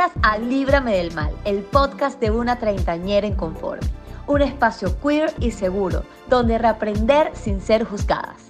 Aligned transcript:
Bienvenidas 0.00 0.32
a 0.32 0.38
Líbrame 0.38 0.96
del 0.96 1.12
Mal, 1.12 1.34
el 1.44 1.58
podcast 1.58 2.18
de 2.20 2.30
una 2.30 2.58
treintañera 2.58 3.26
inconforme. 3.26 3.86
Un 4.26 4.40
espacio 4.40 4.98
queer 4.98 5.30
y 5.40 5.50
seguro, 5.50 6.04
donde 6.26 6.56
reaprender 6.56 7.32
sin 7.34 7.60
ser 7.60 7.84
juzgadas. 7.84 8.48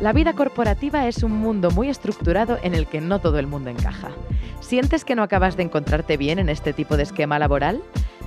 La 0.00 0.12
vida 0.12 0.34
corporativa 0.34 1.08
es 1.08 1.24
un 1.24 1.32
mundo 1.32 1.72
muy 1.72 1.88
estructurado 1.88 2.58
en 2.62 2.74
el 2.74 2.86
que 2.86 3.00
no 3.00 3.18
todo 3.18 3.40
el 3.40 3.48
mundo 3.48 3.70
encaja. 3.70 4.10
¿Sientes 4.60 5.04
que 5.04 5.16
no 5.16 5.24
acabas 5.24 5.56
de 5.56 5.64
encontrarte 5.64 6.16
bien 6.16 6.38
en 6.38 6.50
este 6.50 6.72
tipo 6.72 6.96
de 6.96 7.02
esquema 7.02 7.40
laboral? 7.40 7.82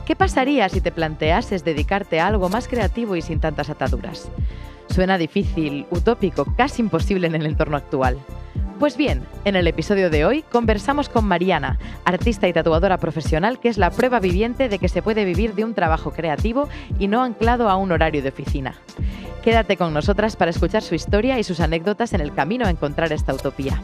¿Qué 0.07 0.16
pasaría 0.16 0.70
si 0.70 0.79
te 0.79 0.93
planteases 0.93 1.66
dedicarte 1.66 2.21
a 2.21 2.27
algo 2.27 2.48
más 2.48 2.70
creativo 2.70 3.17
y 3.17 3.21
sin 3.21 3.41
tantas 3.41 3.70
ataduras? 3.70 4.31
Suena 4.89 5.17
difícil, 5.17 5.85
utópico, 5.91 6.45
casi 6.55 6.81
imposible 6.81 7.27
en 7.27 7.35
el 7.35 7.45
entorno 7.45 7.75
actual. 7.75 8.17
Pues 8.79 8.95
bien, 8.95 9.25
en 9.43 9.57
el 9.57 9.67
episodio 9.67 10.09
de 10.09 10.23
hoy 10.23 10.43
conversamos 10.43 11.09
con 11.09 11.25
Mariana, 11.25 11.77
artista 12.05 12.48
y 12.48 12.53
tatuadora 12.53 12.99
profesional 12.99 13.59
que 13.59 13.67
es 13.67 13.77
la 13.77 13.91
prueba 13.91 14.21
viviente 14.21 14.70
de 14.70 14.79
que 14.79 14.88
se 14.88 15.01
puede 15.01 15.26
vivir 15.26 15.55
de 15.55 15.65
un 15.65 15.73
trabajo 15.73 16.12
creativo 16.12 16.70
y 16.98 17.10
no 17.10 17.21
anclado 17.21 17.70
a 17.70 17.76
un 17.76 17.91
horario 17.91 18.23
de 18.23 18.29
oficina. 18.29 18.76
Quédate 19.43 19.76
con 19.76 19.93
nosotras 19.93 20.37
para 20.37 20.51
escuchar 20.51 20.84
su 20.84 20.95
historia 20.95 21.37
y 21.37 21.43
sus 21.43 21.60
anécdotas 21.60 22.13
en 22.13 22.21
el 22.21 22.34
camino 22.34 22.65
a 22.65 22.70
encontrar 22.70 23.12
esta 23.12 23.34
utopía. 23.34 23.82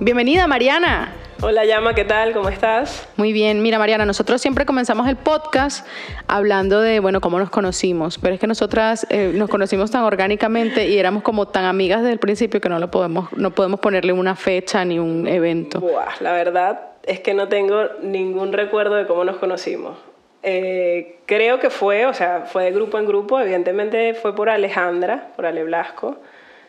Bienvenida, 0.00 0.46
Mariana. 0.46 1.12
Hola 1.42 1.64
Llama, 1.64 1.94
¿qué 1.94 2.04
tal? 2.04 2.34
¿Cómo 2.34 2.50
estás? 2.50 3.08
Muy 3.16 3.32
bien, 3.32 3.62
mira 3.62 3.78
Mariana, 3.78 4.04
nosotros 4.04 4.42
siempre 4.42 4.66
comenzamos 4.66 5.08
el 5.08 5.16
podcast 5.16 5.86
hablando 6.26 6.82
de, 6.82 7.00
bueno, 7.00 7.22
cómo 7.22 7.38
nos 7.38 7.48
conocimos, 7.48 8.18
pero 8.18 8.34
es 8.34 8.40
que 8.40 8.46
nosotras 8.46 9.06
eh, 9.08 9.32
nos 9.34 9.48
conocimos 9.48 9.90
tan 9.90 10.02
orgánicamente 10.02 10.88
y 10.88 10.98
éramos 10.98 11.22
como 11.22 11.48
tan 11.48 11.64
amigas 11.64 12.02
desde 12.02 12.12
el 12.12 12.18
principio 12.18 12.60
que 12.60 12.68
no 12.68 12.78
lo 12.78 12.90
podemos, 12.90 13.32
no 13.32 13.52
podemos 13.52 13.80
ponerle 13.80 14.12
una 14.12 14.36
fecha 14.36 14.84
ni 14.84 14.98
un 14.98 15.26
evento. 15.26 15.80
Buah, 15.80 16.20
la 16.20 16.32
verdad 16.32 16.80
es 17.04 17.20
que 17.20 17.32
no 17.32 17.48
tengo 17.48 17.84
ningún 18.02 18.52
recuerdo 18.52 18.96
de 18.96 19.06
cómo 19.06 19.24
nos 19.24 19.38
conocimos. 19.38 19.96
Eh, 20.42 21.20
creo 21.24 21.58
que 21.58 21.70
fue, 21.70 22.04
o 22.04 22.12
sea, 22.12 22.42
fue 22.42 22.64
de 22.64 22.72
grupo 22.72 22.98
en 22.98 23.06
grupo, 23.06 23.40
evidentemente 23.40 24.12
fue 24.12 24.34
por 24.34 24.50
Alejandra, 24.50 25.32
por 25.36 25.46
Ale 25.46 25.64
Blasco, 25.64 26.18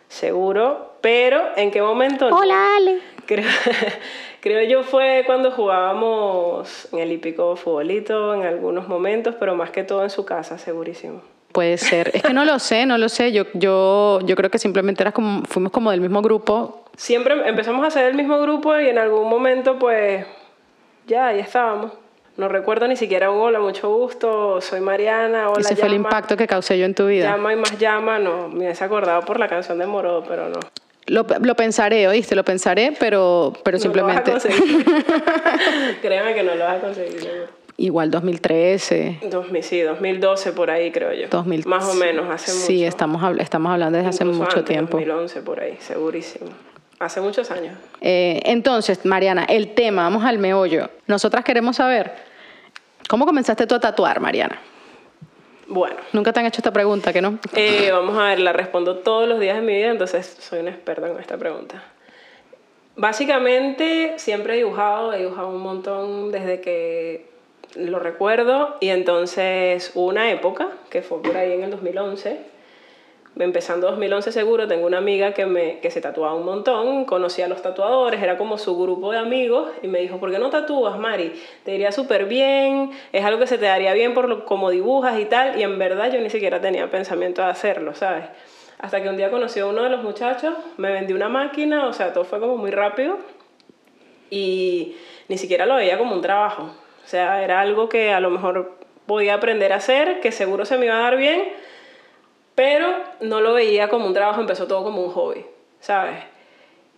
seguro, 0.08 0.94
pero 1.02 1.42
¿en 1.58 1.72
qué 1.72 1.82
momento? 1.82 2.28
Hola 2.28 2.78
Ale. 2.78 3.00
Creo, 3.26 3.50
creo 4.42 4.68
yo 4.68 4.84
fue 4.84 5.24
cuando 5.26 5.52
jugábamos 5.52 6.90
en 6.92 7.00
el 7.00 7.12
hípico 7.12 7.56
futbolito 7.56 8.34
en 8.34 8.44
algunos 8.44 8.88
momentos, 8.88 9.36
pero 9.40 9.56
más 9.56 9.70
que 9.70 9.84
todo 9.84 10.04
en 10.04 10.10
su 10.10 10.26
casa, 10.26 10.58
segurísimo. 10.58 11.22
Puede 11.52 11.78
ser. 11.78 12.12
Es 12.14 12.24
que 12.24 12.34
no 12.34 12.44
lo 12.46 12.60
sé, 12.60 12.86
no 12.86 12.98
lo 12.98 13.10
sé. 13.10 13.32
Yo, 13.32 13.46
yo, 13.54 14.20
yo 14.24 14.36
creo 14.36 14.50
que 14.50 14.58
simplemente 14.58 15.04
era 15.04 15.12
como, 15.12 15.44
fuimos 15.44 15.72
como 15.72 15.92
del 15.92 16.02
mismo 16.02 16.22
grupo. 16.22 16.86
Siempre 16.96 17.48
empezamos 17.48 17.86
a 17.86 17.92
ser 17.92 18.06
del 18.06 18.16
mismo 18.16 18.40
grupo 18.40 18.78
y 18.78 18.88
en 18.88 18.98
algún 18.98 19.30
momento, 19.30 19.78
pues, 19.78 20.26
ya, 21.08 21.28
ahí 21.28 21.40
estábamos. 21.40 21.92
No 22.38 22.48
recuerdo 22.48 22.88
ni 22.88 22.96
siquiera 22.96 23.30
un 23.30 23.40
hola, 23.40 23.60
mucho 23.60 23.94
gusto, 23.94 24.62
soy 24.62 24.80
Mariana, 24.80 25.50
hola. 25.50 25.60
Ese 25.60 25.76
fue 25.76 25.90
el 25.90 25.96
impacto 25.96 26.38
que 26.38 26.48
causé 26.48 26.80
yo 26.80 26.86
en 26.86 26.96
tu 26.96 27.08
vida. 27.08 27.30
Llama 27.30 27.54
y 27.54 27.58
más 27.58 27.78
llama, 27.78 28.20
no, 28.20 28.48
me 28.48 28.66
hubiese 28.66 28.84
acordado 28.84 29.22
por 29.22 29.40
la 29.40 29.50
canción 29.50 29.78
de 29.78 29.86
Moro, 29.86 30.24
pero 30.28 30.48
no. 30.48 30.60
Lo, 31.08 31.26
lo, 31.42 31.56
pensaré, 31.56 32.08
oíste, 32.08 32.36
lo 32.36 32.44
pensaré, 32.44 32.94
pero, 33.00 33.54
pero 33.64 33.78
no 33.78 33.82
simplemente. 33.82 34.32
Lo 34.32 34.38
vas 34.38 34.46
a. 34.46 34.50
Créeme 36.02 36.34
que 36.34 36.44
no 36.44 36.56
lo 36.56 36.64
vas 36.64 36.78
a 36.78 36.80
conseguir. 36.80 37.48
Igual 37.78 38.12
2013. 38.12 39.20
2000, 39.30 39.64
sí, 39.64 39.82
2012 39.82 40.52
por 40.52 40.70
ahí 40.70 40.92
creo 40.92 41.14
yo. 41.14 41.28
2000, 41.30 41.66
Más 41.66 41.86
o 41.86 41.96
menos, 41.96 42.30
hace 42.30 42.54
mucho. 42.54 42.66
Sí, 42.66 42.86
estamos, 42.86 43.24
estamos 43.40 43.72
hablando 43.72 43.98
desde 43.98 44.10
hace 44.10 44.26
mucho 44.26 44.44
antes, 44.44 44.66
tiempo. 44.66 44.98
2011 44.98 45.42
por 45.42 45.60
ahí, 45.60 45.78
segurísimo. 45.80 46.52
Hace 47.00 47.20
muchos 47.22 47.50
años. 47.50 47.76
Eh, 48.00 48.40
entonces, 48.46 49.04
Mariana, 49.04 49.46
el 49.46 49.74
tema, 49.74 50.04
vamos 50.04 50.24
al 50.24 50.38
meollo. 50.38 50.92
Nosotras 51.08 51.44
queremos 51.44 51.78
saber, 51.78 52.12
¿cómo 53.10 53.26
comenzaste 53.26 53.66
tú 53.66 53.74
a 53.74 53.80
tatuar, 53.80 54.20
Mariana? 54.20 54.60
Bueno. 55.72 55.96
Nunca 56.12 56.34
te 56.34 56.42
han 56.42 56.46
hecho 56.46 56.60
esta 56.60 56.74
pregunta, 56.74 57.14
¿que 57.14 57.22
no? 57.22 57.40
Eh, 57.56 57.92
vamos 57.94 58.18
a 58.18 58.26
ver, 58.26 58.42
la 58.42 58.52
respondo 58.52 58.98
todos 58.98 59.26
los 59.26 59.40
días 59.40 59.56
de 59.56 59.62
mi 59.62 59.74
vida, 59.74 59.90
entonces 59.90 60.36
soy 60.42 60.60
una 60.60 60.72
experta 60.72 61.08
en 61.08 61.18
esta 61.18 61.38
pregunta. 61.38 61.82
Básicamente, 62.98 64.16
siempre 64.18 64.56
he 64.56 64.58
dibujado, 64.58 65.14
he 65.14 65.20
dibujado 65.20 65.48
un 65.48 65.62
montón 65.62 66.30
desde 66.34 66.60
que 66.60 67.26
lo 67.76 68.00
recuerdo, 68.00 68.76
y 68.82 68.90
entonces 68.90 69.94
una 69.96 70.30
época, 70.30 70.68
que 70.90 71.02
fue 71.02 71.22
por 71.22 71.38
ahí 71.38 71.54
en 71.54 71.64
el 71.64 71.72
2011, 71.72 72.51
empezando 73.40 73.88
2011 73.88 74.32
seguro, 74.32 74.68
tengo 74.68 74.86
una 74.86 74.98
amiga 74.98 75.34
que, 75.34 75.46
me, 75.46 75.80
que 75.80 75.90
se 75.90 76.02
tatuaba 76.02 76.36
un 76.36 76.46
montón, 76.46 77.06
conocía 77.06 77.46
a 77.46 77.48
los 77.48 77.62
tatuadores, 77.62 78.22
era 78.22 78.38
como 78.38 78.58
su 78.58 78.78
grupo 78.78 79.12
de 79.12 79.20
amigos 79.20 79.72
y 79.82 79.88
me 79.88 80.00
dijo, 80.00 80.20
¿por 80.20 80.32
qué 80.32 80.40
no 80.40 80.50
tatúas, 80.50 81.00
Mari? 81.00 81.34
Te 81.64 81.74
iría 81.74 81.92
súper 81.92 82.26
bien, 82.26 82.92
es 83.14 83.24
algo 83.24 83.40
que 83.40 83.48
se 83.48 83.58
te 83.58 83.66
daría 83.66 83.94
bien 83.94 84.14
por 84.14 84.28
lo, 84.28 84.46
como 84.46 84.70
dibujas 84.70 85.20
y 85.20 85.26
tal, 85.26 85.58
y 85.60 85.64
en 85.64 85.80
verdad 85.80 86.12
yo 86.12 86.20
ni 86.20 86.30
siquiera 86.30 86.60
tenía 86.60 86.90
pensamiento 86.92 87.42
de 87.42 87.50
hacerlo, 87.50 87.96
¿sabes? 87.96 88.26
Hasta 88.80 89.02
que 89.02 89.10
un 89.10 89.18
día 89.18 89.32
conocí 89.32 89.60
a 89.60 89.66
uno 89.66 89.84
de 89.84 89.90
los 89.90 90.04
muchachos, 90.04 90.54
me 90.78 90.92
vendió 90.92 91.16
una 91.16 91.30
máquina, 91.30 91.88
o 91.88 91.94
sea, 91.94 92.14
todo 92.14 92.26
fue 92.26 92.40
como 92.40 92.58
muy 92.58 92.72
rápido 92.72 93.18
y 94.30 94.96
ni 95.28 95.38
siquiera 95.38 95.66
lo 95.66 95.76
veía 95.76 95.98
como 95.98 96.16
un 96.16 96.22
trabajo, 96.22 96.64
o 96.64 97.08
sea, 97.08 97.44
era 97.44 97.62
algo 97.62 97.88
que 97.90 98.12
a 98.12 98.20
lo 98.20 98.30
mejor 98.30 98.82
podía 99.06 99.36
aprender 99.36 99.74
a 99.74 99.78
hacer, 99.78 100.20
que 100.20 100.32
seguro 100.32 100.66
se 100.66 100.78
me 100.78 100.86
iba 100.86 100.96
a 100.96 101.02
dar 101.02 101.18
bien, 101.18 101.44
pero 102.56 102.88
no 103.22 103.42
lo 103.42 103.54
veía 103.54 103.90
como 103.90 104.06
un 104.06 104.14
trabajo, 104.14 104.42
empezó 104.42 104.68
todo 104.68 104.84
como 104.84 105.04
un 105.04 105.12
hobby, 105.12 105.46
¿sabes? 105.80 106.18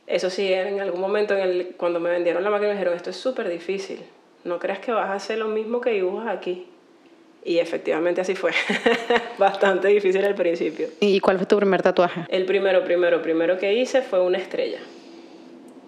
Eso 0.07 0.29
sí, 0.29 0.51
en 0.51 0.81
algún 0.81 0.99
momento 0.99 1.33
en 1.33 1.41
el, 1.41 1.75
cuando 1.77 1.99
me 1.99 2.09
vendieron 2.09 2.43
la 2.43 2.49
máquina 2.49 2.69
me 2.69 2.73
dijeron, 2.73 2.95
esto 2.95 3.11
es 3.11 3.15
súper 3.15 3.49
difícil, 3.49 3.99
no 4.43 4.59
creas 4.59 4.79
que 4.79 4.91
vas 4.91 5.09
a 5.09 5.13
hacer 5.13 5.37
lo 5.37 5.47
mismo 5.47 5.79
que 5.79 5.91
dibujas 5.91 6.27
aquí. 6.35 6.67
Y 7.45 7.59
efectivamente 7.59 8.21
así 8.21 8.35
fue, 8.35 8.51
bastante 9.37 9.89
difícil 9.89 10.23
al 10.23 10.35
principio. 10.35 10.87
¿Y 11.01 11.19
cuál 11.19 11.37
fue 11.37 11.45
tu 11.45 11.57
primer 11.57 11.81
tatuaje? 11.81 12.21
El 12.29 12.45
primero, 12.45 12.83
primero, 12.85 13.21
primero 13.21 13.57
que 13.57 13.73
hice 13.73 14.01
fue 14.01 14.21
una 14.21 14.37
estrella, 14.37 14.79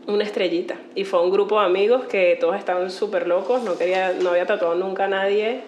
una 0.05 0.23
estrellita. 0.23 0.75
Y 0.95 1.05
fue 1.05 1.21
un 1.21 1.31
grupo 1.31 1.59
de 1.59 1.65
amigos 1.65 2.05
que 2.05 2.37
todos 2.39 2.57
estaban 2.57 2.91
súper 2.91 3.27
locos, 3.27 3.63
no, 3.63 3.77
quería, 3.77 4.13
no 4.21 4.31
había 4.31 4.45
tatuado 4.45 4.75
nunca 4.75 5.05
a 5.05 5.07
nadie, 5.07 5.61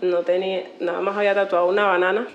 no 0.00 0.20
tenía, 0.20 0.64
nada 0.80 1.00
más 1.00 1.16
había 1.16 1.34
tatuado 1.34 1.66
una 1.66 1.86
banana. 1.86 2.26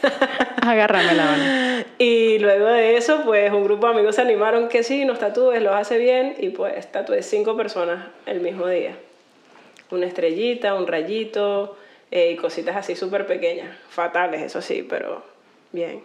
Agárrame 0.62 1.14
la 1.14 1.24
mano. 1.24 1.84
Y 1.98 2.38
luego 2.38 2.66
de 2.66 2.96
eso, 2.96 3.22
pues 3.24 3.52
un 3.52 3.64
grupo 3.64 3.86
de 3.86 3.94
amigos 3.94 4.16
se 4.16 4.22
animaron 4.22 4.68
que 4.68 4.82
sí, 4.82 5.04
nos 5.04 5.18
tatúes, 5.18 5.62
los 5.62 5.74
hace 5.74 5.98
bien. 5.98 6.34
Y 6.38 6.50
pues 6.50 6.90
tatué 6.90 7.22
cinco 7.22 7.56
personas 7.56 8.06
el 8.26 8.40
mismo 8.40 8.66
día. 8.66 8.96
Una 9.90 10.06
estrellita, 10.06 10.74
un 10.74 10.86
rayito 10.86 11.76
eh, 12.10 12.32
y 12.32 12.36
cositas 12.36 12.76
así 12.76 12.96
súper 12.96 13.26
pequeñas. 13.26 13.76
Fatales, 13.88 14.42
eso 14.42 14.62
sí, 14.62 14.86
pero 14.88 15.22
bien. 15.72 16.02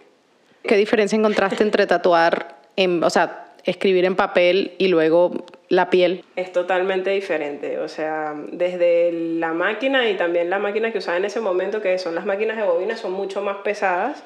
¿Qué 0.63 0.75
diferencia 0.75 1.17
encontraste 1.17 1.63
entre 1.63 1.87
tatuar, 1.87 2.57
en, 2.75 3.03
o 3.03 3.09
sea, 3.09 3.53
escribir 3.63 4.05
en 4.05 4.15
papel 4.15 4.73
y 4.77 4.87
luego 4.87 5.45
la 5.69 5.89
piel? 5.89 6.23
Es 6.35 6.51
totalmente 6.53 7.09
diferente, 7.09 7.79
o 7.79 7.87
sea, 7.87 8.33
desde 8.51 9.11
la 9.11 9.53
máquina 9.53 10.09
y 10.09 10.15
también 10.15 10.49
la 10.49 10.59
máquina 10.59 10.91
que 10.91 10.99
usaba 10.99 11.17
en 11.17 11.25
ese 11.25 11.41
momento, 11.41 11.81
que 11.81 11.97
son 11.97 12.15
las 12.15 12.25
máquinas 12.25 12.57
de 12.57 12.63
bobina, 12.63 12.95
son 12.95 13.11
mucho 13.11 13.41
más 13.41 13.57
pesadas, 13.57 14.23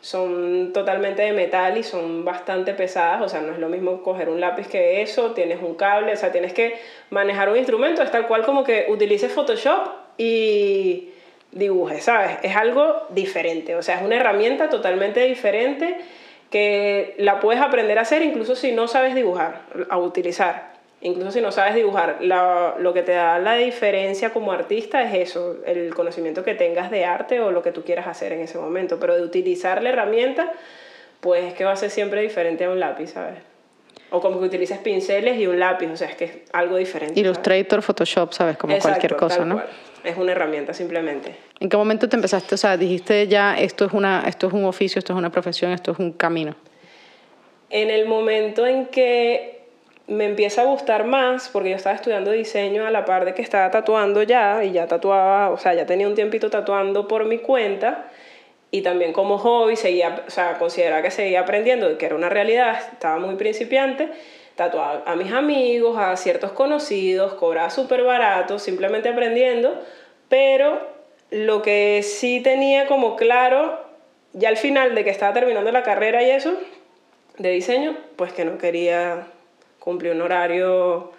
son 0.00 0.72
totalmente 0.72 1.22
de 1.22 1.32
metal 1.32 1.76
y 1.78 1.82
son 1.82 2.24
bastante 2.24 2.72
pesadas, 2.74 3.22
o 3.22 3.28
sea, 3.28 3.40
no 3.40 3.52
es 3.52 3.58
lo 3.58 3.68
mismo 3.68 4.02
coger 4.02 4.28
un 4.28 4.40
lápiz 4.40 4.66
que 4.66 5.02
eso, 5.02 5.32
tienes 5.32 5.62
un 5.62 5.74
cable, 5.74 6.12
o 6.12 6.16
sea, 6.16 6.32
tienes 6.32 6.52
que 6.52 6.74
manejar 7.10 7.50
un 7.50 7.56
instrumento, 7.56 8.02
es 8.02 8.10
tal 8.10 8.26
cual 8.26 8.44
como 8.44 8.64
que 8.64 8.86
utilices 8.88 9.30
Photoshop 9.30 9.88
y 10.16 11.10
dibujes, 11.52 12.04
¿sabes? 12.04 12.38
Es 12.42 12.56
algo 12.56 13.06
diferente, 13.10 13.76
o 13.76 13.82
sea, 13.82 13.98
es 13.98 14.02
una 14.02 14.16
herramienta 14.16 14.70
totalmente 14.70 15.20
diferente 15.24 15.98
que 16.52 17.14
la 17.16 17.40
puedes 17.40 17.60
aprender 17.60 17.98
a 17.98 18.02
hacer 18.02 18.22
incluso 18.22 18.54
si 18.54 18.72
no 18.72 18.86
sabes 18.86 19.14
dibujar, 19.14 19.62
a 19.88 19.98
utilizar. 19.98 20.70
Incluso 21.00 21.32
si 21.32 21.40
no 21.40 21.50
sabes 21.50 21.74
dibujar, 21.74 22.18
la, 22.20 22.76
lo 22.78 22.92
que 22.92 23.02
te 23.02 23.12
da 23.12 23.40
la 23.40 23.54
diferencia 23.54 24.32
como 24.32 24.52
artista 24.52 25.02
es 25.02 25.30
eso, 25.30 25.56
el 25.66 25.92
conocimiento 25.94 26.44
que 26.44 26.54
tengas 26.54 26.92
de 26.92 27.06
arte 27.06 27.40
o 27.40 27.50
lo 27.50 27.62
que 27.62 27.72
tú 27.72 27.82
quieras 27.82 28.06
hacer 28.06 28.32
en 28.32 28.40
ese 28.40 28.58
momento. 28.58 29.00
Pero 29.00 29.16
de 29.16 29.22
utilizar 29.22 29.82
la 29.82 29.88
herramienta, 29.88 30.52
pues 31.20 31.42
es 31.44 31.54
que 31.54 31.64
va 31.64 31.72
a 31.72 31.76
ser 31.76 31.90
siempre 31.90 32.20
diferente 32.20 32.64
a 32.66 32.70
un 32.70 32.78
lápiz, 32.78 33.08
¿sabes? 33.08 33.38
O 34.10 34.20
como 34.20 34.38
que 34.38 34.44
utilices 34.44 34.78
pinceles 34.78 35.40
y 35.40 35.46
un 35.46 35.58
lápiz, 35.58 35.88
o 35.90 35.96
sea, 35.96 36.08
es 36.08 36.16
que 36.16 36.24
es 36.26 36.32
algo 36.52 36.76
diferente. 36.76 37.18
Illustrator, 37.18 37.70
¿sabes? 37.70 37.84
Photoshop, 37.86 38.32
¿sabes? 38.32 38.56
Como 38.58 38.74
Exacto, 38.74 39.00
cualquier 39.00 39.16
cosa, 39.16 39.44
¿no? 39.44 39.54
cual. 39.54 39.68
Es 40.04 40.16
una 40.16 40.32
herramienta 40.32 40.74
simplemente. 40.74 41.36
¿En 41.60 41.68
qué 41.68 41.76
momento 41.76 42.08
te 42.08 42.16
empezaste? 42.16 42.54
O 42.54 42.58
sea, 42.58 42.76
dijiste 42.76 43.28
ya, 43.28 43.56
esto 43.58 43.84
es, 43.84 43.92
una, 43.92 44.24
esto 44.26 44.48
es 44.48 44.52
un 44.52 44.64
oficio, 44.64 44.98
esto 44.98 45.12
es 45.12 45.18
una 45.18 45.30
profesión, 45.30 45.72
esto 45.72 45.92
es 45.92 45.98
un 45.98 46.12
camino. 46.12 46.54
En 47.70 47.90
el 47.90 48.06
momento 48.06 48.66
en 48.66 48.86
que 48.86 49.62
me 50.08 50.24
empieza 50.24 50.62
a 50.62 50.64
gustar 50.64 51.04
más 51.04 51.48
porque 51.48 51.70
yo 51.70 51.76
estaba 51.76 51.94
estudiando 51.94 52.32
diseño 52.32 52.86
a 52.86 52.90
la 52.90 53.04
par 53.04 53.24
de 53.24 53.34
que 53.34 53.42
estaba 53.42 53.70
tatuando 53.70 54.22
ya 54.22 54.64
y 54.64 54.72
ya 54.72 54.86
tatuaba, 54.86 55.50
o 55.50 55.58
sea, 55.58 55.74
ya 55.74 55.86
tenía 55.86 56.08
un 56.08 56.14
tiempito 56.14 56.50
tatuando 56.50 57.06
por 57.08 57.24
mi 57.24 57.38
cuenta 57.38 58.10
y 58.70 58.82
también 58.82 59.12
como 59.12 59.38
hobby 59.38 59.76
seguía, 59.76 60.24
o 60.26 60.30
sea, 60.30 60.58
consideraba 60.58 61.02
que 61.02 61.10
seguía 61.10 61.40
aprendiendo, 61.40 61.96
que 61.98 62.06
era 62.06 62.14
una 62.14 62.28
realidad, 62.28 62.78
estaba 62.92 63.18
muy 63.18 63.36
principiante, 63.36 64.08
a 64.64 65.16
mis 65.16 65.32
amigos, 65.32 65.98
a 65.98 66.16
ciertos 66.16 66.52
conocidos, 66.52 67.34
cobraba 67.34 67.70
súper 67.70 68.02
barato, 68.02 68.58
simplemente 68.58 69.08
aprendiendo, 69.08 69.80
pero 70.28 70.80
lo 71.30 71.62
que 71.62 72.02
sí 72.02 72.40
tenía 72.40 72.86
como 72.86 73.16
claro, 73.16 73.80
ya 74.32 74.48
al 74.48 74.56
final 74.56 74.94
de 74.94 75.04
que 75.04 75.10
estaba 75.10 75.32
terminando 75.32 75.72
la 75.72 75.82
carrera 75.82 76.22
y 76.22 76.30
eso, 76.30 76.52
de 77.38 77.50
diseño, 77.50 77.96
pues 78.16 78.32
que 78.32 78.44
no 78.44 78.58
quería 78.58 79.26
cumplir 79.78 80.12
un 80.12 80.22
horario, 80.22 81.12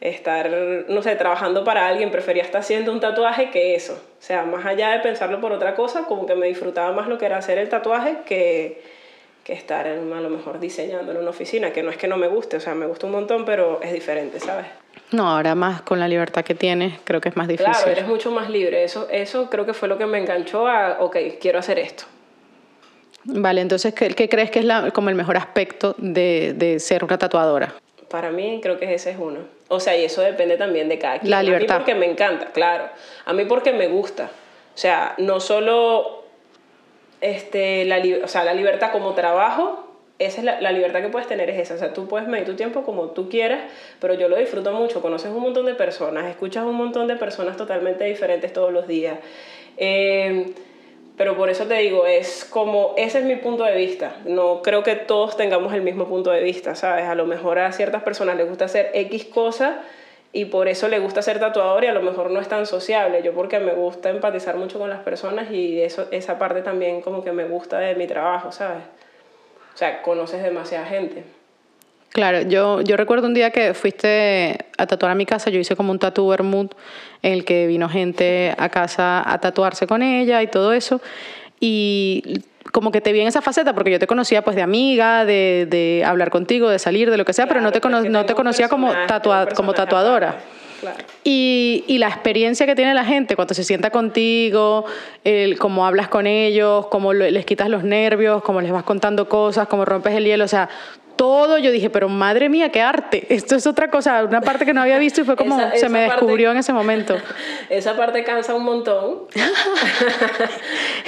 estar, 0.00 0.50
no 0.88 1.02
sé, 1.02 1.14
trabajando 1.16 1.62
para 1.62 1.86
alguien, 1.86 2.10
prefería 2.10 2.42
estar 2.42 2.62
haciendo 2.62 2.92
un 2.92 3.00
tatuaje 3.00 3.50
que 3.50 3.74
eso. 3.74 3.94
O 4.18 4.22
sea, 4.22 4.44
más 4.44 4.64
allá 4.64 4.90
de 4.90 5.00
pensarlo 5.00 5.40
por 5.40 5.52
otra 5.52 5.74
cosa, 5.74 6.04
como 6.04 6.26
que 6.26 6.34
me 6.34 6.46
disfrutaba 6.46 6.92
más 6.92 7.08
lo 7.08 7.18
que 7.18 7.26
era 7.26 7.36
hacer 7.36 7.58
el 7.58 7.68
tatuaje 7.68 8.18
que, 8.24 8.82
que 9.44 9.52
estar 9.52 9.86
a 9.86 9.94
lo 9.96 10.30
mejor 10.30 10.60
diseñando 10.60 11.12
en 11.12 11.18
una 11.18 11.30
oficina, 11.30 11.72
que 11.72 11.82
no 11.82 11.90
es 11.90 11.96
que 11.96 12.08
no 12.08 12.16
me 12.16 12.28
guste, 12.28 12.56
o 12.56 12.60
sea, 12.60 12.74
me 12.74 12.86
gusta 12.86 13.06
un 13.06 13.12
montón, 13.12 13.44
pero 13.44 13.80
es 13.82 13.92
diferente, 13.92 14.38
¿sabes? 14.40 14.66
No, 15.12 15.28
ahora 15.28 15.54
más 15.54 15.82
con 15.82 15.98
la 15.98 16.06
libertad 16.06 16.44
que 16.44 16.54
tienes, 16.54 16.94
creo 17.04 17.20
que 17.20 17.30
es 17.30 17.36
más 17.36 17.48
difícil. 17.48 17.72
Claro, 17.72 17.90
eres 17.90 18.06
mucho 18.06 18.30
más 18.30 18.48
libre. 18.48 18.84
Eso, 18.84 19.08
eso 19.10 19.48
creo 19.50 19.66
que 19.66 19.74
fue 19.74 19.88
lo 19.88 19.98
que 19.98 20.06
me 20.06 20.18
enganchó 20.18 20.68
a, 20.68 20.98
ok, 21.00 21.16
quiero 21.40 21.58
hacer 21.58 21.78
esto. 21.78 22.04
Vale, 23.24 23.60
entonces, 23.60 23.92
¿qué, 23.92 24.08
qué 24.10 24.28
crees 24.28 24.50
que 24.50 24.60
es 24.60 24.64
la, 24.64 24.90
como 24.92 25.10
el 25.10 25.14
mejor 25.14 25.36
aspecto 25.36 25.94
de, 25.98 26.54
de, 26.56 26.78
ser 26.80 27.04
una 27.04 27.18
tatuadora? 27.18 27.74
Para 28.08 28.30
mí 28.30 28.60
creo 28.62 28.78
que 28.78 28.92
ese 28.92 29.10
es 29.10 29.16
uno. 29.18 29.40
O 29.68 29.78
sea, 29.78 29.96
y 29.96 30.04
eso 30.04 30.22
depende 30.22 30.56
también 30.56 30.88
de 30.88 30.98
cada 30.98 31.18
quien. 31.18 31.30
La 31.30 31.42
libertad. 31.42 31.76
A 31.76 31.78
mí 31.78 31.84
porque 31.84 31.94
me 31.94 32.10
encanta, 32.10 32.46
claro. 32.46 32.88
A 33.24 33.32
mí 33.32 33.44
porque 33.44 33.72
me 33.72 33.88
gusta. 33.88 34.30
O 34.74 34.78
sea, 34.78 35.14
no 35.18 35.40
solo 35.40 36.19
este, 37.20 37.84
la, 37.84 38.02
o 38.24 38.28
sea, 38.28 38.44
la 38.44 38.54
libertad 38.54 38.92
como 38.92 39.14
trabajo, 39.14 39.86
esa 40.18 40.38
es 40.38 40.44
la, 40.44 40.60
la, 40.60 40.72
libertad 40.72 41.00
que 41.00 41.08
puedes 41.08 41.28
tener 41.28 41.48
es 41.50 41.58
esa. 41.58 41.74
O 41.74 41.78
sea, 41.78 41.92
tú 41.92 42.06
puedes 42.08 42.28
medir 42.28 42.46
tu 42.46 42.54
tiempo 42.54 42.82
como 42.82 43.10
tú 43.10 43.28
quieras, 43.28 43.60
pero 44.00 44.14
yo 44.14 44.28
lo 44.28 44.36
disfruto 44.36 44.72
mucho. 44.72 45.00
Conoces 45.00 45.30
un 45.30 45.40
montón 45.40 45.66
de 45.66 45.74
personas, 45.74 46.26
escuchas 46.28 46.64
un 46.64 46.74
montón 46.74 47.08
de 47.08 47.16
personas 47.16 47.56
totalmente 47.56 48.04
diferentes 48.04 48.52
todos 48.52 48.72
los 48.72 48.86
días. 48.86 49.18
Eh, 49.76 50.52
pero 51.20 51.36
por 51.36 51.50
eso 51.50 51.66
te 51.66 51.74
digo, 51.74 52.06
es 52.06 52.46
como, 52.46 52.94
ese 52.96 53.18
es 53.18 53.24
mi 53.26 53.36
punto 53.36 53.64
de 53.64 53.76
vista. 53.76 54.16
No 54.24 54.62
creo 54.62 54.82
que 54.82 54.96
todos 54.96 55.36
tengamos 55.36 55.74
el 55.74 55.82
mismo 55.82 56.08
punto 56.08 56.30
de 56.30 56.42
vista, 56.42 56.74
¿sabes? 56.74 57.04
A 57.04 57.14
lo 57.14 57.26
mejor 57.26 57.58
a 57.58 57.72
ciertas 57.72 58.02
personas 58.02 58.36
les 58.36 58.48
gusta 58.48 58.64
hacer 58.64 58.90
X 58.94 59.26
cosa 59.26 59.82
y 60.32 60.44
por 60.44 60.68
eso 60.68 60.88
le 60.88 61.00
gusta 61.00 61.22
ser 61.22 61.40
tatuador 61.40 61.84
y 61.84 61.88
a 61.88 61.92
lo 61.92 62.02
mejor 62.02 62.30
no 62.30 62.40
es 62.40 62.48
tan 62.48 62.64
sociable. 62.66 63.22
Yo 63.22 63.32
porque 63.32 63.58
me 63.58 63.72
gusta 63.72 64.10
empatizar 64.10 64.56
mucho 64.56 64.78
con 64.78 64.88
las 64.88 65.00
personas 65.00 65.50
y 65.50 65.80
eso, 65.80 66.06
esa 66.12 66.38
parte 66.38 66.62
también 66.62 67.00
como 67.00 67.24
que 67.24 67.32
me 67.32 67.44
gusta 67.44 67.78
de 67.78 67.96
mi 67.96 68.06
trabajo, 68.06 68.52
¿sabes? 68.52 68.84
O 69.74 69.76
sea, 69.76 70.02
conoces 70.02 70.42
demasiada 70.42 70.86
gente. 70.86 71.24
Claro, 72.10 72.42
yo, 72.42 72.80
yo 72.80 72.96
recuerdo 72.96 73.28
un 73.28 73.34
día 73.34 73.50
que 73.50 73.72
fuiste 73.72 74.66
a 74.78 74.86
tatuar 74.86 75.12
a 75.12 75.14
mi 75.14 75.26
casa, 75.26 75.48
yo 75.50 75.60
hice 75.60 75.76
como 75.76 75.92
un 75.92 75.98
tatu 75.98 76.28
Bermud 76.28 76.68
en 77.22 77.32
el 77.32 77.44
que 77.44 77.68
vino 77.68 77.88
gente 77.88 78.52
a 78.58 78.68
casa 78.68 79.22
a 79.28 79.40
tatuarse 79.40 79.86
con 79.86 80.02
ella 80.02 80.42
y 80.42 80.48
todo 80.48 80.72
eso. 80.72 81.00
Y 81.60 82.42
como 82.72 82.92
que 82.92 83.00
te 83.00 83.12
vi 83.12 83.20
en 83.20 83.28
esa 83.28 83.42
faceta, 83.42 83.74
porque 83.74 83.90
yo 83.90 83.98
te 83.98 84.06
conocía 84.06 84.42
pues 84.42 84.56
de 84.56 84.62
amiga, 84.62 85.24
de, 85.24 85.66
de 85.68 86.02
hablar 86.04 86.30
contigo, 86.30 86.68
de 86.68 86.78
salir, 86.78 87.10
de 87.10 87.16
lo 87.16 87.24
que 87.24 87.32
sea, 87.32 87.46
claro, 87.46 87.60
pero 87.60 87.64
no 87.64 87.72
te, 87.72 87.80
cono 87.80 88.02
no 88.02 88.26
te 88.26 88.34
conocía 88.34 88.68
como, 88.68 88.92
tatua 89.06 89.48
como 89.54 89.72
tatuadora. 89.72 90.38
Claro. 90.80 90.96
Y, 91.24 91.84
y, 91.88 91.98
la 91.98 92.08
experiencia 92.08 92.64
que 92.64 92.74
tiene 92.74 92.94
la 92.94 93.04
gente 93.04 93.36
cuando 93.36 93.52
se 93.52 93.64
sienta 93.64 93.90
contigo, 93.90 94.86
el, 95.24 95.58
cómo 95.58 95.86
hablas 95.86 96.08
con 96.08 96.26
ellos, 96.26 96.86
cómo 96.86 97.12
les 97.12 97.44
quitas 97.44 97.68
los 97.68 97.84
nervios, 97.84 98.42
cómo 98.42 98.62
les 98.62 98.72
vas 98.72 98.84
contando 98.84 99.28
cosas, 99.28 99.68
cómo 99.68 99.84
rompes 99.84 100.14
el 100.14 100.24
hielo, 100.24 100.46
o 100.46 100.48
sea, 100.48 100.70
todo, 101.20 101.58
yo 101.58 101.70
dije, 101.70 101.90
pero 101.90 102.08
madre 102.08 102.48
mía, 102.48 102.70
qué 102.70 102.80
arte. 102.80 103.26
Esto 103.34 103.54
es 103.54 103.66
otra 103.66 103.90
cosa, 103.90 104.24
una 104.24 104.40
parte 104.40 104.64
que 104.64 104.72
no 104.72 104.80
había 104.80 104.98
visto 104.98 105.20
y 105.20 105.24
fue 105.24 105.36
como, 105.36 105.54
esa, 105.60 105.70
se 105.72 105.76
esa 105.76 105.88
me 105.90 106.00
descubrió 106.00 106.48
parte, 106.48 106.52
en 106.52 106.56
ese 106.56 106.72
momento. 106.72 107.14
Esa 107.68 107.94
parte 107.94 108.24
cansa 108.24 108.54
un 108.54 108.64
montón. 108.64 109.26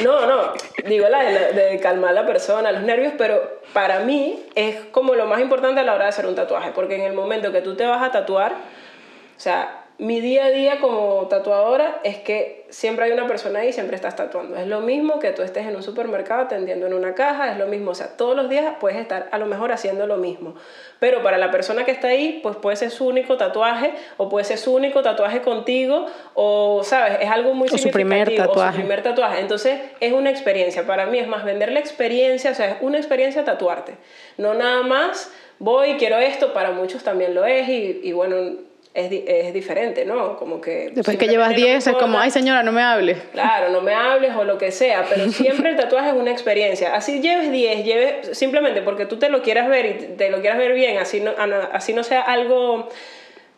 no, 0.03 0.27
no, 0.27 0.53
digo 0.87 1.09
la 1.09 1.23
de, 1.23 1.53
de, 1.53 1.81
calmar 1.81 2.11
a 2.11 2.15
la 2.15 2.27
persona, 2.27 2.73
los 2.73 2.83
nervios, 2.83 3.15
pero 3.19 3.61
para 3.73 4.01
mí 4.01 4.43
es 4.55 4.77
como 4.91 5.15
lo 5.15 5.27
más 5.27 5.41
importante 5.41 5.81
a 5.81 5.85
la 5.85 5.95
hora 5.95 6.05
de 6.05 6.11
hacer 6.11 6.27
un 6.27 6.35
tatuaje, 6.35 6.71
porque 6.75 6.97
en 6.97 7.03
el 7.03 7.13
momento 7.13 7.53
que 7.53 7.61
tú 7.61 7.75
te 7.75 7.87
vas 7.87 8.03
a 8.03 8.11
tatuar, 8.11 8.53
o 8.53 9.41
sea, 9.41 9.82
mi 10.03 10.21
día 10.21 10.47
a 10.47 10.51
día 10.51 10.81
como 10.81 11.29
tatuadora 11.29 12.01
es 12.03 12.19
que 12.19 12.67
siempre 12.71 13.05
hay 13.05 13.13
una 13.13 13.29
persona 13.29 13.61
ahí 13.61 13.69
y 13.69 13.73
siempre 13.73 13.95
estás 13.95 14.17
tatuando. 14.17 14.57
Es 14.57 14.67
lo 14.67 14.81
mismo 14.81 15.21
que 15.21 15.31
tú 15.31 15.43
estés 15.43 15.65
en 15.65 15.77
un 15.77 15.85
supermercado 15.85 16.43
atendiendo 16.43 16.89
en 16.89 16.95
una 16.95 17.15
caja, 17.15 17.53
es 17.53 17.57
lo 17.57 17.69
mismo. 17.69 17.93
O 17.93 17.95
sea, 17.95 18.17
todos 18.17 18.35
los 18.35 18.49
días 18.49 18.65
puedes 18.81 18.99
estar 18.99 19.29
a 19.31 19.39
lo 19.39 19.47
mejor 19.47 19.71
haciendo 19.71 20.09
lo 20.09 20.17
mismo. 20.17 20.57
Pero 20.99 21.23
para 21.23 21.39
la 21.39 21.53
persona 21.53 21.85
que 21.85 21.93
está 21.93 22.09
ahí, 22.09 22.41
pues 22.43 22.57
puede 22.57 22.75
ser 22.75 22.91
su 22.91 23.07
único 23.07 23.37
tatuaje 23.37 23.93
o 24.17 24.29
puede 24.29 24.45
ser 24.45 24.59
su 24.59 24.75
único 24.75 25.03
tatuaje 25.03 25.41
contigo 25.41 26.07
o, 26.35 26.83
¿sabes? 26.83 27.19
Es 27.21 27.31
algo 27.31 27.55
muy 27.55 27.69
o 27.73 27.79
su 27.79 27.91
primer 27.91 28.35
tatuaje. 28.35 28.71
O 28.71 28.73
su 28.73 28.79
primer 28.79 29.05
tatuaje. 29.05 29.41
Entonces, 29.41 29.79
es 30.01 30.13
una 30.13 30.31
experiencia. 30.31 30.85
Para 30.85 31.07
mí 31.07 31.21
es 31.21 31.29
más 31.29 31.45
vender 31.45 31.71
la 31.71 31.79
experiencia, 31.79 32.51
o 32.51 32.55
sea, 32.57 32.71
es 32.71 32.77
una 32.81 32.99
experiencia 32.99 33.45
tatuarte. 33.45 33.95
No 34.37 34.53
nada 34.55 34.83
más 34.83 35.33
voy, 35.61 35.95
quiero 35.95 36.17
esto, 36.19 36.53
para 36.53 36.73
muchos 36.73 37.05
también 37.05 37.37
lo 37.37 37.45
es 37.45 37.69
y, 37.69 38.01
y 38.03 38.11
bueno 38.11 38.72
es, 38.95 39.11
es, 39.27 39.55
diferente, 39.55 40.05
¿no? 40.05 40.37
Como 40.37 40.61
que... 40.61 40.91
Después 40.95 41.17
que 41.17 41.27
llevas 41.27 41.57
10 41.57 41.87
es 41.87 41.95
como, 41.95 42.19
ay 42.19 42.31
señora, 42.31 42.63
no 42.63 42.73
me 42.73 42.83
hables. 42.83 43.19
Claro, 43.33 43.71
no 43.71 43.81
me 43.81 43.95
hables 43.95 44.35
o 44.37 44.45
lo 44.45 44.59
que 44.59 44.71
sea, 44.71 45.07
pero 45.09 45.29
siempre 45.33 45.71
el 45.71 45.77
tatuaje 45.77 46.11
es 46.11 46.15
una 46.15 46.31
experiencia. 46.31 46.95
Así 46.95 47.21
lleves 47.21 47.51
10, 47.51 47.85
lleves 47.85 48.39
simplemente 48.39 48.83
porque 48.83 49.07
tú 49.07 49.19
te 49.19 49.31
lo 49.31 49.43
quieras 49.43 49.69
ver 49.69 49.87
y 49.87 49.95
te 50.17 50.31
lo 50.31 50.41
quieras 50.41 50.59
ver 50.59 50.75
bien, 50.75 50.99
así 50.99 51.21
no, 51.21 51.33
así 51.73 51.95
no 51.95 52.05
sea 52.05 52.21
algo 52.21 52.89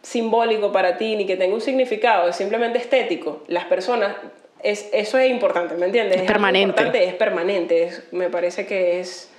simbólico 0.03 0.71
para 0.71 0.99
ti 0.99 1.17
ni 1.17 1.27
que 1.27 1.37
tenga 1.37 1.55
un 1.55 1.61
significado, 1.61 2.29
es 2.29 2.37
simplemente 2.37 2.79
estético. 2.79 3.43
Las 3.49 3.65
personas, 3.65 4.15
es, 4.63 4.89
eso 4.93 5.19
es 5.19 5.31
importante, 5.31 5.75
¿me 5.75 5.87
entiendes? 5.87 6.17
Es, 6.17 6.23
es 6.23 6.29
permanente. 6.29 6.69
Importante, 6.69 7.05
es 7.05 7.15
permanente, 7.15 7.83
es, 7.83 8.03
me 8.13 8.31
parece 8.31 8.67
que 8.67 9.01
es 9.01 9.31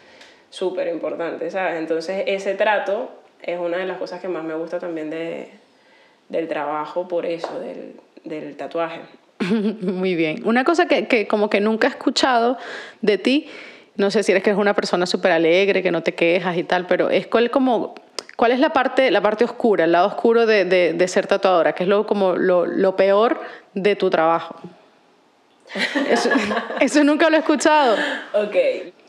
súper 0.49 0.89
importante, 0.89 1.49
¿sabes? 1.51 1.77
Entonces 1.77 2.23
ese 2.27 2.55
trato 2.55 3.11
es 3.41 3.57
una 3.59 3.77
de 3.77 3.85
las 3.85 3.97
cosas 3.97 4.19
que 4.19 4.27
más 4.27 4.43
me 4.43 4.55
gusta 4.55 4.79
también 4.79 5.09
de, 5.09 5.49
del 6.29 6.47
trabajo 6.47 7.07
por 7.07 7.25
eso, 7.25 7.59
del, 7.59 7.95
del 8.23 8.55
tatuaje. 8.55 9.01
Muy 9.39 10.15
bien. 10.15 10.41
Una 10.45 10.63
cosa 10.63 10.87
que, 10.87 11.07
que, 11.07 11.27
como 11.27 11.49
que 11.49 11.59
nunca 11.59 11.87
he 11.87 11.89
escuchado 11.89 12.57
de 13.01 13.17
ti, 13.17 13.49
no 13.95 14.11
sé 14.11 14.23
si 14.23 14.31
eres 14.31 14.43
que 14.43 14.49
eres 14.49 14.59
una 14.59 14.73
persona 14.73 15.05
súper 15.05 15.31
alegre, 15.31 15.81
que 15.81 15.91
no 15.91 16.03
te 16.03 16.13
quejas 16.13 16.57
y 16.57 16.63
tal, 16.63 16.87
pero 16.87 17.09
es 17.09 17.27
cuál, 17.27 17.49
como, 17.49 17.95
cuál 18.35 18.51
es 18.51 18.59
la 18.59 18.71
parte, 18.71 19.11
la 19.11 19.21
parte 19.21 19.45
oscura, 19.45 19.85
el 19.85 19.91
lado 19.91 20.07
oscuro 20.07 20.45
de, 20.45 20.65
de, 20.65 20.93
de 20.93 21.07
ser 21.07 21.27
tatuadora, 21.27 21.73
que 21.73 21.83
es 21.83 21.89
lo, 21.89 22.05
como 22.05 22.35
lo, 22.35 22.65
lo 22.65 22.95
peor 22.95 23.39
de 23.73 23.95
tu 23.95 24.09
trabajo. 24.09 24.55
Eso, 26.09 26.29
eso 26.79 27.03
nunca 27.03 27.29
lo 27.29 27.37
he 27.37 27.39
escuchado. 27.39 27.95
Ok. 28.33 28.55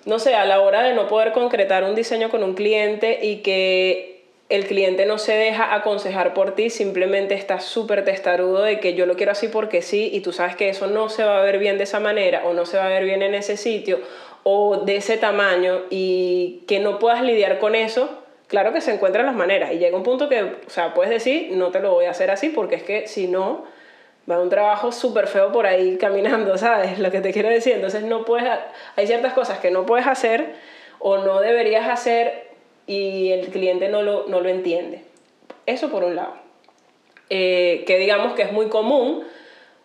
No 0.05 0.21
sé, 0.21 0.37
a 0.37 0.45
la 0.45 0.61
hora 0.61 0.83
de 0.83 0.95
no 0.95 1.09
poder 1.09 1.33
concretar 1.33 1.83
un 1.83 1.97
diseño 1.97 2.31
con 2.31 2.45
un 2.45 2.55
cliente 2.55 3.27
y 3.27 3.43
que 3.43 4.16
el 4.49 4.67
cliente 4.67 5.07
no 5.07 5.19
se 5.19 5.33
deja 5.33 5.75
aconsejar 5.75 6.33
por 6.33 6.55
ti, 6.55 6.71
simplemente 6.71 7.35
está 7.35 7.59
súper 7.61 8.05
testarudo 8.05 8.63
de 8.63 8.79
que 8.79 8.95
yo 8.95 9.07
lo 9.07 9.17
quiero 9.17 9.33
así 9.33 9.49
porque 9.49 9.83
sí 9.83 10.09
y 10.13 10.21
tú 10.21 10.33
sabes 10.33 10.55
que 10.55 10.69
eso 10.69 10.87
no 10.87 11.09
se 11.09 11.25
va 11.25 11.39
a 11.39 11.43
ver 11.43 11.59
bien 11.59 11.79
de 11.79 11.85
esa 11.85 11.99
manera 11.99 12.45
o 12.45 12.53
no 12.53 12.65
se 12.65 12.77
va 12.77 12.87
a 12.87 12.89
ver 12.89 13.05
bien 13.05 13.23
en 13.23 13.35
ese 13.35 13.57
sitio 13.57 13.99
o 14.45 14.85
de 14.85 14.97
ese 14.97 15.17
tamaño 15.17 15.83
y 15.91 16.63
que 16.69 16.79
no 16.79 17.01
puedas 17.01 17.23
lidiar 17.23 17.59
con 17.59 17.75
eso, 17.75 18.23
claro 18.47 18.73
que 18.73 18.81
se 18.81 18.95
encuentran 18.95 19.27
las 19.27 19.35
maneras 19.35 19.73
y 19.73 19.79
llega 19.79 19.97
un 19.97 20.05
punto 20.05 20.29
que, 20.29 20.43
o 20.43 20.71
sea, 20.71 20.95
puedes 20.95 21.11
decir, 21.11 21.49
no 21.51 21.73
te 21.73 21.81
lo 21.81 21.93
voy 21.93 22.05
a 22.05 22.11
hacer 22.11 22.31
así 22.31 22.51
porque 22.51 22.77
es 22.77 22.85
que 22.85 23.09
si 23.09 23.27
no, 23.27 23.65
va 24.31 24.41
un 24.41 24.49
trabajo 24.49 24.93
súper 24.93 25.27
feo 25.27 25.51
por 25.51 25.67
ahí 25.67 25.97
caminando, 25.99 26.57
¿sabes? 26.59 27.01
Lo 27.01 27.11
que 27.11 27.21
te 27.21 27.33
quiero 27.33 27.49
decir, 27.49 27.73
entonces 27.73 28.05
no 28.05 28.25
puedes, 28.25 28.49
hay 28.95 29.07
ciertas 29.09 29.33
cosas 29.33 29.59
que 29.59 29.73
no 29.73 29.85
puedes 29.85 30.07
hacer 30.07 30.55
o 31.01 31.19
no 31.19 31.41
deberías 31.41 31.89
hacer 31.89 32.46
y 32.87 33.31
el 33.31 33.49
cliente 33.49 33.89
no 33.89 34.03
lo, 34.03 34.27
no 34.29 34.41
lo 34.41 34.49
entiende. 34.49 35.03
Eso 35.67 35.91
por 35.91 36.05
un 36.05 36.17
lado. 36.17 36.35
Eh, 37.29 37.85
que 37.87 37.99
digamos 37.99 38.35
que 38.35 38.43
es 38.43 38.53
muy 38.53 38.69
común 38.69 39.25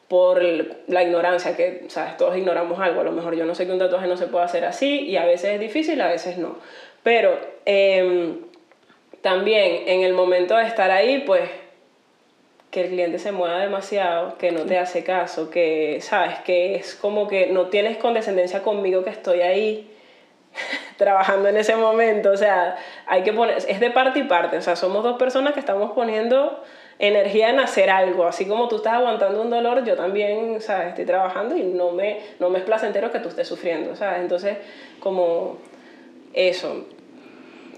por 0.07 0.43
la 0.43 1.03
ignorancia, 1.03 1.55
que 1.55 1.85
¿sabes? 1.87 2.17
todos 2.17 2.37
ignoramos 2.37 2.79
algo. 2.79 3.01
A 3.01 3.03
lo 3.03 3.11
mejor 3.11 3.35
yo 3.35 3.45
no 3.45 3.55
sé 3.55 3.65
que 3.65 3.71
un 3.71 3.79
tatuaje 3.79 4.07
no 4.07 4.17
se 4.17 4.27
puede 4.27 4.45
hacer 4.45 4.65
así 4.65 5.01
y 5.01 5.17
a 5.17 5.25
veces 5.25 5.51
es 5.51 5.59
difícil, 5.59 5.99
a 6.01 6.09
veces 6.09 6.37
no. 6.37 6.57
Pero 7.01 7.37
eh, 7.65 8.35
también 9.21 9.87
en 9.87 10.01
el 10.01 10.13
momento 10.13 10.55
de 10.57 10.65
estar 10.65 10.91
ahí, 10.91 11.23
pues 11.25 11.49
que 12.71 12.81
el 12.81 12.89
cliente 12.89 13.19
se 13.19 13.31
mueva 13.31 13.59
demasiado, 13.59 14.37
que 14.37 14.51
no 14.51 14.65
te 14.65 14.77
hace 14.77 15.03
caso, 15.03 15.49
que 15.49 15.99
sabes 16.01 16.39
que 16.39 16.75
es 16.75 16.95
como 16.95 17.27
que 17.27 17.47
no 17.47 17.67
tienes 17.67 17.97
condescendencia 17.97 18.63
conmigo 18.63 19.03
que 19.03 19.09
estoy 19.09 19.41
ahí 19.41 19.91
trabajando 21.01 21.49
en 21.49 21.57
ese 21.57 21.75
momento. 21.75 22.29
O 22.29 22.37
sea, 22.37 22.77
hay 23.07 23.23
que 23.23 23.33
poner, 23.33 23.57
es 23.57 23.79
de 23.79 23.89
parte 23.89 24.19
y 24.19 24.23
parte. 24.23 24.57
O 24.57 24.61
sea, 24.61 24.75
somos 24.75 25.03
dos 25.03 25.17
personas 25.17 25.53
que 25.53 25.59
estamos 25.59 25.93
poniendo 25.93 26.63
energía 26.99 27.49
en 27.49 27.59
hacer 27.59 27.89
algo. 27.89 28.27
Así 28.27 28.45
como 28.45 28.67
tú 28.67 28.75
estás 28.75 28.93
aguantando 28.93 29.41
un 29.41 29.49
dolor, 29.49 29.83
yo 29.83 29.95
también, 29.95 30.61
¿sabes? 30.61 30.89
Estoy 30.89 31.05
trabajando 31.05 31.57
y 31.57 31.63
no 31.63 31.91
me, 31.91 32.19
no 32.39 32.51
me 32.51 32.59
es 32.59 32.65
placentero 32.65 33.11
que 33.11 33.17
tú 33.17 33.29
estés 33.29 33.47
sufriendo, 33.47 33.95
¿sabes? 33.95 34.21
Entonces, 34.21 34.57
como 34.99 35.57
eso, 36.33 36.85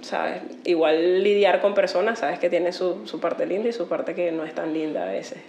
¿sabes? 0.01 0.41
Igual 0.65 1.23
lidiar 1.23 1.61
con 1.61 1.73
personas, 1.73 2.19
¿sabes? 2.19 2.39
Que 2.39 2.49
tiene 2.49 2.73
su, 2.73 3.07
su 3.07 3.21
parte 3.21 3.45
linda 3.45 3.69
y 3.69 3.73
su 3.73 3.87
parte 3.87 4.13
que 4.13 4.33
no 4.33 4.43
es 4.43 4.53
tan 4.53 4.73
linda 4.73 5.03
a 5.03 5.05
veces. 5.05 5.39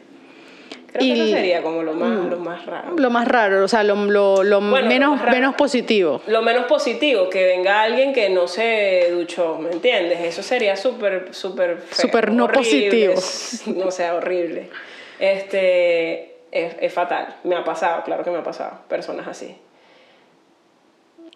Creo 0.94 1.06
que 1.06 1.12
eso 1.12 1.24
Y- 1.24 1.32
sería 1.32 1.60
como 1.60 1.82
lo 1.82 1.92
más, 1.92 2.24
lo 2.30 2.38
más 2.38 2.64
raro. 2.66 2.94
Lo 2.96 3.10
más 3.10 3.26
raro, 3.26 3.64
o 3.64 3.68
sea, 3.68 3.82
lo, 3.82 3.96
lo, 3.96 4.44
lo 4.44 4.60
Bueno, 4.60 4.86
menos, 4.86 5.20
menos 5.24 5.56
positivo. 5.56 6.22
Lo 6.28 6.40
menos 6.40 6.66
positivo, 6.66 7.28
que 7.28 7.44
venga 7.44 7.82
alguien 7.82 8.12
que 8.12 8.28
no 8.30 8.46
se 8.46 9.08
duchó, 9.10 9.58
¿me 9.58 9.72
entiendes? 9.72 10.20
Eso 10.20 10.44
sería 10.44 10.76
súper, 10.76 11.34
súper 11.34 11.82
Súper 11.90 12.30
no 12.30 12.44
horrible, 12.44 13.14
positivo. 13.16 13.76
No 13.84 13.90
sea 13.90 14.14
horrible. 14.14 14.70
Este, 15.18 16.36
es, 16.52 16.76
es 16.80 16.92
fatal. 16.92 17.34
Me 17.42 17.56
ha 17.56 17.64
pasado, 17.64 18.04
claro 18.04 18.22
que 18.22 18.30
me 18.30 18.38
ha 18.38 18.44
pasado. 18.44 18.78
Personas 18.88 19.26
así. 19.26 19.56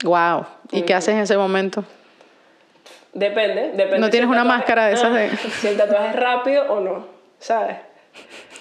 Wow. 0.05 0.47
¿Y 0.71 0.83
qué 0.83 0.95
haces 0.95 1.15
en 1.15 1.21
ese 1.23 1.37
momento? 1.37 1.83
Depende, 3.13 3.71
depende. 3.75 3.99
No 3.99 4.11
tienes 4.11 4.29
una 4.31 4.45
tatuaje- 4.45 4.59
máscara 4.59 4.87
de 4.87 4.93
esas 4.95 5.13
de- 5.13 5.27
Ah, 5.33 5.37
Si 5.61 5.67
el 5.67 5.77
tatuaje 5.77 6.09
es 6.11 6.17
rápido 6.17 6.73
o 6.73 6.81
no, 6.81 7.07
¿sabes? 7.41 7.77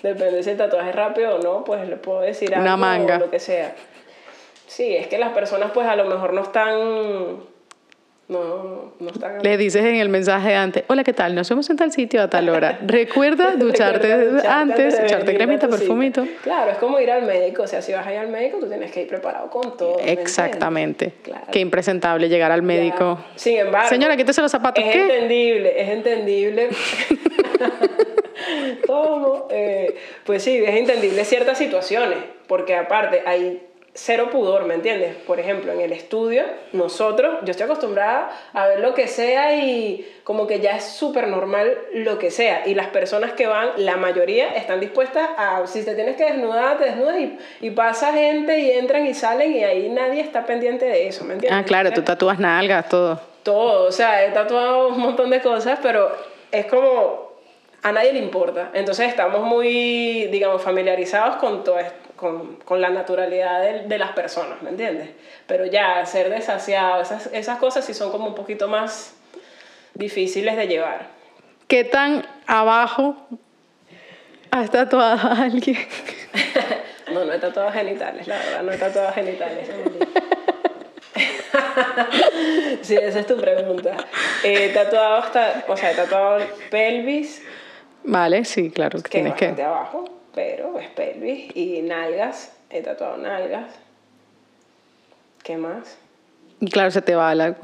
Depende 0.04 0.44
si 0.44 0.51
el 0.51 0.58
tatuaje 0.58 0.89
es 0.92 0.96
rápido 0.96 1.36
o 1.36 1.39
no, 1.39 1.63
pues 1.63 1.88
le 1.88 1.96
puedo 1.98 2.22
decir 2.22 2.50
Una 2.51 2.74
algo 2.74 2.77
manga. 2.77 3.16
o 3.18 3.20
lo 3.20 3.30
que 3.32 3.39
sea. 3.39 3.75
Sí, 4.68 4.96
es 4.96 5.08
que 5.08 5.18
las 5.18 5.32
personas 5.34 5.72
pues 5.74 5.88
a 5.88 5.96
lo 5.96 6.06
mejor 6.06 6.34
no 6.34 6.42
están... 6.42 7.58
No, 8.30 8.92
no 9.00 9.10
están... 9.10 9.42
Le 9.42 9.56
dices 9.58 9.86
en 9.86 9.96
el 9.96 10.10
mensaje 10.10 10.54
antes, 10.54 10.84
hola, 10.88 11.06
¿qué 11.06 11.13
tal? 11.13 11.34
Nos 11.34 11.48
vemos 11.50 11.70
en 11.70 11.77
tal 11.77 11.94
sitio 11.94 12.22
a 12.22 12.30
tal 12.30 12.50
hora. 12.50 12.77
Recuerda 12.86 13.56
ducharte 13.56 14.08
Recuerda 14.10 14.32
ducharte 14.34 14.48
antes, 14.50 14.98
de 15.00 15.06
echarte 15.06 15.34
cremita, 15.34 15.68
tu 15.68 15.74
cita. 15.74 15.77
perfumito. 15.77 16.27
Claro, 16.44 16.72
es 16.72 16.77
como 16.77 17.00
ir 17.00 17.10
al 17.10 17.24
médico. 17.24 17.63
O 17.63 17.68
sea, 17.68 17.82
si 17.82 17.94
vas 17.94 18.06
a 18.06 18.12
ir 18.12 18.20
al 18.20 18.27
médico, 18.27 18.58
tú 18.60 18.68
tienes 18.68 18.92
que 18.92 19.04
ir 19.04 19.08
preparado 19.08 19.50
con 19.50 19.77
todo. 19.77 20.00
Exactamente. 20.00 21.13
Claro. 21.24 21.46
Qué 21.50 21.60
impresentable 21.60 22.27
llegar 22.27 22.51
al 22.51 22.63
médico. 22.63 23.18
Ya. 23.32 23.39
Sin 23.39 23.58
embargo. 23.60 23.88
Señora, 23.88 24.18
quítese 24.18 24.42
los 24.42 24.51
zapatos. 24.51 24.84
Es 24.84 24.92
¿Qué? 24.92 25.01
entendible, 25.04 25.82
es 25.82 25.89
entendible. 25.89 26.70
¿Cómo? 28.88 29.48
Eh, 29.50 29.96
pues 30.25 30.44
sí, 30.44 30.63
es 30.63 30.75
entendible 30.75 31.25
ciertas 31.25 31.58
situaciones, 31.58 32.20
porque 32.48 32.75
aparte 32.75 33.24
hay 33.25 33.62
cero 33.98 34.30
pudor, 34.32 34.66
¿me 34.66 34.75
entiendes? 34.75 35.16
Por 35.16 35.39
ejemplo, 35.39 35.72
en 35.72 35.82
el 35.82 35.92
estudio, 35.92 36.44
nosotros, 36.72 37.39
yo 37.44 37.51
estoy 37.51 37.66
acostumbrada 37.66 38.30
a 38.54 38.68
ver 38.68 38.80
lo 38.80 38.94
que 38.94 39.08
sea 39.08 39.56
y 39.56 40.08
como 40.24 40.46
que 40.46 40.60
ya 40.60 40.77
es 40.77 40.84
súper 40.84 41.27
normal 41.27 41.75
lo 41.94 42.20
que 42.20 42.30
sea. 42.30 42.68
Y 42.68 42.75
las 42.75 42.88
personas 42.89 43.34
que 43.34 43.48
van, 43.48 43.72
la 43.77 43.98
mayoría 43.98 44.50
están 44.50 44.80
dispuestas 44.80 45.27
a, 45.36 45.66
si 45.66 45.84
te 45.84 45.96
tienes 45.96 46.16
que 46.16 46.25
desnudar, 46.25 46.77
te 46.77 46.86
desnudas 46.86 47.18
y, 47.18 47.39
y 47.60 47.72
pasa 47.72 48.13
gente 48.13 48.60
y 48.60 48.72
entran 48.72 49.08
y 49.08 49.16
salen 49.16 49.51
y 49.54 49.63
ahí 49.63 49.89
nadie 49.89 50.22
está 50.22 50.46
pendiente 50.46 50.86
de 50.86 51.08
eso, 51.08 51.25
¿me 51.25 51.34
entiendes? 51.34 51.60
Ah, 51.60 51.66
claro, 51.66 51.92
tú 51.92 52.04
tatúas 52.04 52.38
nalgas, 52.38 52.88
todo. 52.89 53.20
todo, 53.42 53.88
o 53.88 53.92
sea, 53.92 54.24
he 54.24 54.30
tatuado 54.30 54.89
un 54.89 55.00
montón 55.00 55.32
de 55.32 55.42
cosas, 55.42 55.80
pero 55.82 56.12
es 56.51 56.68
como 56.68 57.27
a 57.84 57.92
nadie 57.92 58.14
le 58.14 58.20
importa. 58.20 58.72
Entonces 58.74 59.08
estamos 59.08 59.42
muy, 59.42 60.28
digamos, 60.28 60.62
familiarizados 60.62 61.38
con 61.38 61.64
todo 61.64 61.80
esto, 61.80 61.96
con, 62.16 62.56
con 62.58 62.82
la 62.82 62.90
naturalidad 62.90 63.62
de, 63.62 63.88
de 63.88 63.98
las 63.98 64.12
personas, 64.12 64.62
¿me 64.62 64.72
entiendes? 64.72 65.10
Pero 65.46 65.66
ya 65.66 66.06
ser 66.06 66.30
desasiado, 66.30 67.02
esas, 67.02 67.28
esas 67.28 67.58
cosas 67.60 67.86
sí 67.86 67.94
son 67.94 68.12
como 68.12 68.28
un 68.28 68.36
poquito 68.36 68.68
más 68.68 69.14
difíciles 69.94 70.56
de 70.58 70.68
llevar. 70.68 71.08
¿Qué 71.68 71.84
tan 71.84 72.26
abajo 72.46 73.16
has 74.52 74.72
tatuado 74.72 75.28
a 75.28 75.44
alguien? 75.44 75.78
No, 77.12 77.24
no 77.24 77.32
he 77.32 77.40
tatuado 77.40 77.72
genitales, 77.72 78.28
la 78.28 78.38
verdad, 78.38 78.64
no 78.64 78.72
he 78.74 78.78
tatuado 78.78 79.14
genitales. 79.14 79.70
sí, 82.82 82.96
esa 82.96 83.20
es 83.20 83.28
tu 83.28 83.38
pregunta. 83.38 83.96
He 84.44 84.70
tatuado 84.70 85.16
hasta, 85.16 85.64
o 85.68 85.78
sea, 85.78 85.92
he 85.92 85.96
tatuado 85.96 86.46
pelvis, 86.70 87.42
Vale, 88.08 88.46
sí, 88.46 88.72
claro, 88.72 89.00
que 89.00 89.08
es 89.08 89.10
tienes 89.12 89.32
bastante 89.34 89.56
que. 89.58 89.64
abajo, 89.64 90.06
pero 90.34 90.80
es 90.80 90.90
pelvis 90.90 91.56
y 91.56 91.82
nalgas, 91.82 92.54
he 92.70 92.82
tatuado 92.82 93.18
nalgas. 93.18 93.72
¿Qué 95.44 95.58
más? 95.58 95.98
Y 96.60 96.70
claro, 96.70 96.90
se 96.92 97.02
te 97.02 97.16
va 97.16 97.36
la 97.36 97.56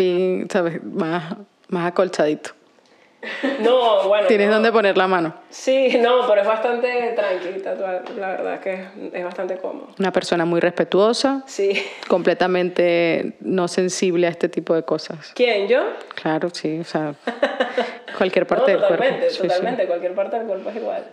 ¿sabes? 0.52 0.84
Más, 0.84 1.36
más 1.70 1.88
acolchadito. 1.88 2.52
No, 3.62 4.06
bueno. 4.10 4.28
Tienes 4.28 4.48
no. 4.48 4.56
donde 4.56 4.72
poner 4.74 4.98
la 4.98 5.08
mano. 5.08 5.34
Sí, 5.50 5.98
no, 6.02 6.28
pero 6.28 6.42
es 6.42 6.48
bastante 6.48 7.14
tranqui 7.16 7.62
tatuar, 7.62 8.04
la 8.18 8.28
verdad 8.32 8.60
que 8.60 8.74
es, 8.74 8.82
es 9.14 9.24
bastante 9.24 9.58
cómodo. 9.60 9.88
Una 9.98 10.12
persona 10.12 10.44
muy 10.44 10.60
respetuosa, 10.60 11.42
Sí. 11.48 11.72
completamente 12.10 13.38
no 13.40 13.70
sensible 13.70 14.28
a 14.28 14.30
este 14.30 14.50
tipo 14.50 14.76
de 14.76 14.84
cosas. 14.84 15.32
¿Quién, 15.36 15.70
yo? 15.70 15.84
Claro, 16.16 16.50
sí, 16.52 16.80
o 16.80 16.84
sea, 16.84 17.16
cualquier 18.18 18.44
No, 18.46 18.50
parte 18.50 18.72
del 18.72 18.80
cuerpo. 18.80 18.96
totalmente, 18.98 19.28
totalmente, 19.36 19.86
cualquier 19.88 20.14
parte 20.16 20.38
del 20.38 20.48
cuerpo 20.48 20.70
es 20.70 20.76
igual. 20.76 21.04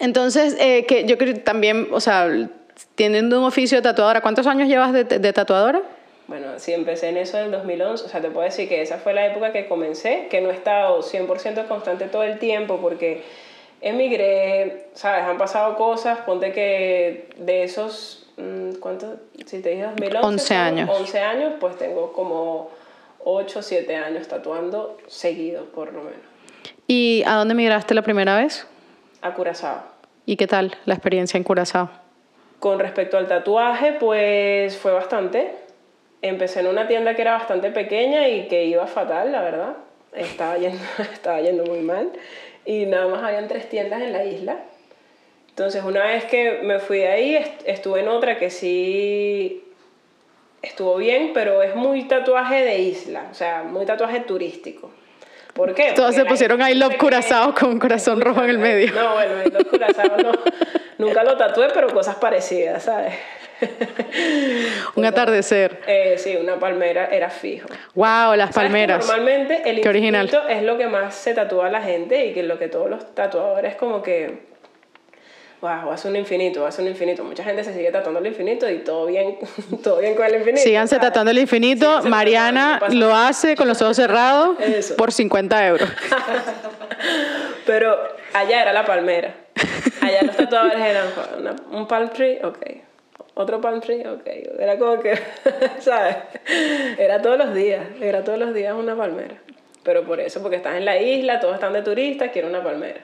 Entonces, 0.00 0.56
eh, 0.60 0.84
que 0.86 1.04
yo 1.06 1.18
creo 1.18 1.34
que 1.34 1.40
también, 1.40 1.88
o 1.90 2.00
sea, 2.00 2.28
teniendo 2.94 3.38
un 3.40 3.44
oficio 3.46 3.78
de 3.78 3.82
tatuadora, 3.82 4.20
¿cuántos 4.20 4.46
años 4.46 4.68
llevas 4.68 4.92
de, 4.92 5.04
de 5.04 5.32
tatuadora? 5.32 5.82
Bueno, 6.28 6.46
sí, 6.58 6.72
empecé 6.74 7.08
en 7.08 7.16
eso 7.16 7.38
en 7.38 7.46
el 7.46 7.50
2011, 7.52 8.04
o 8.04 8.08
sea, 8.08 8.20
te 8.20 8.28
puedo 8.28 8.44
decir 8.44 8.68
que 8.68 8.82
esa 8.82 8.98
fue 8.98 9.14
la 9.14 9.26
época 9.26 9.50
que 9.50 9.66
comencé, 9.66 10.26
que 10.30 10.40
no 10.42 10.50
he 10.50 10.52
estado 10.54 11.02
100% 11.02 11.66
constante 11.68 12.04
todo 12.04 12.22
el 12.22 12.38
tiempo 12.38 12.78
porque 12.82 13.22
emigré, 13.80 14.88
¿sabes? 14.94 15.22
Han 15.24 15.38
pasado 15.38 15.76
cosas, 15.76 16.18
ponte 16.20 16.52
que 16.52 17.28
de 17.38 17.62
esos, 17.64 18.26
mm, 18.36 18.72
¿cuántos? 18.80 19.14
Si 19.46 19.60
te 19.62 19.70
dije 19.70 19.84
2011. 19.84 20.26
11 20.26 20.44
son 20.46 20.56
años. 20.58 20.90
11 21.00 21.18
años, 21.20 21.52
pues 21.60 21.76
tengo 21.78 22.12
como 22.12 22.70
8 23.24 23.58
o 23.58 23.62
7 23.62 23.96
años 23.96 24.28
tatuando 24.28 24.96
seguido, 25.06 25.64
por 25.66 25.92
lo 25.92 26.00
menos. 26.02 26.20
¿Y 26.86 27.22
a 27.26 27.34
dónde 27.34 27.54
migraste 27.54 27.94
la 27.94 28.02
primera 28.02 28.36
vez? 28.38 28.66
A 29.22 29.34
Curazao. 29.34 29.82
¿Y 30.26 30.36
qué 30.36 30.46
tal 30.46 30.76
la 30.86 30.94
experiencia 30.94 31.36
en 31.36 31.44
Curazao? 31.44 31.90
Con 32.60 32.78
respecto 32.78 33.16
al 33.18 33.26
tatuaje, 33.28 33.92
pues 34.00 34.76
fue 34.76 34.92
bastante. 34.92 35.52
Empecé 36.22 36.60
en 36.60 36.66
una 36.68 36.88
tienda 36.88 37.14
que 37.14 37.22
era 37.22 37.32
bastante 37.34 37.70
pequeña 37.70 38.28
y 38.28 38.48
que 38.48 38.64
iba 38.64 38.86
fatal, 38.86 39.30
la 39.32 39.42
verdad. 39.42 39.76
Estaba 40.14 40.56
yendo, 40.58 40.78
estaba 41.12 41.40
yendo 41.40 41.64
muy 41.64 41.80
mal. 41.80 42.10
Y 42.64 42.86
nada 42.86 43.06
más 43.08 43.22
habían 43.22 43.48
tres 43.48 43.68
tiendas 43.68 44.00
en 44.02 44.12
la 44.12 44.24
isla. 44.24 44.58
Entonces, 45.50 45.82
una 45.84 46.04
vez 46.04 46.24
que 46.24 46.60
me 46.62 46.78
fui 46.78 46.98
de 46.98 47.08
ahí, 47.08 47.36
est- 47.36 47.62
estuve 47.66 48.00
en 48.00 48.08
otra 48.08 48.38
que 48.38 48.50
sí 48.50 49.64
estuvo 50.62 50.96
bien, 50.96 51.32
pero 51.34 51.62
es 51.62 51.74
muy 51.74 52.04
tatuaje 52.08 52.64
de 52.64 52.78
isla, 52.78 53.28
o 53.30 53.34
sea, 53.34 53.62
muy 53.62 53.86
tatuaje 53.86 54.20
turístico. 54.20 54.90
¿Por 55.54 55.74
qué? 55.74 55.92
Todos 55.94 56.14
Porque 56.14 56.20
se 56.20 56.24
pusieron 56.24 56.60
I 56.60 56.72
es 56.72 56.76
love. 56.76 56.96
Curazao 56.98 57.54
con 57.54 57.78
corazón 57.78 58.20
rojo 58.20 58.44
en 58.44 58.50
el 58.50 58.58
medio. 58.58 58.92
No, 58.92 59.14
bueno, 59.14 59.42
I 59.44 59.50
love 59.50 59.66
Curazao 59.68 60.16
no. 60.18 60.32
Nunca 60.98 61.24
lo 61.24 61.36
tatué, 61.36 61.68
pero 61.72 61.88
cosas 61.88 62.16
parecidas, 62.16 62.84
¿sabes? 62.84 63.14
Un 64.94 65.04
atardecer. 65.04 65.80
Eh, 65.86 66.14
sí, 66.16 66.36
una 66.36 66.58
palmera 66.58 67.06
era 67.06 67.30
fijo. 67.30 67.68
Wow, 67.94 68.34
las 68.34 68.36
¿Sabes 68.36 68.48
que 68.54 68.60
palmeras. 68.60 69.06
Normalmente 69.06 69.68
el 69.68 69.80
Qué 69.80 69.88
original. 69.88 70.30
es 70.48 70.62
lo 70.62 70.78
que 70.78 70.86
más 70.86 71.14
se 71.14 71.34
tatúa 71.34 71.66
a 71.66 71.70
la 71.70 71.82
gente 71.82 72.26
y 72.26 72.32
que 72.32 72.42
lo 72.42 72.58
que 72.58 72.68
todos 72.68 72.88
los 72.88 73.14
tatuadores 73.14 73.74
como 73.76 74.02
que 74.02 74.47
wow, 75.60 75.90
hace 75.92 76.08
un 76.08 76.16
infinito, 76.16 76.66
hace 76.66 76.82
un 76.82 76.88
infinito. 76.88 77.24
Mucha 77.24 77.42
gente 77.44 77.64
se 77.64 77.72
sigue 77.74 77.90
tatuando 77.90 78.20
el 78.20 78.26
infinito 78.26 78.68
y 78.70 78.78
todo 78.78 79.06
bien, 79.06 79.38
todo 79.82 79.98
bien 79.98 80.14
con 80.14 80.26
el 80.26 80.36
infinito. 80.36 80.62
Síganse 80.62 80.96
¿sabes? 80.96 81.08
tatuando 81.08 81.30
el 81.30 81.38
infinito. 81.38 81.86
Síganse 81.86 82.08
Mariana 82.08 82.80
lo 82.90 83.14
hace 83.14 83.56
con 83.56 83.68
los 83.68 83.80
ojos 83.82 83.96
cerrados 83.96 84.58
Eso. 84.60 84.96
por 84.96 85.12
50 85.12 85.66
euros. 85.68 85.88
Pero 87.66 87.96
allá 88.32 88.62
era 88.62 88.72
la 88.72 88.84
palmera. 88.84 89.34
Allá 90.00 90.22
los 90.22 90.36
tatuadores 90.36 90.80
eran 90.80 91.06
una- 91.38 91.56
un 91.70 91.86
palm 91.86 92.08
tree, 92.10 92.38
ok. 92.42 92.58
Otro 93.34 93.60
palm 93.60 93.80
tree, 93.80 94.06
ok. 94.06 94.26
Era 94.58 94.78
como 94.78 95.00
que, 95.00 95.18
¿sabes? 95.80 96.16
Era 96.98 97.20
todos 97.22 97.38
los 97.38 97.54
días, 97.54 97.84
era 98.00 98.24
todos 98.24 98.38
los 98.38 98.54
días 98.54 98.74
una 98.74 98.96
palmera. 98.96 99.34
Pero 99.84 100.04
por 100.04 100.20
eso, 100.20 100.40
porque 100.42 100.56
estás 100.56 100.76
en 100.76 100.84
la 100.84 100.98
isla, 101.00 101.40
todos 101.40 101.54
están 101.54 101.72
de 101.72 101.82
turistas, 101.82 102.30
quiero 102.32 102.48
una 102.48 102.62
palmera. 102.62 103.00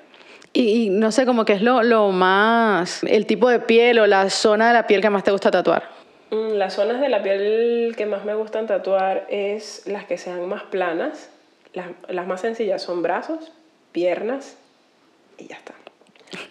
Y, 0.55 0.85
y 0.87 0.91
no 0.91 1.11
sé, 1.13 1.27
como 1.27 1.45
que 1.45 1.53
es 1.55 1.63
lo, 1.63 1.83
lo 1.83 2.11
más, 2.13 3.03
el 3.05 3.27
tipo 3.27 3.49
de 3.51 3.59
piel 3.61 3.99
o 3.99 4.07
la 4.07 4.31
zona 4.31 4.69
de 4.69 4.73
la 4.75 4.87
piel 4.87 5.01
que 5.03 5.11
más 5.11 5.25
te 5.25 5.33
gusta 5.33 5.51
tatuar. 5.51 5.83
Mm, 6.31 6.53
Las 6.55 6.75
zonas 6.75 7.01
de 7.01 7.09
la 7.09 7.23
piel 7.23 7.95
que 7.97 8.07
más 8.07 8.25
me 8.25 8.35
gustan 8.35 8.67
tatuar 8.67 9.27
es 9.29 9.83
las 9.87 10.05
que 10.05 10.17
sean 10.17 10.49
más 10.49 10.63
planas. 10.63 11.29
Las, 11.73 11.89
las 12.09 12.27
más 12.27 12.41
sencillas 12.41 12.81
son 12.83 13.03
brazos, 13.03 13.53
piernas 13.93 14.57
y 15.39 15.49
ya 15.49 15.57
está. 15.57 15.75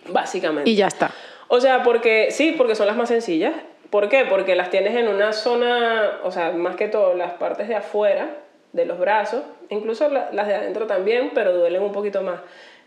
Básicamente. 0.10 0.70
Y 0.70 0.76
ya 0.76 0.88
está. 0.88 1.12
O 1.48 1.62
sea, 1.62 1.84
porque 1.84 2.28
sí, 2.32 2.54
porque 2.58 2.76
son 2.76 2.88
las 2.88 2.98
más 2.98 3.08
sencillas. 3.10 3.54
¿Por 3.90 4.10
qué? 4.10 4.26
Porque 4.26 4.56
las 4.56 4.70
tienes 4.70 4.96
en 4.96 5.08
una 5.08 5.32
zona, 5.34 6.20
o 6.24 6.32
sea, 6.32 6.52
más 6.52 6.76
que 6.76 6.88
todo 6.88 7.14
las 7.16 7.34
partes 7.34 7.68
de 7.70 7.76
afuera, 7.76 8.28
de 8.74 8.86
los 8.86 8.98
brazos, 9.00 9.44
incluso 9.70 10.10
la- 10.10 10.30
las 10.34 10.48
de 10.48 10.56
adentro 10.56 10.88
también, 10.88 11.32
pero 11.34 11.54
duelen 11.54 11.84
un 11.84 11.92
poquito 11.92 12.22
más. 12.24 12.40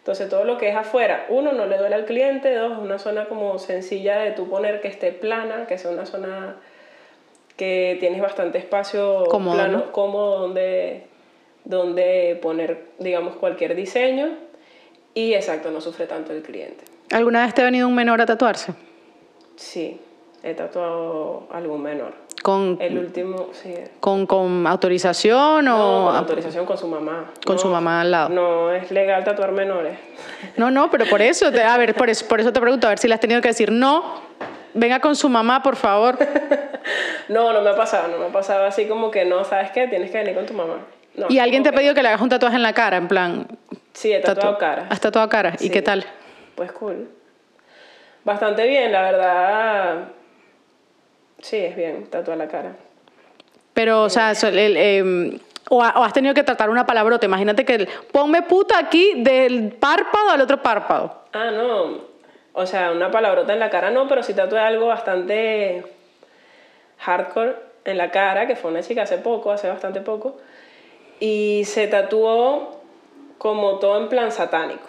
Entonces 0.06 0.28
todo 0.28 0.44
lo 0.44 0.56
que 0.56 0.68
es 0.68 0.76
afuera, 0.76 1.26
uno, 1.30 1.50
no 1.50 1.66
le 1.66 1.78
duele 1.78 1.96
al 1.96 2.04
cliente, 2.04 2.54
dos, 2.54 2.78
una 2.78 2.96
zona 3.00 3.24
como 3.24 3.58
sencilla 3.58 4.18
de 4.18 4.30
tú 4.30 4.48
poner 4.48 4.80
que 4.80 4.86
esté 4.86 5.10
plana, 5.10 5.66
que 5.66 5.78
sea 5.78 5.90
una 5.90 6.06
zona 6.06 6.58
que 7.56 7.96
tienes 7.98 8.22
bastante 8.22 8.58
espacio 8.58 9.24
Cómodo, 9.24 9.56
plano, 9.56 9.78
¿no? 9.78 9.90
cómodo 9.90 10.42
donde, 10.42 11.08
donde 11.64 12.38
poner, 12.40 12.84
digamos, 13.00 13.34
cualquier 13.34 13.74
diseño 13.74 14.28
y 15.12 15.34
exacto, 15.34 15.72
no 15.72 15.80
sufre 15.80 16.06
tanto 16.06 16.32
el 16.32 16.42
cliente. 16.42 16.84
¿Alguna 17.10 17.44
vez 17.44 17.52
te 17.54 17.62
ha 17.62 17.64
venido 17.64 17.88
un 17.88 17.96
menor 17.96 18.20
a 18.20 18.26
tatuarse? 18.26 18.74
Sí, 19.56 20.00
he 20.44 20.54
tatuado 20.54 21.48
algún 21.50 21.82
menor. 21.82 22.25
¿Con, 22.46 22.78
El 22.80 22.96
último, 22.96 23.48
sí. 23.60 23.74
con, 23.98 24.24
con 24.24 24.68
autorización 24.68 25.64
No, 25.64 26.04
o...? 26.04 26.06
con 26.06 26.14
autorización 26.16 26.64
con 26.64 26.78
su 26.78 26.86
mamá. 26.86 27.32
Con 27.44 27.56
No, 27.56 27.60
su 27.60 27.66
mamá 27.66 28.02
al 28.02 28.12
lado. 28.12 28.28
No 28.28 28.70
es 28.70 28.88
legal 28.92 29.24
tatuar 29.24 29.50
menores. 29.50 29.98
No, 30.56 30.70
no, 30.70 30.88
pero 30.88 31.06
por 31.06 31.20
eso, 31.20 31.50
te- 31.50 31.64
a 31.64 31.76
ver, 31.76 31.94
por 31.96 32.08
eso, 32.08 32.24
por 32.28 32.38
eso 32.40 32.52
te 32.52 32.60
pregunto, 32.60 32.86
a 32.86 32.90
ver 32.90 32.98
si 33.00 33.08
le 33.08 33.14
has 33.14 33.20
tenido 33.20 33.40
que 33.40 33.48
decir, 33.48 33.72
no, 33.72 34.20
venga 34.74 35.00
con 35.00 35.16
su 35.16 35.28
mamá, 35.28 35.60
por 35.60 35.74
favor. 35.74 36.16
No, 37.28 37.52
no 37.52 37.62
me 37.62 37.70
ha 37.70 37.74
pasado, 37.76 38.06
no 38.06 38.18
me 38.18 38.26
ha 38.26 38.28
pasado 38.32 38.64
así 38.64 38.86
como 38.86 39.10
que 39.10 39.24
no, 39.24 39.42
¿sabes 39.42 39.72
qué? 39.72 39.88
Tienes 39.88 40.12
que 40.12 40.18
venir 40.18 40.36
con 40.36 40.46
tu 40.46 40.54
mamá. 40.54 40.74
No, 41.16 41.26
¿Y 41.28 41.40
alguien 41.40 41.64
te 41.64 41.70
ha 41.70 41.72
pedido 41.72 41.92
que 41.94 42.02
le 42.02 42.08
hagas 42.10 42.20
un 42.20 42.28
tatuaje 42.28 42.54
en 42.54 42.62
la 42.62 42.72
cara, 42.74 42.96
en 42.96 43.08
plan... 43.08 43.48
Sí, 43.92 44.12
he 44.12 44.20
tatuado 44.20 44.52
tatu- 44.56 44.60
cara. 44.60 44.86
¿Has 44.88 45.00
tatuado 45.00 45.28
cara? 45.28 45.54
¿Y 45.58 45.64
Sí. 45.64 45.70
qué 45.70 45.82
tal? 45.82 46.04
Pues 46.54 46.70
cool. 46.70 47.08
Bastante 48.22 48.64
bien, 48.68 48.92
la 48.92 49.02
verdad. 49.02 49.94
Sí, 51.46 51.58
es 51.58 51.76
bien, 51.76 52.06
tatuar 52.06 52.36
la 52.38 52.48
cara. 52.48 52.72
Pero, 53.72 54.02
o 54.02 54.10
sea, 54.10 54.34
so- 54.34 54.48
el, 54.48 55.40
o, 55.70 55.80
ha- 55.80 55.94
o 55.96 56.02
has 56.02 56.12
tenido 56.12 56.34
que 56.34 56.42
tratar 56.42 56.70
una 56.70 56.84
palabrota. 56.86 57.24
Imagínate 57.26 57.64
que 57.64 57.74
el, 57.76 57.88
ponme 58.10 58.42
puta 58.42 58.76
aquí 58.80 59.12
del 59.22 59.70
párpado 59.74 60.30
al 60.30 60.40
otro 60.40 60.60
párpado. 60.60 61.22
Ah, 61.32 61.52
no. 61.52 61.98
O 62.52 62.66
sea, 62.66 62.90
una 62.90 63.12
palabrota 63.12 63.52
en 63.52 63.60
la 63.60 63.70
cara 63.70 63.92
no, 63.92 64.08
pero 64.08 64.24
sí 64.24 64.34
tatué 64.34 64.58
algo 64.58 64.86
bastante 64.88 65.84
hardcore 66.98 67.54
en 67.84 67.96
la 67.96 68.10
cara, 68.10 68.48
que 68.48 68.56
fue 68.56 68.72
una 68.72 68.82
chica 68.82 69.02
hace 69.02 69.18
poco, 69.18 69.52
hace 69.52 69.68
bastante 69.68 70.00
poco. 70.00 70.38
Y 71.20 71.62
se 71.66 71.86
tatuó 71.86 72.80
como 73.38 73.78
todo 73.78 73.98
en 74.00 74.08
plan 74.08 74.32
satánico. 74.32 74.88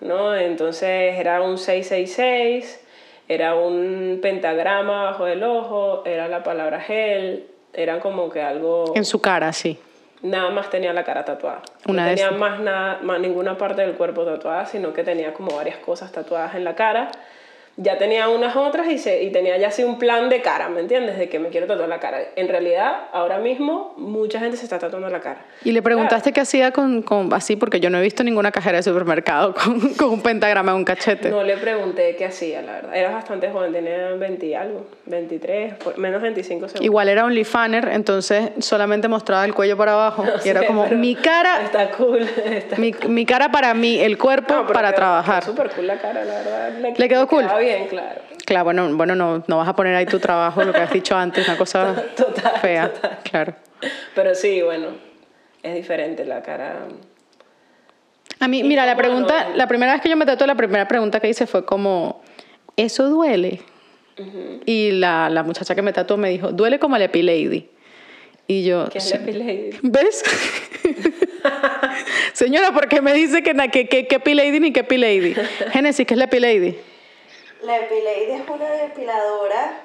¿No? 0.00 0.34
Entonces 0.34 1.14
era 1.16 1.42
un 1.42 1.58
666, 1.58 2.84
era 3.28 3.54
un 3.54 4.18
pentagrama 4.22 5.04
bajo 5.04 5.26
el 5.26 5.42
ojo, 5.44 6.02
era 6.06 6.28
la 6.28 6.42
palabra 6.42 6.80
gel, 6.80 7.46
era 7.74 8.00
como 8.00 8.30
que 8.30 8.42
algo 8.42 8.92
En 8.94 9.04
su 9.04 9.20
cara, 9.20 9.52
sí. 9.52 9.78
nada 10.22 10.50
más 10.50 10.70
tenía 10.70 10.92
la 10.92 11.04
cara 11.04 11.24
tatuada. 11.24 11.62
Una 11.86 12.04
no 12.04 12.08
tenía 12.08 12.30
más, 12.30 12.58
nada, 12.60 12.98
más 13.02 13.20
ninguna 13.20 13.58
parte 13.58 13.82
del 13.82 13.94
cuerpo 13.94 14.24
tatuada, 14.24 14.66
sino 14.66 14.92
que 14.92 15.04
tenía 15.04 15.34
como 15.34 15.54
varias 15.54 15.76
cosas 15.78 16.10
tatuadas 16.10 16.54
en 16.54 16.64
la 16.64 16.74
cara. 16.74 17.10
Ya 17.80 17.96
tenía 17.96 18.28
unas 18.28 18.56
otras 18.56 18.88
y, 18.88 18.98
se, 18.98 19.22
y 19.22 19.30
tenía 19.30 19.56
ya 19.56 19.68
así 19.68 19.84
un 19.84 19.98
plan 20.00 20.28
de 20.28 20.42
cara, 20.42 20.68
¿me 20.68 20.80
entiendes? 20.80 21.16
De 21.16 21.28
que 21.28 21.38
me 21.38 21.48
quiero 21.48 21.68
tatuar 21.68 21.88
la 21.88 22.00
cara. 22.00 22.18
En 22.34 22.48
realidad, 22.48 23.02
ahora 23.12 23.38
mismo, 23.38 23.94
mucha 23.96 24.40
gente 24.40 24.56
se 24.56 24.64
está 24.64 24.80
tatuando 24.80 25.08
la 25.08 25.20
cara. 25.20 25.42
Y 25.64 25.70
le 25.70 25.80
preguntaste 25.80 26.32
qué 26.32 26.40
hacía 26.40 26.72
con, 26.72 27.02
con- 27.02 27.32
así, 27.32 27.54
porque 27.54 27.78
yo 27.78 27.88
no 27.88 27.98
he 27.98 28.02
visto 28.02 28.24
ninguna 28.24 28.50
cajera 28.50 28.78
de 28.78 28.82
supermercado 28.82 29.54
con, 29.64 29.94
con 29.94 30.08
un 30.10 30.20
pentagrama 30.22 30.72
en 30.72 30.78
un 30.78 30.84
cachete. 30.84 31.30
No 31.30 31.44
le 31.44 31.56
pregunté 31.56 32.16
qué 32.16 32.24
hacía, 32.24 32.62
la 32.62 32.72
verdad. 32.72 32.96
Era 32.96 33.10
bastante 33.12 33.48
joven, 33.48 33.72
tenía 33.72 34.08
20 34.10 34.44
y 34.46 34.54
algo, 34.54 34.86
23, 35.06 35.74
por- 35.74 35.96
menos 35.98 36.20
25 36.20 36.66
segundos. 36.66 36.84
Igual 36.84 37.08
era 37.08 37.24
OnlyFaner, 37.26 37.90
entonces 37.92 38.50
solamente 38.58 39.06
mostraba 39.06 39.44
el 39.44 39.54
cuello 39.54 39.76
para 39.76 39.92
abajo. 39.92 40.24
y 40.44 40.48
era 40.48 40.66
como, 40.66 40.86
mi 40.88 41.14
cara, 41.14 41.62
Está 41.62 41.90
cool. 41.92 42.22
Está 42.22 42.76
mi, 42.76 42.92
mi 43.06 43.24
cara 43.24 43.52
para 43.52 43.72
mí, 43.74 44.00
el 44.00 44.18
cuerpo 44.18 44.52
No, 44.52 44.66
para 44.66 44.88
quedó- 44.88 44.96
trabajar. 44.96 45.44
súper 45.44 45.70
cool 45.70 45.86
la 45.86 45.98
cara, 45.98 46.24
la 46.24 46.34
verdad. 46.34 46.94
¿Le 46.96 47.08
quedó 47.08 47.28
cool? 47.28 47.42
Quedaba 47.44 47.67
bien, 47.68 47.88
claro. 47.88 48.20
Claro, 48.44 48.64
bueno, 48.64 48.88
bueno 48.96 49.14
no, 49.14 49.44
no 49.46 49.56
vas 49.58 49.68
a 49.68 49.76
poner 49.76 49.94
ahí 49.94 50.06
tu 50.06 50.18
trabajo, 50.18 50.64
lo 50.64 50.72
que 50.72 50.80
has 50.80 50.92
dicho 50.92 51.16
antes, 51.16 51.46
una 51.46 51.56
cosa 51.56 51.94
Total, 52.16 52.52
fea. 52.60 52.92
total. 52.92 53.18
Claro. 53.30 53.54
Pero 54.14 54.34
sí, 54.34 54.62
bueno, 54.62 54.88
es 55.62 55.74
diferente 55.74 56.24
la 56.24 56.42
cara. 56.42 56.78
A 58.40 58.48
mí, 58.48 58.62
mira, 58.62 58.86
la 58.86 58.92
no? 58.94 58.98
pregunta, 58.98 59.48
la 59.54 59.66
primera 59.66 59.92
vez 59.92 60.00
que 60.00 60.08
yo 60.08 60.16
me 60.16 60.24
tatué, 60.26 60.46
la 60.46 60.54
primera 60.54 60.86
pregunta 60.88 61.20
que 61.20 61.28
hice 61.28 61.46
fue 61.46 61.64
como, 61.64 62.22
¿eso 62.76 63.08
duele? 63.08 63.60
Y 64.66 64.90
la, 64.92 65.28
la 65.30 65.42
muchacha 65.44 65.74
que 65.76 65.82
me 65.82 65.92
tatuó 65.92 66.16
me 66.16 66.28
dijo, 66.30 66.50
duele 66.50 66.78
como 66.80 66.98
la 66.98 67.04
Epilady. 67.04 67.68
Y 68.48 68.64
yo, 68.64 68.88
¿Qué 68.88 68.98
es 68.98 69.10
la 69.10 69.16
Epilady? 69.18 69.70
¿ves? 69.82 70.24
Señora, 72.32 72.72
¿por 72.72 72.88
qué 72.88 73.00
me 73.00 73.12
dice 73.12 73.42
que, 73.42 73.54
na- 73.54 73.68
que, 73.68 73.88
que, 73.88 74.06
que 74.06 74.16
Epilady 74.16 74.58
ni 74.60 74.72
que 74.72 74.80
Epilady? 74.80 75.34
Génesis, 75.72 76.06
¿qué 76.06 76.14
es 76.14 76.18
la 76.18 76.24
Epilady? 76.24 76.76
La 77.62 77.78
Epilade 77.78 78.34
es 78.34 78.48
una 78.48 78.70
depiladora 78.70 79.80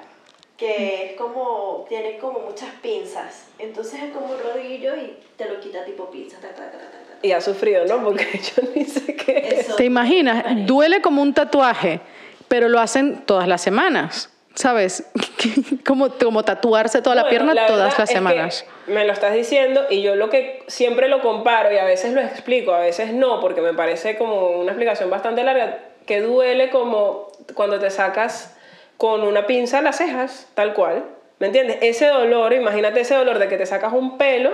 que 0.56 1.06
es 1.06 1.12
como, 1.18 1.84
tiene 1.88 2.18
como 2.18 2.40
muchas 2.40 2.70
pinzas. 2.80 3.46
Entonces 3.58 4.00
es 4.02 4.12
como 4.12 4.26
un 4.26 4.38
rodillo 4.38 4.94
y 4.96 5.18
te 5.36 5.46
lo 5.48 5.58
quita 5.60 5.84
tipo 5.84 6.10
pinzas. 6.10 6.40
ta, 6.40 6.48
ta, 6.50 6.70
ta, 6.70 6.78
ta, 6.78 6.78
ta, 6.78 6.90
ta. 6.90 7.18
Y 7.22 7.32
ha 7.32 7.40
sufrido, 7.40 7.84
¿no? 7.86 8.02
Porque 8.04 8.26
yo 8.56 8.62
ni 8.74 8.84
sé 8.84 9.16
qué 9.16 9.48
es. 9.50 9.58
Eso. 9.66 9.76
¿Te 9.76 9.84
imaginas? 9.84 10.44
Duele 10.66 11.02
como 11.02 11.22
un 11.22 11.34
tatuaje, 11.34 12.00
pero 12.48 12.68
lo 12.68 12.78
hacen 12.80 13.24
todas 13.26 13.48
las 13.48 13.60
semanas. 13.60 14.30
¿Sabes? 14.54 15.10
como, 15.84 16.10
como 16.10 16.44
tatuarse 16.44 17.02
toda 17.02 17.16
la 17.16 17.28
pierna 17.28 17.54
la 17.54 17.66
todas 17.66 17.98
las 17.98 17.98
es 17.98 18.08
que 18.08 18.14
semanas. 18.14 18.64
me 18.86 19.04
lo 19.04 19.12
estás 19.12 19.34
diciendo 19.34 19.86
y 19.90 20.00
yo 20.00 20.14
lo 20.14 20.30
que 20.30 20.62
siempre 20.68 21.08
lo 21.08 21.22
comparo 21.22 21.72
y 21.72 21.78
a 21.78 21.84
veces 21.84 22.12
lo 22.12 22.20
explico, 22.20 22.72
a 22.72 22.78
veces 22.78 23.12
no, 23.12 23.40
porque 23.40 23.60
me 23.62 23.74
parece 23.74 24.16
como 24.16 24.50
una 24.50 24.70
explicación 24.70 25.10
bastante 25.10 25.42
larga, 25.42 25.80
que 26.06 26.20
duele 26.20 26.70
como 26.70 27.32
cuando 27.54 27.78
te 27.78 27.90
sacas 27.90 28.56
con 28.96 29.22
una 29.22 29.46
pinza 29.46 29.82
las 29.82 29.96
cejas, 29.96 30.48
tal 30.54 30.72
cual. 30.74 31.04
¿Me 31.40 31.48
entiendes? 31.48 31.78
Ese 31.82 32.06
dolor, 32.06 32.52
imagínate 32.52 33.00
ese 33.00 33.14
dolor 33.14 33.38
de 33.38 33.48
que 33.48 33.56
te 33.56 33.66
sacas 33.66 33.92
un 33.92 34.16
pelo, 34.18 34.52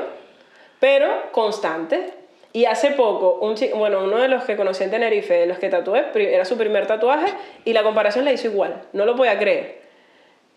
pero 0.81 1.09
constante. 1.33 2.15
Y 2.53 2.65
hace 2.65 2.91
poco, 2.93 3.39
un 3.43 3.55
chi- 3.55 3.71
bueno, 3.73 4.03
uno 4.03 4.17
de 4.19 4.27
los 4.29 4.43
que 4.45 4.57
conocí 4.57 4.83
en 4.83 4.91
Tenerife, 4.91 5.35
de 5.35 5.47
los 5.47 5.59
que 5.59 5.69
tatué, 5.69 6.07
era 6.15 6.45
su 6.45 6.57
primer 6.59 6.87
tatuaje 6.87 7.33
y 7.65 7.73
la 7.73 7.83
comparación 7.85 8.25
la 8.25 8.33
hizo 8.33 8.49
igual. 8.49 8.83
No 8.93 9.05
lo 9.05 9.15
podía 9.15 9.39
creer. 9.39 9.79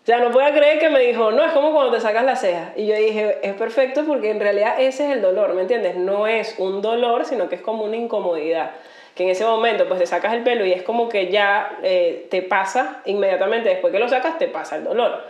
O 0.02 0.06
sea, 0.06 0.18
no 0.18 0.30
podía 0.32 0.52
creer 0.52 0.78
que 0.80 0.90
me 0.90 0.98
dijo, 1.00 1.30
no, 1.30 1.44
es 1.44 1.52
como 1.52 1.72
cuando 1.72 1.92
te 1.92 2.00
sacas 2.00 2.24
la 2.24 2.36
ceja. 2.36 2.72
Y 2.76 2.86
yo 2.86 2.96
dije, 2.96 3.38
es 3.42 3.54
perfecto 3.54 4.04
porque 4.06 4.30
en 4.30 4.40
realidad 4.40 4.74
ese 4.80 5.06
es 5.06 5.12
el 5.12 5.22
dolor, 5.22 5.54
¿me 5.54 5.62
entiendes? 5.62 5.94
No 5.96 6.26
es 6.26 6.56
un 6.58 6.82
dolor, 6.82 7.24
sino 7.26 7.48
que 7.48 7.54
es 7.54 7.62
como 7.62 7.84
una 7.84 7.96
incomodidad. 7.96 8.72
Que 9.14 9.22
en 9.24 9.30
ese 9.30 9.44
momento, 9.44 9.86
pues 9.86 10.00
te 10.00 10.06
sacas 10.06 10.32
el 10.34 10.42
pelo 10.42 10.64
y 10.66 10.72
es 10.72 10.82
como 10.82 11.08
que 11.08 11.30
ya 11.30 11.78
eh, 11.82 12.26
te 12.30 12.42
pasa 12.42 13.00
inmediatamente, 13.04 13.68
después 13.68 13.92
que 13.92 13.98
lo 14.00 14.08
sacas, 14.08 14.38
te 14.38 14.48
pasa 14.48 14.76
el 14.76 14.84
dolor. 14.84 15.22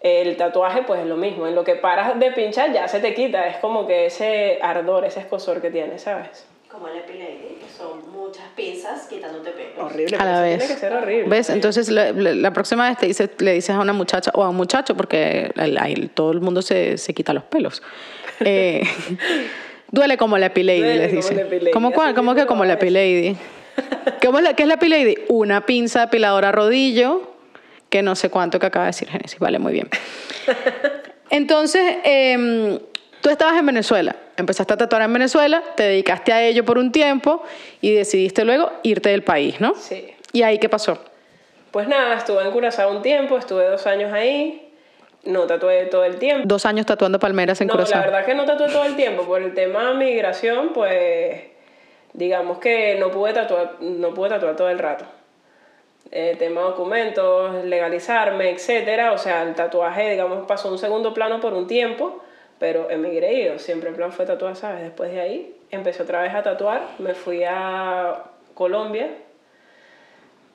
El 0.00 0.36
tatuaje, 0.36 0.82
pues 0.82 1.00
es 1.00 1.06
lo 1.06 1.16
mismo. 1.16 1.46
En 1.46 1.54
lo 1.54 1.64
que 1.64 1.76
paras 1.76 2.18
de 2.18 2.30
pinchar, 2.32 2.72
ya 2.72 2.88
se 2.88 3.00
te 3.00 3.14
quita. 3.14 3.46
Es 3.46 3.56
como 3.58 3.86
que 3.86 4.06
ese 4.06 4.58
ardor, 4.60 5.04
ese 5.04 5.20
escosor 5.20 5.62
que 5.62 5.70
tienes, 5.70 6.02
¿sabes? 6.02 6.44
Como 6.68 6.88
la 6.88 6.98
Epilade, 6.98 7.56
que 7.60 7.68
son 7.74 8.10
muchas 8.12 8.44
pinzas 8.56 9.06
quitándote 9.06 9.52
pelos. 9.52 9.78
Horrible. 9.92 10.16
A 10.18 10.24
la 10.24 10.40
vez. 10.42 10.58
Tiene 10.58 10.74
que 10.74 10.80
ser 10.80 10.92
horrible. 10.92 11.28
¿Ves? 11.28 11.48
Entonces 11.50 11.88
la, 11.88 12.10
la- 12.10 12.34
la 12.34 12.50
próxima 12.52 12.88
vez 12.88 12.98
te 12.98 13.06
dices, 13.06 13.30
le 13.38 13.52
dices 13.52 13.70
a 13.76 13.78
una 13.80 13.92
muchacha 13.92 14.32
o 14.34 14.42
a 14.42 14.48
un 14.50 14.56
muchacho, 14.56 14.96
porque 14.96 15.52
el- 15.56 15.78
el- 15.78 16.10
todo 16.10 16.32
el 16.32 16.40
mundo 16.40 16.60
se, 16.62 16.98
se 16.98 17.14
quita 17.14 17.32
los 17.32 17.44
pelos. 17.44 17.80
Eh, 18.40 18.82
duele 19.94 20.16
como 20.16 20.36
la 20.36 20.46
Epilady, 20.46 20.80
les 20.80 21.12
dice. 21.12 21.70
¿Cómo, 21.72 21.92
cuál? 21.92 22.14
¿Cómo 22.14 22.34
que 22.34 22.46
como 22.46 22.64
la. 22.64 22.74
Epilady? 22.74 23.36
¿Cómo 24.22 24.38
es 24.38 24.44
la, 24.44 24.54
¿Qué 24.54 24.64
es 24.64 24.68
la 24.68 24.74
Epilady? 24.74 25.16
Una 25.28 25.64
pinza 25.64 26.00
depiladora 26.00 26.52
rodillo, 26.52 27.34
que 27.88 28.02
no 28.02 28.14
sé 28.16 28.28
cuánto 28.28 28.58
que 28.58 28.66
acaba 28.66 28.86
de 28.86 28.90
decir 28.90 29.08
Génesis. 29.08 29.38
Vale, 29.38 29.58
muy 29.58 29.72
bien. 29.72 29.88
Entonces, 31.30 31.96
em, 32.04 32.78
tú 33.20 33.30
estabas 33.30 33.56
en 33.58 33.66
Venezuela, 33.66 34.14
empezaste 34.36 34.74
a 34.74 34.76
tatuar 34.76 35.02
en 35.02 35.12
Venezuela, 35.12 35.62
te 35.76 35.84
dedicaste 35.84 36.32
a 36.32 36.42
ello 36.42 36.64
por 36.64 36.78
un 36.78 36.92
tiempo 36.92 37.42
y 37.80 37.92
decidiste 37.92 38.44
luego 38.44 38.70
irte 38.82 39.08
del 39.08 39.22
país, 39.22 39.60
¿no? 39.60 39.74
Sí. 39.74 40.06
¿Y 40.32 40.42
ahí 40.42 40.58
qué 40.58 40.68
pasó? 40.68 40.98
Pues 41.70 41.88
nada, 41.88 42.16
estuve 42.16 42.42
en 42.44 42.52
Curazao 42.52 42.94
un 42.94 43.02
tiempo, 43.02 43.36
estuve 43.38 43.64
dos 43.66 43.86
años 43.86 44.12
ahí, 44.12 44.63
no 45.26 45.46
tatué 45.46 45.86
todo 45.86 46.04
el 46.04 46.16
tiempo. 46.18 46.46
Dos 46.46 46.66
años 46.66 46.86
tatuando 46.86 47.18
palmeras 47.18 47.60
en 47.60 47.68
no, 47.68 47.74
Curazao. 47.74 48.00
la 48.00 48.06
verdad 48.06 48.26
que 48.26 48.34
no 48.34 48.44
tatué 48.44 48.68
todo 48.68 48.84
el 48.84 48.96
tiempo, 48.96 49.24
por 49.24 49.42
el 49.42 49.54
tema 49.54 49.94
migración, 49.94 50.72
pues 50.72 51.42
digamos 52.12 52.58
que 52.58 52.96
no 52.98 53.10
pude 53.10 53.32
tatuar, 53.32 53.76
no 53.80 54.14
pude 54.14 54.30
tatuar 54.30 54.56
todo 54.56 54.70
el 54.70 54.78
rato. 54.78 55.04
Eh, 56.10 56.36
tema 56.38 56.60
documentos, 56.60 57.64
legalizarme, 57.64 58.50
etcétera, 58.50 59.12
o 59.12 59.18
sea, 59.18 59.42
el 59.42 59.54
tatuaje, 59.54 60.10
digamos, 60.10 60.46
pasó 60.46 60.68
a 60.68 60.72
un 60.72 60.78
segundo 60.78 61.12
plano 61.14 61.40
por 61.40 61.54
un 61.54 61.66
tiempo, 61.66 62.22
pero 62.58 62.88
emigré 62.90 63.34
y 63.34 63.44
yo 63.46 63.58
siempre 63.58 63.88
el 63.90 63.96
plan 63.96 64.12
fue 64.12 64.26
tatuar, 64.26 64.54
¿sabes? 64.54 64.82
Después 64.82 65.10
de 65.10 65.20
ahí 65.20 65.56
empecé 65.70 66.02
otra 66.02 66.22
vez 66.22 66.34
a 66.34 66.42
tatuar, 66.42 66.82
me 66.98 67.14
fui 67.14 67.42
a 67.44 68.24
Colombia, 68.54 69.08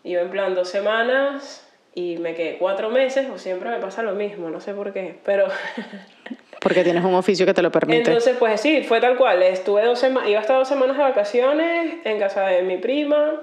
iba 0.04 0.22
en 0.22 0.30
plan 0.30 0.56
dos 0.56 0.70
semanas 0.70 1.69
y 1.96 2.18
me 2.18 2.36
quedé 2.36 2.58
cuatro 2.58 2.90
meses, 2.90 3.28
o 3.30 3.38
siempre 3.38 3.70
me 3.70 3.80
pasa 3.80 4.04
lo 4.04 4.14
mismo, 4.14 4.50
no 4.50 4.62
sé 4.62 4.74
por 4.74 4.94
qué, 4.94 5.16
pero 5.24 5.48
Porque 6.60 6.84
tienes 6.84 7.04
un 7.04 7.16
oficio 7.16 7.46
que 7.46 7.54
te 7.54 7.62
lo 7.62 7.72
permite. 7.72 8.00
Entonces, 8.00 8.36
pues 8.38 8.60
sí, 8.60 8.84
fue 8.84 9.00
tal 9.00 9.16
cual. 9.16 9.42
Estuve 9.44 9.86
dos 9.86 9.98
semanas, 9.98 10.30
iba 10.30 10.40
a 10.40 10.42
estar 10.42 10.58
dos 10.58 10.68
semanas 10.68 10.98
de 10.98 11.04
vacaciones 11.04 11.96
en 12.04 12.20
casa 12.20 12.48
de 12.48 12.64
mi 12.64 12.78
prima. 12.78 13.42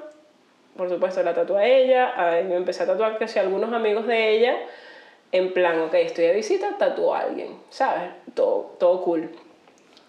Por 0.76 0.90
supuesto, 0.90 1.22
la 1.22 1.32
tatué 1.32 1.58
a 1.58 1.66
ella. 1.66 2.12
Ahí 2.16 2.44
me 2.44 2.56
empecé 2.56 2.82
a 2.82 2.86
tatuar 2.86 3.16
casi 3.18 3.38
algunos 3.38 3.72
amigos 3.72 4.06
de 4.06 4.36
ella. 4.36 4.56
En 5.32 5.54
plan, 5.54 5.80
ok, 5.80 5.94
estoy 5.94 6.26
de 6.26 6.34
visita, 6.34 6.76
tatúo 6.78 7.14
a 7.14 7.20
alguien, 7.20 7.56
¿sabes? 7.70 8.10
Todo, 8.34 8.76
todo 8.78 9.02
cool. 9.02 9.30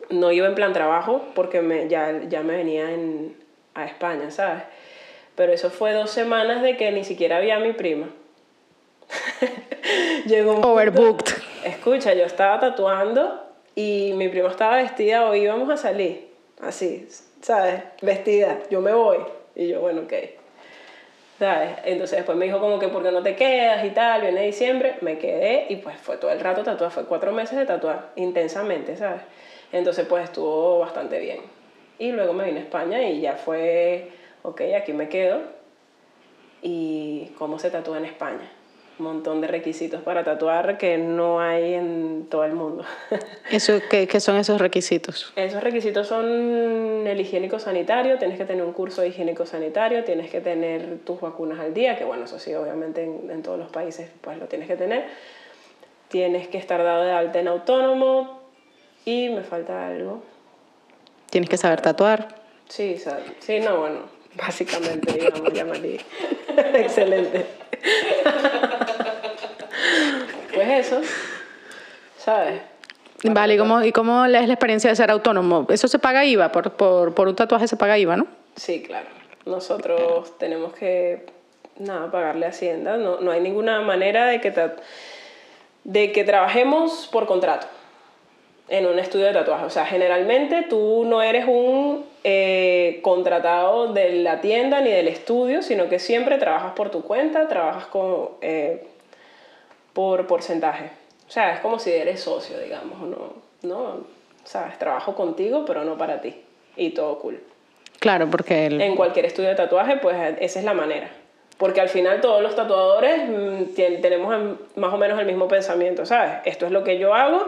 No 0.10 0.32
iba 0.32 0.48
en 0.48 0.56
plan 0.56 0.74
trabajo 0.74 1.22
porque 1.34 1.62
me, 1.62 1.88
ya, 1.88 2.22
ya 2.28 2.42
me 2.42 2.58
venía 2.58 2.92
en, 2.92 3.36
a 3.74 3.86
España, 3.86 4.32
¿sabes? 4.32 4.64
Pero 5.36 5.54
eso 5.54 5.70
fue 5.70 5.94
dos 5.94 6.12
semanas 6.12 6.62
de 6.62 6.76
que 6.76 6.92
ni 6.92 7.04
siquiera 7.04 7.38
había 7.38 7.56
a 7.56 7.60
mi 7.60 7.72
prima. 7.72 8.10
Llegó 10.26 10.52
un 10.52 10.56
punto- 10.58 10.74
Overbooked. 10.74 11.34
Escucha, 11.64 12.14
yo 12.14 12.26
estaba 12.26 12.60
tatuando 12.60 13.44
y 13.76 14.14
mi 14.16 14.28
prima 14.30 14.50
estaba 14.50 14.78
vestida 14.78 15.30
o 15.30 15.36
íbamos 15.36 15.70
a 15.70 15.78
salir. 15.78 16.28
Así, 16.62 17.08
¿sabes? 17.42 17.82
Vestida. 18.02 18.60
Yo 18.70 18.82
me 18.82 18.94
voy. 18.94 19.18
Y 19.56 19.68
yo, 19.68 19.82
bueno, 19.82 20.02
ok. 20.02 20.14
¿Sabes? 21.40 21.70
Entonces 21.86 22.18
después 22.18 22.36
me 22.38 22.46
dijo 22.46 22.60
como 22.60 22.80
que, 22.80 22.88
¿por 22.88 23.04
qué 23.04 23.12
no 23.12 23.22
te 23.22 23.36
quedas 23.36 23.86
y 23.86 23.92
tal? 23.92 24.22
Viene 24.22 24.42
diciembre. 24.44 24.96
Me 25.02 25.20
quedé 25.20 25.68
y 25.70 25.76
pues 25.78 25.98
fue 25.98 26.18
todo 26.18 26.32
el 26.32 26.40
rato 26.40 26.64
tatuar. 26.64 26.92
Fue 26.92 27.06
cuatro 27.06 27.32
meses 27.32 27.58
de 27.58 27.66
tatuar 27.66 28.10
intensamente, 28.16 28.98
¿sabes? 28.98 29.22
Entonces 29.72 30.06
pues 30.08 30.24
estuvo 30.24 30.80
bastante 30.80 31.20
bien. 31.20 31.42
Y 32.00 32.12
luego 32.12 32.34
me 32.34 32.46
vine 32.46 32.60
a 32.60 32.64
España 32.64 33.02
y 33.04 33.22
ya 33.22 33.34
fue, 33.34 34.10
ok, 34.44 34.62
aquí 34.76 34.94
me 34.94 35.10
quedo. 35.10 35.42
¿Y 36.64 37.34
cómo 37.38 37.60
se 37.60 37.70
tatúa 37.70 37.98
en 37.98 38.06
España? 38.06 38.52
Montón 39.00 39.42
de 39.42 39.48
requisitos 39.48 40.02
para 40.02 40.24
tatuar 40.24 40.78
que 40.78 40.98
no 40.98 41.40
hay 41.40 41.76
en 41.76 42.28
todo 42.30 42.44
el 42.44 42.54
mundo. 42.54 42.84
Eso, 43.52 43.80
¿qué, 43.90 44.08
qué 44.08 44.20
son 44.20 44.38
esos 44.38 44.60
requisitos? 44.60 45.32
Esos 45.36 45.64
requisitos 45.64 46.08
son 46.08 47.06
el 47.06 47.22
higiénico 47.22 47.60
sanitario, 47.60 48.18
tienes 48.18 48.38
que 48.38 48.46
tener 48.46 48.64
un 48.64 48.74
curso 48.74 49.02
de 49.02 49.10
higiénico 49.10 49.46
sanitario, 49.46 50.04
tienes 50.04 50.32
que 50.32 50.42
tener 50.42 51.00
tus 51.06 51.22
vacunas 51.22 51.60
al 51.60 51.74
día, 51.74 51.96
que 51.96 52.04
bueno, 52.04 52.26
eso 52.26 52.40
sí, 52.40 52.54
obviamente 52.54 53.04
en, 53.04 53.30
en 53.30 53.44
todos 53.44 53.60
los 53.60 53.70
países 53.70 54.10
pues 54.22 54.38
lo 54.38 54.48
tienes 54.48 54.68
que 54.68 54.76
tener. 54.76 55.06
Tienes 56.10 56.48
que 56.48 56.58
estar 56.58 56.84
dado 56.84 57.04
de 57.04 57.12
alta 57.12 57.40
en 57.40 57.48
autónomo 57.48 58.42
y 59.06 59.30
me 59.30 59.44
falta 59.44 59.88
algo. 59.88 60.24
Tienes 61.30 61.50
que 61.50 61.58
saber 61.58 61.82
tatuar. 61.82 62.28
Sí, 62.70 62.98
sea, 62.98 63.20
sí, 63.40 63.60
no, 63.60 63.80
bueno, 63.80 64.00
básicamente, 64.36 65.14
digamos, 65.14 65.54
ya 65.54 65.66
Marí. 65.66 66.00
Excelente. 66.58 67.46
Eso, 70.78 71.02
¿sabes? 72.18 72.62
Vale, 73.24 73.56
¿y 73.56 73.58
cómo, 73.58 73.84
¿y 73.84 73.92
cómo 73.92 74.26
es 74.26 74.32
la 74.32 74.42
experiencia 74.42 74.90
de 74.90 74.96
ser 74.96 75.10
autónomo? 75.10 75.66
Eso 75.70 75.88
se 75.88 75.98
paga 75.98 76.24
IVA, 76.24 76.52
por, 76.52 76.74
por, 76.74 77.16
por 77.16 77.28
un 77.28 77.36
tatuaje 77.36 77.68
se 77.68 77.76
paga 77.76 77.98
IVA, 77.98 78.16
¿no? 78.16 78.28
Sí, 78.56 78.84
claro. 78.84 79.08
Nosotros 79.46 80.38
tenemos 80.38 80.74
que, 80.74 81.26
nada, 81.80 82.12
pagarle 82.12 82.46
a 82.46 82.50
Hacienda. 82.50 82.98
No, 82.98 83.20
no 83.22 83.32
hay 83.32 83.42
ninguna 83.42 83.82
manera 83.82 84.28
de 84.28 84.42
que, 84.42 84.54
de 85.84 86.12
que 86.12 86.24
trabajemos 86.24 87.08
por 87.12 87.26
contrato 87.26 87.68
en 88.70 88.86
un 88.86 89.00
estudio 89.00 89.26
de 89.28 89.34
tatuaje. 89.34 89.66
O 89.66 89.70
sea, 89.70 89.86
generalmente 89.86 90.66
tú 90.70 91.06
no 91.06 91.22
eres 91.22 91.46
un 91.48 92.06
eh, 92.24 93.00
contratado 93.02 93.94
de 93.94 94.12
la 94.22 94.42
tienda 94.42 94.82
ni 94.82 94.92
del 94.92 95.08
estudio, 95.08 95.62
sino 95.62 95.88
que 95.88 96.00
siempre 96.00 96.38
trabajas 96.38 96.74
por 96.74 96.90
tu 96.90 97.02
cuenta, 97.02 97.48
trabajas 97.48 97.88
con, 97.88 98.32
eh, 98.42 98.86
por 99.98 100.28
porcentaje. 100.28 100.92
O 101.28 101.32
sea, 101.32 101.56
es 101.56 101.60
como 101.62 101.80
si 101.80 101.92
eres 101.92 102.20
socio, 102.22 102.60
digamos, 102.60 103.00
no, 103.02 103.34
no, 103.64 104.02
sabes, 104.44 104.78
trabajo 104.78 105.16
contigo, 105.16 105.66
pero 105.66 105.84
no 105.84 105.98
para 105.98 106.22
ti. 106.22 106.40
Y 106.76 106.92
todo 106.92 107.18
cool. 107.18 107.40
Claro, 108.00 108.30
porque 108.30 108.68
el- 108.68 108.80
En 108.80 108.96
cualquier 108.96 109.26
estudio 109.26 109.50
de 109.50 109.56
tatuaje, 109.56 109.98
pues 109.98 110.16
esa 110.40 110.60
es 110.60 110.66
la 110.66 110.76
manera. 110.76 111.10
Porque 111.58 111.82
al 111.82 111.90
final 111.90 112.22
todos 112.22 112.44
los 112.44 112.56
tatuadores 112.56 113.28
mm, 113.28 113.74
tenemos 113.74 114.36
más 114.76 114.94
o 114.94 114.98
menos 114.98 115.20
el 115.20 115.26
mismo 115.26 115.48
pensamiento, 115.48 116.06
¿sabes? 116.06 116.42
Esto 116.46 116.68
es 116.68 116.72
lo 116.72 116.84
que 116.84 117.00
yo 117.00 117.16
hago, 117.16 117.42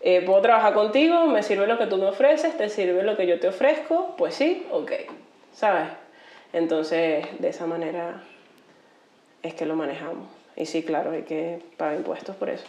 eh, 0.00 0.22
puedo 0.24 0.40
trabajar 0.42 0.74
contigo, 0.74 1.26
me 1.26 1.42
sirve 1.42 1.66
lo 1.66 1.76
que 1.76 1.86
tú 1.86 1.96
me 1.96 2.06
ofreces, 2.06 2.56
te 2.56 2.68
sirve 2.68 3.02
lo 3.02 3.16
que 3.16 3.26
yo 3.26 3.40
te 3.40 3.48
ofrezco, 3.48 4.14
pues 4.16 4.36
sí, 4.36 4.64
ok, 4.70 4.92
¿sabes? 5.52 5.88
Entonces, 6.52 7.26
de 7.40 7.48
esa 7.48 7.66
manera 7.66 8.22
es 9.42 9.54
que 9.54 9.66
lo 9.66 9.74
manejamos. 9.74 10.28
Y 10.56 10.66
sí, 10.66 10.82
claro, 10.82 11.12
hay 11.12 11.22
que 11.22 11.60
pagar 11.76 11.96
impuestos 11.96 12.36
por 12.36 12.50
eso. 12.50 12.64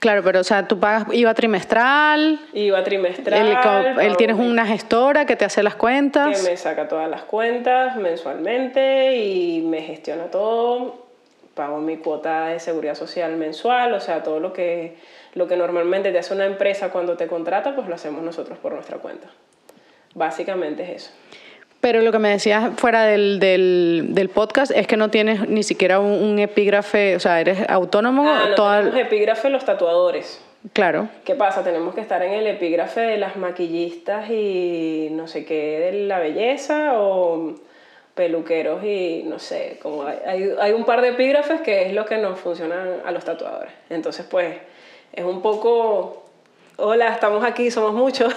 Claro, 0.00 0.22
pero 0.24 0.40
o 0.40 0.44
sea, 0.44 0.66
tú 0.66 0.80
pagas 0.80 1.12
IVA 1.12 1.34
trimestral, 1.34 2.40
IVA 2.54 2.82
trimestral. 2.84 3.46
él, 3.46 4.00
él 4.00 4.16
tienes 4.16 4.36
una 4.36 4.64
gestora 4.64 5.26
que 5.26 5.36
te 5.36 5.44
hace 5.44 5.62
las 5.62 5.74
que 5.74 5.80
cuentas. 5.80 6.42
me 6.42 6.56
saca 6.56 6.88
todas 6.88 7.10
las 7.10 7.22
cuentas 7.22 7.96
mensualmente 7.96 9.16
y 9.18 9.60
me 9.60 9.82
gestiona 9.82 10.24
todo. 10.30 11.06
Pago 11.54 11.78
mi 11.78 11.98
cuota 11.98 12.46
de 12.46 12.60
seguridad 12.60 12.94
social 12.94 13.36
mensual, 13.36 13.92
o 13.92 14.00
sea, 14.00 14.22
todo 14.22 14.40
lo 14.40 14.54
que, 14.54 14.96
lo 15.34 15.46
que 15.46 15.56
normalmente 15.56 16.12
te 16.12 16.18
hace 16.18 16.32
una 16.32 16.46
empresa 16.46 16.90
cuando 16.90 17.18
te 17.18 17.26
contrata, 17.26 17.74
pues 17.74 17.86
lo 17.86 17.94
hacemos 17.94 18.22
nosotros 18.22 18.56
por 18.58 18.72
nuestra 18.72 18.98
cuenta. 18.98 19.28
Básicamente 20.14 20.82
es 20.84 21.02
eso. 21.02 21.10
Pero 21.80 22.02
lo 22.02 22.12
que 22.12 22.18
me 22.18 22.28
decías 22.28 22.72
fuera 22.76 23.04
del, 23.04 23.40
del, 23.40 24.08
del 24.10 24.28
podcast 24.28 24.70
es 24.74 24.86
que 24.86 24.96
no 24.98 25.08
tienes 25.10 25.48
ni 25.48 25.62
siquiera 25.62 25.98
un, 25.98 26.12
un 26.12 26.38
epígrafe, 26.38 27.16
o 27.16 27.20
sea, 27.20 27.40
eres 27.40 27.58
autónomo. 27.68 28.28
Ah, 28.28 28.46
no 28.50 28.54
toda- 28.54 28.78
tenemos 28.80 29.00
epígrafe 29.00 29.48
los 29.50 29.64
tatuadores. 29.64 30.42
Claro, 30.74 31.08
¿Qué 31.24 31.34
pasa? 31.34 31.64
Tenemos 31.64 31.94
que 31.94 32.02
estar 32.02 32.22
en 32.22 32.34
el 32.34 32.46
epígrafe 32.46 33.00
de 33.00 33.16
las 33.16 33.36
maquillistas 33.36 34.28
y 34.28 35.08
no 35.12 35.26
sé 35.26 35.46
qué, 35.46 35.78
de 35.78 35.92
la 36.06 36.18
belleza 36.18 36.92
o 37.00 37.54
peluqueros 38.14 38.84
y 38.84 39.22
no 39.26 39.38
sé, 39.38 39.78
como 39.80 40.02
hay, 40.04 40.18
hay, 40.26 40.50
hay 40.60 40.72
un 40.72 40.84
par 40.84 41.00
de 41.00 41.08
epígrafes 41.10 41.62
que 41.62 41.86
es 41.86 41.94
lo 41.94 42.04
que 42.04 42.18
nos 42.18 42.38
funcionan 42.38 42.96
a 43.06 43.10
los 43.10 43.24
tatuadores. 43.24 43.72
Entonces, 43.88 44.26
pues, 44.28 44.56
es 45.14 45.24
un 45.24 45.40
poco, 45.40 46.26
hola, 46.80 47.08
estamos 47.12 47.44
aquí, 47.44 47.70
somos 47.70 47.92
muchos. 47.94 48.34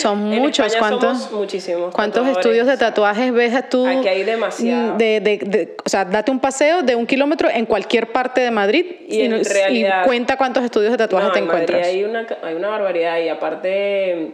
Son 0.00 0.18
muchos, 0.24 0.74
¿cuántos- 0.76 1.18
somos 1.22 1.32
muchísimos. 1.32 1.94
¿cuántos 1.94 2.26
estudios 2.28 2.66
de 2.66 2.76
tatuajes 2.76 3.32
ves 3.32 3.68
tú? 3.68 3.86
Aquí 3.86 4.08
hay 4.08 4.22
demasiado. 4.24 4.94
mm, 4.94 4.98
De, 4.98 5.20
de- 5.20 5.38
de- 5.38 5.76
o 5.84 5.88
sea, 5.88 6.04
date 6.04 6.30
un 6.30 6.40
paseo 6.40 6.82
de 6.82 6.94
un 6.94 7.06
kilómetro 7.06 7.48
en 7.50 7.66
cualquier 7.66 8.12
parte 8.12 8.40
de 8.40 8.50
Madrid 8.50 8.86
Y 9.08 9.28
realidad- 9.28 10.04
cuenta 10.06 10.36
cuántos 10.36 10.64
estudios 10.64 10.92
de 10.92 10.98
tatuajes 10.98 11.28
No, 11.28 11.32
te 11.32 11.38
en 11.40 11.46
Madrid 11.46 11.62
encuentras. 11.64 11.86
Hay 11.88 12.04
una, 12.04 12.26
hay 12.42 12.54
una 12.54 12.68
barbaridad 12.68 13.18
y 13.20 13.28
aparte 13.28 14.32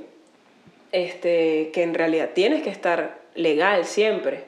este, 0.92 1.70
que 1.72 1.82
en 1.82 1.94
realidad 1.94 2.30
tienes 2.34 2.62
que 2.62 2.70
estar 2.70 3.18
legal 3.34 3.84
siempre. 3.84 4.44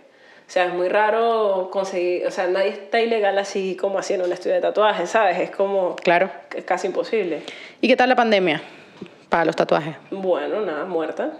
O 0.48 0.52
sea, 0.52 0.64
es 0.64 0.72
muy 0.74 0.88
raro 0.88 1.68
conseguir, 1.70 2.26
o 2.26 2.30
sea, 2.32 2.48
nadie 2.48 2.70
está 2.70 3.00
ilegal 3.00 3.38
así 3.38 3.76
como 3.76 3.98
haciendo 4.00 4.26
un 4.26 4.32
estudio 4.32 4.56
de 4.56 4.60
tatuajes, 4.62 5.08
¿sabes? 5.10 5.38
Es 5.38 5.50
como 5.50 5.94
Claro. 5.96 6.28
es 6.56 6.64
casi 6.64 6.88
imposible. 6.88 7.42
¿Y 7.80 7.86
qué 7.86 7.94
tal 7.96 8.08
la 8.08 8.16
pandemia 8.16 8.60
para 9.30 9.46
los 9.46 9.56
tatuajes? 9.56 9.96
Bueno, 10.10 10.60
nada, 10.60 10.84
muerta. 10.84 11.30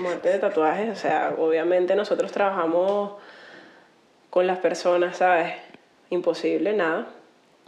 Muerte 0.00 0.30
de 0.30 0.38
tatuajes. 0.38 0.90
O 0.90 0.96
sea, 0.96 1.34
obviamente 1.38 1.94
nosotros 1.94 2.32
trabajamos 2.32 3.12
con 4.30 4.46
las 4.46 4.58
personas, 4.58 5.18
¿sabes? 5.18 5.52
Imposible, 6.10 6.72
nada. 6.72 7.06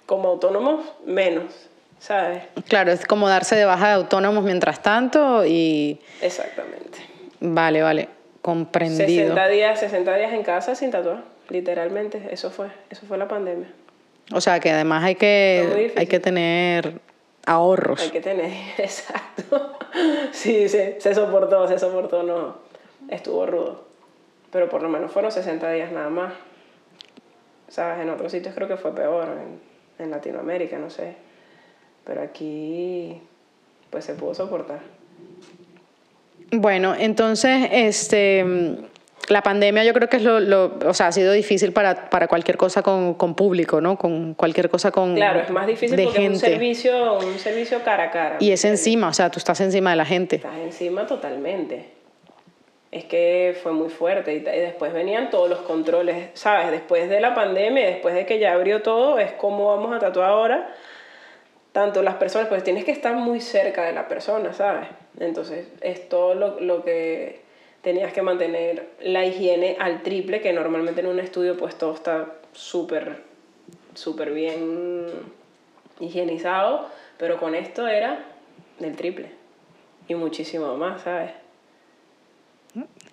Como 0.06 0.28
autónomos, 0.28 0.84
menos, 1.04 1.68
¿sabes? 1.98 2.42
Claro, 2.68 2.90
es 2.90 3.06
como 3.06 3.28
darse 3.28 3.54
de 3.54 3.64
baja 3.64 3.88
de 3.88 3.94
autónomos 3.94 4.42
mientras 4.42 4.82
tanto 4.82 5.46
y... 5.46 6.00
Exactamente. 6.20 6.98
Vale, 7.40 7.82
vale, 7.82 8.08
comprendido. 8.42 9.34
60 9.34 9.48
días, 9.48 9.80
60 9.80 10.16
días 10.16 10.32
en 10.32 10.42
casa 10.42 10.74
sin 10.74 10.90
tatuar, 10.90 11.22
literalmente, 11.48 12.28
eso 12.32 12.50
fue, 12.50 12.68
eso 12.90 13.06
fue 13.06 13.18
la 13.18 13.28
pandemia. 13.28 13.68
O 14.32 14.40
sea, 14.40 14.58
que 14.58 14.70
además 14.70 15.04
hay 15.04 15.14
que, 15.14 15.92
hay 15.96 16.06
que 16.06 16.18
tener 16.20 17.00
ahorros. 17.46 18.00
Hay 18.00 18.10
que 18.10 18.20
tener, 18.20 18.50
exacto. 18.78 19.76
Sí, 20.32 20.68
sí, 20.68 20.78
se 20.98 21.14
soportó, 21.14 21.66
se 21.68 21.78
soportó, 21.78 22.22
no, 22.22 22.56
estuvo 23.08 23.46
rudo. 23.46 23.84
Pero 24.50 24.68
por 24.68 24.82
lo 24.82 24.88
menos 24.88 25.12
fueron 25.12 25.30
60 25.30 25.70
días 25.72 25.92
nada 25.92 26.10
más. 26.10 26.34
¿Sabes? 27.68 28.00
En 28.00 28.10
otros 28.10 28.32
sitios 28.32 28.54
creo 28.54 28.66
que 28.66 28.76
fue 28.76 28.94
peor, 28.94 29.28
en, 29.28 30.04
en 30.04 30.10
Latinoamérica, 30.10 30.78
no 30.78 30.90
sé. 30.90 31.14
Pero 32.04 32.22
aquí, 32.22 33.20
pues 33.90 34.04
se 34.04 34.14
pudo 34.14 34.34
soportar. 34.34 34.80
Bueno, 36.52 36.96
entonces, 36.98 37.68
este, 37.70 38.44
la 39.28 39.42
pandemia 39.42 39.84
yo 39.84 39.92
creo 39.92 40.08
que 40.08 40.16
es 40.16 40.22
lo, 40.24 40.40
lo- 40.40 40.78
o 40.86 40.94
sea, 40.94 41.08
ha 41.08 41.12
sido 41.12 41.32
difícil 41.32 41.72
para, 41.72 42.10
para 42.10 42.26
cualquier 42.26 42.56
cosa 42.56 42.82
con, 42.82 43.14
con 43.14 43.34
público, 43.34 43.80
¿no? 43.80 43.96
Con 43.96 44.34
cualquier 44.34 44.68
cosa 44.70 44.90
con 44.90 45.14
Claro, 45.14 45.40
es 45.40 45.50
más 45.50 45.66
difícil 45.66 45.96
de 45.96 46.04
porque 46.04 46.18
es 46.24 46.28
un 46.28 46.34
gente. 46.40 46.46
servicio, 46.50 47.18
un 47.18 47.38
servicio 47.38 47.82
cara 47.84 48.04
a 48.04 48.10
cara. 48.10 48.36
y 48.40 48.50
es 48.50 48.64
encima, 48.64 49.08
o 49.08 49.12
sea, 49.12 49.30
tú 49.30 49.38
estás 49.38 49.60
encima 49.60 49.90
de 49.90 49.96
la 49.96 50.04
gente. 50.04 50.36
Estás 50.36 50.56
encima 50.58 51.06
totalmente. 51.06 51.90
Es 52.90 53.04
que 53.04 53.56
fue 53.62 53.70
muy 53.70 53.88
fuerte 53.88 54.32
y 54.34 54.40
después 54.40 54.92
venían 54.92 55.30
todos 55.30 55.48
los 55.48 55.60
controles, 55.60 56.30
¿sabes? 56.34 56.72
Después 56.72 57.08
de 57.08 57.20
la 57.20 57.34
pandemia, 57.36 57.86
después 57.86 58.14
de 58.16 58.26
que 58.26 58.40
ya 58.40 58.52
abrió 58.52 58.82
todo, 58.82 59.20
es 59.20 59.30
cómo 59.32 59.68
vamos 59.68 59.94
a 59.94 60.00
tatuar 60.00 60.30
ahora. 60.30 60.74
tanto 61.70 62.02
las 62.02 62.16
personas, 62.16 62.48
pues 62.48 62.64
tienes 62.64 62.84
que 62.84 62.90
estar 62.90 63.14
muy 63.14 63.40
cerca 63.40 63.84
de 63.84 63.92
la 63.92 64.08
persona, 64.08 64.52
¿sabes? 64.54 64.88
Entonces, 65.20 65.68
es 65.82 66.08
todo 66.08 66.34
lo, 66.34 66.58
lo 66.58 66.82
que 66.84 67.42
tenías 67.82 68.12
que 68.12 68.22
mantener 68.22 68.90
la 69.02 69.24
higiene 69.24 69.76
al 69.78 70.02
triple, 70.02 70.40
que 70.40 70.52
normalmente 70.52 71.00
en 71.00 71.06
un 71.06 71.18
estudio 71.18 71.56
pues 71.56 71.76
todo 71.76 71.94
está 71.94 72.34
súper, 72.52 73.22
súper 73.94 74.32
bien 74.32 75.06
higienizado, 75.98 76.88
pero 77.18 77.38
con 77.38 77.54
esto 77.54 77.86
era 77.86 78.24
del 78.78 78.96
triple 78.96 79.30
y 80.08 80.14
muchísimo 80.14 80.76
más, 80.76 81.02
¿sabes? 81.02 81.32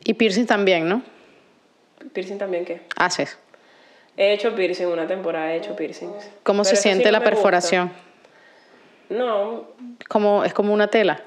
Y 0.03 0.13
piercing 0.13 0.45
también, 0.45 0.87
¿no? 0.87 1.01
Piercing 2.13 2.37
también, 2.37 2.63
¿qué? 2.63 2.81
Haces. 2.95 3.37
He 4.15 4.33
hecho 4.33 4.55
piercing, 4.55 4.87
una 4.87 5.05
temporada 5.05 5.53
he 5.53 5.57
hecho 5.57 5.75
piercings. 5.75 6.29
¿Cómo 6.43 6.63
se 6.63 6.71
Pero 6.71 6.81
siente 6.81 7.11
la 7.11 7.19
gusta. 7.19 7.31
No, 9.09 9.65
Como, 10.09 10.43
es 10.43 10.53
como 10.53 10.73
una 10.73 10.87
tela, 10.87 11.21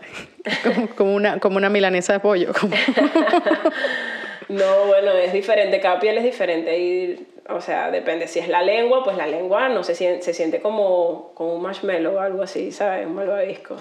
como, 0.62 0.88
como 0.96 1.14
una, 1.14 1.38
como 1.40 1.56
una 1.56 1.68
milanesa 1.70 2.12
de 2.14 2.20
pollo. 2.20 2.52
como- 2.58 2.74
No, 4.48 4.86
bueno, 4.86 5.12
es 5.12 5.32
diferente, 5.32 5.80
cada 5.80 6.00
piel 6.00 6.18
es 6.18 6.24
diferente 6.24 6.76
y, 6.76 7.26
o 7.48 7.60
sea, 7.60 7.90
depende, 7.92 8.26
si 8.26 8.40
es 8.40 8.48
la 8.48 8.62
lengua, 8.62 9.04
pues 9.04 9.16
la 9.16 9.28
lengua 9.28 9.68
no 9.68 9.84
se 9.84 9.94
siente, 9.94 10.22
se 10.22 10.34
siente 10.34 10.60
como, 10.60 11.30
como 11.34 11.54
un 11.54 11.62
marshmallow 11.62 12.16
o 12.16 12.18
algo 12.18 12.42
así, 12.42 12.72
¿sabes? 12.72 13.06
Un 13.06 13.14
malvavisco. 13.14 13.76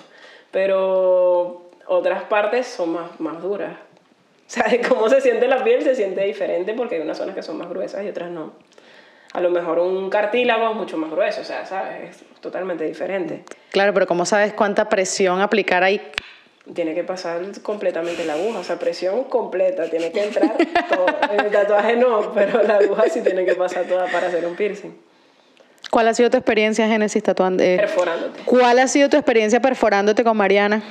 Pero 0.52 1.64
otras 1.88 2.24
partes 2.24 2.68
son 2.68 2.94
más, 2.94 3.20
más 3.20 3.42
duras. 3.42 3.78
O 4.50 4.52
sea, 4.52 4.64
de 4.68 4.82
cómo 4.82 5.08
se 5.10 5.22
siente 5.22 5.48
la 5.48 5.64
piel 5.64 5.84
se 5.84 5.94
siente 5.94 6.24
diferente 6.24 6.74
porque 6.74 6.96
hay 6.96 7.02
unas 7.02 7.20
zonas 7.20 7.36
que 7.36 7.44
son 7.44 7.56
más 7.60 7.70
gruesas 7.70 8.04
y 8.04 8.10
otras 8.10 8.32
no. 8.32 8.54
A 9.34 9.42
lo 9.42 9.50
mejor 9.52 9.80
un 9.80 10.10
cartílago 10.10 10.70
es 10.72 10.76
mucho 10.76 10.98
más 10.98 11.12
grueso, 11.12 11.42
o 11.42 11.44
sea, 11.44 11.66
¿sabes? 11.66 12.18
Es 12.18 12.42
totalmente 12.42 12.84
diferente. 12.86 13.44
Claro, 13.72 13.94
pero 13.94 14.08
¿cómo 14.08 14.26
sabes 14.26 14.54
cuánta 14.54 14.90
presión 14.90 15.40
aplicar 15.42 15.84
ahí? 15.84 16.02
Tiene 16.74 16.94
que 16.96 17.04
pasar 17.04 17.40
completamente 17.62 18.26
la 18.26 18.34
aguja, 18.34 18.60
o 18.60 18.64
sea, 18.64 18.78
presión 18.80 19.24
completa, 19.26 19.90
tiene 19.90 20.12
que 20.12 20.24
entrar 20.24 20.56
todo. 20.90 21.06
En 21.32 21.40
el 21.46 21.52
tatuaje 21.52 21.96
no, 21.96 22.32
pero 22.34 22.64
la 22.64 22.78
aguja 22.78 23.04
sí 23.10 23.22
tiene 23.22 23.46
que 23.46 23.56
pasar 23.56 23.86
toda 23.86 24.08
para 24.08 24.28
hacer 24.28 24.46
un 24.46 24.56
piercing. 24.56 24.96
¿Cuál 25.92 26.08
ha 26.08 26.14
sido 26.14 26.30
tu 26.30 26.38
experiencia, 26.38 26.88
Génesis, 26.88 27.24
tatuando? 27.24 27.64
eh, 27.64 27.78
Perforándote. 27.78 28.42
¿Cuál 28.46 28.80
ha 28.80 28.88
sido 28.88 29.10
tu 29.10 29.18
experiencia 29.18 29.60
perforándote 29.60 30.24
con 30.24 30.38
Mariana? 30.38 30.84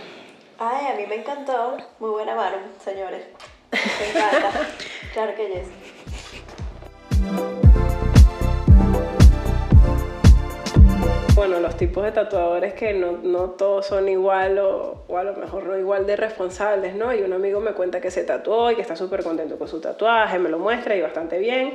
Ay, 0.59 0.87
a 0.93 0.97
mí 0.97 1.05
me 1.09 1.17
encantó. 1.17 1.77
Muy 2.01 2.11
buena 2.11 2.35
mano, 2.35 2.57
señores. 2.85 3.23
Me 3.71 4.09
encanta. 4.11 4.51
claro 5.13 5.35
que 5.37 5.47
yes. 5.49 5.69
Bueno, 11.39 11.61
los 11.61 11.77
tipos 11.77 12.03
de 12.03 12.11
tatuadores 12.11 12.75
que 12.75 12.93
no, 12.95 13.13
no 13.13 13.51
todos 13.51 13.87
son 13.87 14.09
igual 14.09 14.59
o, 14.59 15.05
o 15.07 15.19
a 15.19 15.23
lo 15.23 15.35
mejor 15.35 15.67
no 15.67 15.79
igual 15.79 16.05
de 16.05 16.17
responsables, 16.17 16.97
¿no? 16.97 17.15
Y 17.15 17.23
un 17.23 17.33
amigo 17.33 17.61
me 17.61 17.75
cuenta 17.75 18.01
que 18.01 18.11
se 18.11 18.25
tatuó 18.25 18.73
y 18.73 18.75
que 18.75 18.83
está 18.83 18.97
súper 18.97 19.23
contento 19.23 19.57
con 19.57 19.69
su 19.69 19.81
tatuaje, 19.81 20.41
me 20.41 20.49
lo 20.49 20.59
muestra 20.59 20.97
y 20.97 21.01
bastante 21.01 21.39
bien. 21.39 21.75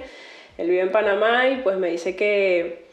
Él 0.58 0.70
vive 0.70 0.82
en 0.82 0.92
Panamá 0.92 1.48
y 1.48 1.62
pues 1.62 1.78
me 1.78 1.88
dice 1.88 2.14
que 2.14 2.88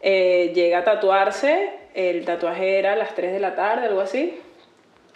eh, 0.00 0.50
llega 0.54 0.78
a 0.78 0.84
tatuarse, 0.84 1.68
el 1.92 2.24
tatuaje 2.24 2.78
era 2.78 2.94
a 2.94 2.96
las 2.96 3.14
3 3.14 3.30
de 3.30 3.40
la 3.40 3.54
tarde, 3.54 3.88
algo 3.88 4.00
así, 4.00 4.40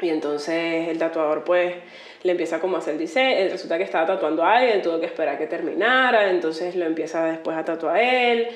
y 0.03 0.11
entonces 0.11 0.89
el 0.89 0.99
tatuador 0.99 1.43
pues 1.43 1.75
le 2.23 2.33
empieza 2.33 2.61
como 2.61 2.77
a 2.77 2.81
hacer 2.81 2.99
diseño, 2.99 3.35
eh, 3.35 3.49
resulta 3.49 3.79
que 3.79 3.85
estaba 3.85 4.05
tatuando 4.05 4.45
a 4.45 4.59
alguien, 4.59 4.83
tuvo 4.83 5.01
que 5.01 5.07
esperar 5.07 5.39
que 5.39 5.47
terminara, 5.47 6.29
entonces 6.29 6.77
lo 6.77 6.85
empieza 6.85 7.25
después 7.25 7.57
a 7.57 7.65
tatuar 7.65 7.97
a 7.97 8.03
él 8.03 8.49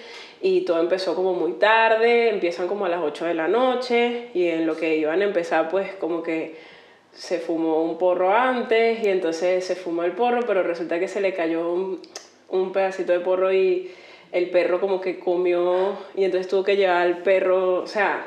y 0.43 0.63
todo 0.63 0.81
empezó 0.81 1.15
como 1.15 1.35
muy 1.35 1.53
tarde, 1.53 2.29
empiezan 2.29 2.67
como 2.67 2.85
a 2.85 2.89
las 2.89 3.01
8 3.01 3.27
de 3.27 3.35
la 3.35 3.47
noche 3.47 4.29
y 4.35 4.49
en 4.49 4.67
lo 4.67 4.77
que 4.77 4.97
iban 4.97 5.23
a 5.23 5.25
empezar 5.25 5.71
pues 5.71 5.95
como 5.95 6.23
que 6.23 6.57
se 7.13 7.39
fumó 7.39 7.83
un 7.83 7.97
porro 7.97 8.35
antes 8.35 9.05
y 9.05 9.09
entonces 9.09 9.65
se 9.65 9.77
fumó 9.77 10.03
el 10.03 10.13
porro, 10.13 10.41
pero 10.47 10.63
resulta 10.63 10.99
que 10.99 11.07
se 11.07 11.21
le 11.21 11.33
cayó 11.33 11.73
un, 11.73 12.03
un 12.49 12.73
pedacito 12.73 13.13
de 13.13 13.21
porro 13.21 13.53
y 13.53 13.93
el 14.33 14.51
perro 14.51 14.81
como 14.81 15.01
que 15.01 15.21
comió 15.21 15.97
y 16.17 16.25
entonces 16.25 16.49
tuvo 16.49 16.65
que 16.65 16.77
llevar 16.77 17.03
al 17.03 17.19
perro, 17.19 17.83
o 17.83 17.87
sea, 17.87 18.27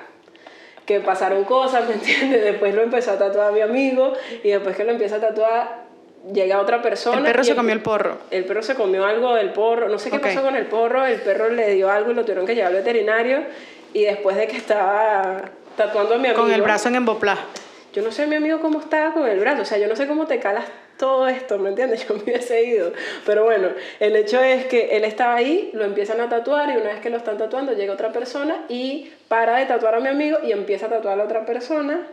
que 0.86 1.00
pasaron 1.02 1.44
cosas, 1.44 1.88
¿me 1.88 1.96
entiendes? 1.96 2.44
Después 2.46 2.74
lo 2.76 2.84
empezó 2.84 3.12
a 3.12 3.18
tatuar 3.18 3.50
a 3.50 3.52
mi 3.52 3.62
amigo 3.62 4.14
y 4.44 4.50
después 4.50 4.78
que 4.78 4.84
lo 4.84 4.92
empieza 4.92 5.18
a 5.18 5.22
tatuar 5.22 5.85
llega 6.34 6.60
otra 6.60 6.82
persona. 6.82 7.18
El 7.18 7.24
perro 7.24 7.44
se 7.44 7.56
comió 7.56 7.74
el 7.74 7.82
porro. 7.82 8.18
El 8.32 8.46
perro 8.46 8.64
se 8.64 8.76
comió 8.76 9.06
algo 9.06 9.36
del 9.36 9.52
porro, 9.52 9.90
no 9.90 10.00
sé 10.00 10.10
qué 10.10 10.20
pasó 10.20 10.42
con 10.42 10.56
el 10.56 10.66
porro, 10.66 11.06
el 11.06 11.20
perro 11.22 11.50
le 11.50 11.74
dio 11.74 11.92
algo 11.92 12.12
y 12.12 12.14
lo 12.16 12.24
tuvieron 12.24 12.46
que 12.46 12.56
llevar 12.56 12.72
al 12.72 12.78
veterinario 12.78 13.44
y 13.94 14.04
después 14.04 14.36
de 14.36 14.48
que 14.48 14.58
estaba 14.58 15.44
tatuando 15.76 16.16
a 16.16 16.18
mi 16.18 16.28
amigo. 16.28 16.44
Con 16.44 16.52
el 16.52 16.62
brazo 16.62 16.90
en 16.90 16.96
emboplá. 16.96 17.38
Yo 17.94 18.02
no 18.02 18.12
sé 18.12 18.28
mi 18.28 18.36
amigo 18.36 18.60
cómo 18.60 18.80
estaba 18.80 19.14
con 19.14 19.28
el 19.28 19.40
brazo, 19.40 19.62
o 19.62 19.66
sea, 19.66 19.78
yo 19.78 19.88
no 19.88 19.96
sé 19.96 20.06
cómo 20.06 20.28
te 20.28 20.40
calas 20.40 20.66
todo 20.98 21.28
esto, 21.28 21.58
¿me 21.60 21.70
entiendes? 21.70 22.06
Yo 22.08 22.16
me 22.16 22.24
hubiese 22.24 22.64
ido. 22.64 22.92
Pero 23.26 23.44
bueno, 23.44 23.70
el 24.00 24.16
hecho 24.16 24.42
es 24.42 24.66
que 24.66 24.98
él 24.98 25.04
estaba 25.04 25.36
ahí, 25.36 25.70
lo 25.74 25.84
empiezan 25.86 26.20
a 26.22 26.30
tatuar 26.30 26.70
y 26.70 26.78
una 26.78 26.90
vez 26.90 27.00
que 27.00 27.10
lo 27.10 27.18
están 27.18 27.38
tatuando 27.38 27.74
llega 27.74 27.94
otra 27.94 28.12
persona 28.12 28.66
y 28.70 29.12
para 29.28 29.58
de 29.58 29.66
tatuar 29.66 29.96
a 29.96 30.00
mi 30.00 30.08
amigo 30.08 30.40
y 30.44 30.52
empieza 30.52 30.88
a 30.88 30.90
tatuar 30.90 31.14
a 31.14 31.18
la 31.18 31.24
otra 31.24 31.46
persona 31.46 32.08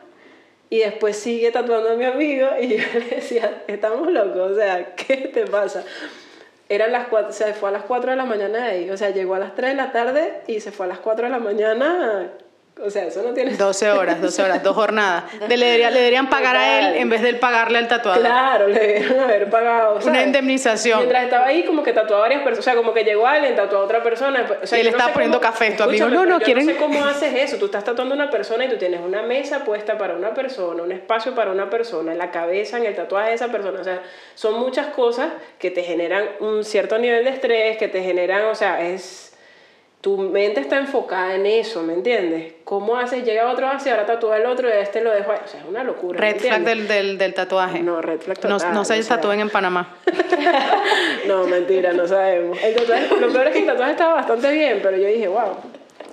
y 0.73 0.79
después 0.79 1.19
sigue 1.19 1.53
tatuando 1.53 1.91
a 1.91 1.97
mi 1.97 2.07
amigo 2.07 2.49
y 2.59 2.79
yo 2.79 2.85
le 2.95 3.17
decía, 3.17 3.63
estamos 3.67 4.11
locos, 4.11 4.53
o 4.53 4.55
sea, 4.55 4.95
¿qué 4.97 5.29
te 5.29 5.47
pasa? 5.47 5.85
Eran 6.67 6.93
las 6.93 7.09
cuatro, 7.09 7.31
se 7.31 7.53
fue 7.53 7.69
a 7.69 7.73
las 7.73 7.83
4 7.83 8.13
de 8.13 8.17
la 8.17 8.25
mañana 8.25 8.65
ahí, 8.65 8.89
o 8.89 8.97
sea, 8.97 9.11
llegó 9.11 9.35
a 9.35 9.39
las 9.39 9.55
3 9.55 9.73
de 9.73 9.77
la 9.77 9.93
tarde 9.93 10.41
y 10.47 10.61
se 10.61 10.73
fue 10.73 10.87
a 10.87 10.89
las 10.89 11.01
4 11.01 11.27
de 11.27 11.31
la 11.31 11.41
mañana, 11.41 12.33
o 12.81 12.91
sea, 12.91 13.05
eso 13.07 13.23
no 13.23 13.33
tiene 13.35 13.53
12 13.57 13.91
horas, 13.91 14.21
12 14.21 14.43
horas, 14.43 14.63
dos 14.63 14.75
jornadas. 14.75 15.25
De- 15.49 15.57
le, 15.57 15.67
debería- 15.67 15.91
le 15.91 15.99
deberían 15.99 16.29
pagar 16.29 16.57
a 16.57 16.79
él 16.81 16.97
en 16.97 17.09
vez 17.09 17.23
de 17.23 17.29
él 17.31 17.39
pagarle 17.39 17.79
al 17.79 17.89
tatuador. 17.89 18.21
Claro, 18.23 18.69
le 18.69 18.79
debieron 18.81 19.21
haber 19.21 19.51
pagado. 19.51 19.99
Una 20.05 20.23
indemnización. 20.23 20.99
Mientras 21.01 21.25
estaba 21.25 21.47
ahí, 21.47 21.65
como 21.65 21.83
que 21.83 21.93
tatuó 21.93 22.17
a 22.17 22.21
varias 22.21 22.43
personas. 22.43 22.59
O 22.61 22.63
sea, 22.63 22.75
como 22.75 22.93
que 22.95 23.05
llegó 23.05 23.27
alguien, 23.27 23.55
tatuó 23.55 23.79
a 23.79 23.85
otra 23.85 24.03
persona. 24.03 24.47
O 24.63 24.67
sea, 24.67 24.79
Y 24.79 24.83
le 24.83 24.91
no 24.91 24.97
estaba 24.97 25.13
poniendo 25.13 25.39
cómo- 25.39 25.51
café, 25.53 25.71
tu 25.73 25.83
amigo, 25.83 26.09
no, 26.09 26.25
no, 26.25 26.25
pero 26.25 26.39
yo 26.39 26.45
¿quieren? 26.45 26.67
No 26.67 26.73
sé 26.73 26.79
cómo 26.79 27.05
haces 27.05 27.35
eso. 27.35 27.57
Tú 27.59 27.67
estás 27.67 27.85
tatuando 27.85 28.15
a 28.15 28.17
una 28.17 28.31
persona 28.31 28.65
y 28.65 28.69
tú 28.69 28.77
tienes 28.79 29.01
una 29.01 29.23
mesa 29.23 29.65
puesta 29.65 29.99
para 29.99 30.15
una 30.15 30.35
persona, 30.35 30.83
un 30.83 30.93
espacio 30.93 31.35
para 31.35 31.51
una 31.53 31.71
persona, 31.71 32.13
en 32.13 32.19
la 32.19 32.31
cabeza, 32.31 32.79
en 32.79 32.87
el 32.87 32.95
tatuaje 32.95 33.29
de 33.31 33.35
esa 33.35 33.49
persona. 33.49 33.81
O 33.81 33.85
sea, 33.85 34.03
son 34.35 34.59
muchas 34.59 34.89
cosas 34.89 35.29
que 35.59 35.71
te 35.71 35.83
generan 35.83 36.25
un 36.41 36.65
cierto 36.65 36.99
nivel 36.99 37.25
de 37.25 37.31
estrés, 37.31 37.77
que 37.77 37.89
te 37.89 38.03
generan, 38.03 38.47
o 38.47 38.55
sea, 38.55 38.81
es. 38.81 39.32
Tu 40.03 40.19
mente 40.19 40.61
está 40.61 40.79
enfocada 40.79 41.37
en 41.37 41.47
eso, 41.47 41.85
¿me 41.85 41.93
entiendes? 41.95 42.55
¿Cómo 42.65 42.97
haces? 42.97 43.25
Llega 43.25 43.49
otro 43.49 43.69
hacia, 43.69 43.93
ahora 43.93 44.05
tatúa 44.05 44.37
el 44.37 44.47
otro 44.47 44.69
y 44.69 44.73
este 44.73 45.01
lo 45.01 45.13
dejo 45.13 45.31
ahí. 45.31 45.39
O 45.45 45.49
sea, 45.49 45.61
es 45.61 45.67
una 45.67 45.85
locura. 45.85 46.19
¿me 46.19 46.33
Red 46.33 46.41
flag 46.41 46.63
del, 46.65 46.89
del, 46.89 47.19
del 47.19 47.35
tatuaje. 47.35 47.81
No, 47.85 48.03
red 48.03 48.19
flag 48.19 48.37
No, 48.43 48.57
total, 48.59 48.75
no 48.75 48.85
se 48.85 48.99
o 48.99 49.03
sea. 49.05 49.17
tatúen 49.17 49.39
en 49.39 49.51
Panamá. 49.51 49.97
No, 51.29 51.45
mentira, 51.47 51.93
no 51.93 52.07
sabemos. 52.09 52.59
El 52.61 52.75
tatuaje, 52.75 53.09
lo 53.21 53.33
peor 53.33 53.47
es 53.47 53.53
que 53.53 53.59
el 53.61 53.67
tatuaje 53.67 53.93
estaba 53.93 54.15
bastante 54.15 54.51
bien, 54.53 54.81
pero 54.83 54.97
yo 54.97 55.07
dije, 55.07 55.29
wow. 55.29 55.55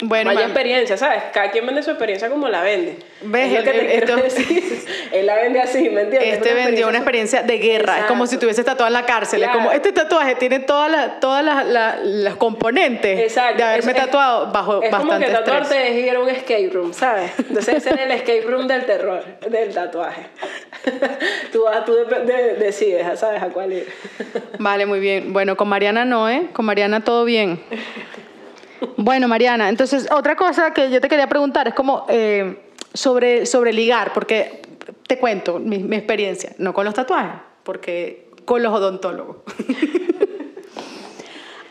Bueno, 0.01 0.33
Vaya 0.33 0.45
experiencia, 0.45 0.95
¿sabes? 0.95 1.23
Cada 1.33 1.51
quien 1.51 1.65
vende 1.65 1.83
su 1.83 1.89
experiencia 1.91 2.29
como 2.29 2.47
la 2.47 2.61
vende. 2.61 2.97
¿Ves? 3.21 3.51
Es 3.51 3.57
lo 3.65 3.71
que 3.71 3.77
te 3.79 3.97
esto- 3.97 4.15
decir. 4.15 4.85
Él 5.11 5.25
la 5.25 5.35
vende 5.35 5.59
así, 5.59 5.89
¿me 5.89 6.01
entiendes? 6.03 6.35
Este 6.35 6.53
vendió 6.53 6.87
una 6.87 6.99
experiencia 6.99 7.43
de 7.43 7.57
guerra. 7.57 7.99
Es 7.99 8.05
como 8.05 8.25
si 8.25 8.35
Exacto. 8.35 8.45
tuviese 8.45 8.63
tatuado 8.63 8.87
en 8.87 8.93
la 8.93 9.05
cárcel. 9.05 9.43
Es 9.43 9.49
como, 9.49 9.63
Claro. 9.65 9.75
este 9.75 9.91
tatuaje 9.91 10.35
tiene 10.35 10.59
todas 10.59 10.89
las 10.89 11.19
todas 11.19 11.43
las, 11.43 11.65
las, 11.65 11.99
las 12.01 12.35
componentes 12.35 13.19
Exacto. 13.19 13.57
de 13.57 13.63
haberme 13.63 13.91
Es- 13.91 13.97
es- 13.97 14.05
tatuado 14.05 14.51
bajo 14.53 14.81
Es 14.81 14.89
como 14.89 15.03
bastante 15.03 15.25
que 15.27 15.31
tatuarte 15.33 15.75
estrés. 15.75 15.91
es 15.97 16.05
ir 16.05 16.15
a 16.15 16.19
un 16.21 16.29
escape 16.29 16.69
room, 16.71 16.93
¿sabes? 16.93 17.31
Entonces 17.37 17.75
ese 17.75 17.89
es 17.89 17.99
el 17.99 18.11
escape 18.11 18.41
room 18.47 18.67
del 18.67 18.85
terror, 18.85 19.23
del 19.49 19.73
tatuaje. 19.73 20.21
tú 21.51 21.65
tú 21.85 21.93
dep- 21.93 22.23
de- 22.23 22.53
decides, 22.55 23.19
¿sabes? 23.19 23.41
A 23.41 23.47
cuál 23.49 23.73
ir. 23.73 23.87
Vale, 24.59 24.85
muy 24.85 24.99
bien. 25.01 25.33
Bueno, 25.33 25.57
con 25.57 25.67
Mariana 25.67 26.05
no, 26.05 26.29
¿eh? 26.29 26.43
Con 26.53 26.65
Mariana 26.65 27.03
todo 27.03 27.25
bien. 27.25 27.61
Bueno, 28.97 29.27
Mariana, 29.27 29.69
entonces 29.69 30.07
otra 30.11 30.35
cosa 30.35 30.71
que 30.73 30.89
yo 30.89 31.01
te 31.01 31.07
quería 31.09 31.27
preguntar 31.27 31.67
es 31.67 31.73
como 31.73 32.05
eh, 32.09 32.59
sobre, 32.93 33.45
sobre 33.45 33.73
ligar, 33.73 34.13
porque 34.13 34.61
te 35.07 35.17
cuento 35.17 35.59
mi, 35.59 35.79
mi 35.79 35.95
experiencia, 35.97 36.53
no 36.57 36.73
con 36.73 36.85
los 36.85 36.93
tatuajes, 36.93 37.41
porque 37.63 38.29
con 38.45 38.61
los 38.63 38.73
odontólogos. 38.73 39.37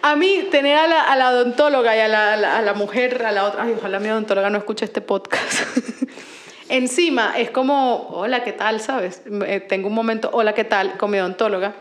A 0.00 0.14
mí, 0.14 0.46
tener 0.52 0.76
a 0.78 0.86
la, 0.86 1.02
a 1.02 1.16
la 1.16 1.30
odontóloga 1.30 1.94
y 1.96 1.98
a 1.98 2.06
la, 2.06 2.32
a 2.34 2.36
la- 2.36 2.58
a 2.58 2.62
la 2.62 2.72
mujer, 2.72 3.24
a 3.26 3.32
la 3.32 3.44
otra, 3.44 3.64
ay, 3.64 3.74
ojalá 3.76 3.98
mi 3.98 4.08
odontóloga 4.08 4.48
no 4.48 4.56
escuche 4.58 4.84
este 4.84 5.00
podcast. 5.00 5.76
Encima 6.68 7.34
es 7.36 7.50
como, 7.50 8.06
hola, 8.10 8.44
¿qué 8.44 8.52
tal? 8.52 8.80
¿Sabes? 8.80 9.22
Eh, 9.46 9.58
tengo 9.60 9.88
un 9.88 9.94
momento, 9.94 10.30
hola, 10.32 10.54
¿qué 10.54 10.62
tal? 10.64 10.96
Con 10.98 11.10
mi 11.10 11.18
odontóloga. 11.18 11.74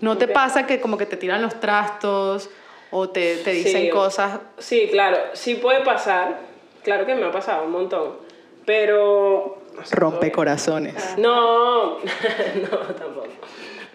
¿No 0.00 0.16
te 0.16 0.28
pasa 0.28 0.64
que 0.66 0.80
como 0.80 0.96
que 0.96 1.06
te 1.06 1.16
tiran 1.16 1.42
los 1.42 1.58
trastos 1.58 2.50
o 2.90 3.08
te, 3.08 3.36
te 3.38 3.52
dicen 3.52 3.82
Sí, 3.82 3.90
cosas? 3.90 4.40
Sí, 4.58 4.88
claro, 4.90 5.18
sí 5.32 5.54
puede 5.54 5.80
pasar. 5.80 6.38
Claro 6.82 7.06
que 7.06 7.14
me 7.14 7.26
ha 7.26 7.32
pasado 7.32 7.64
un 7.64 7.72
montón. 7.72 8.16
Pero. 8.64 9.58
o 9.78 9.84
sea, 9.84 9.98
Rompe 9.98 10.30
corazones. 10.32 11.16
No, 11.18 11.98
no, 11.98 12.78
tampoco. 12.96 13.28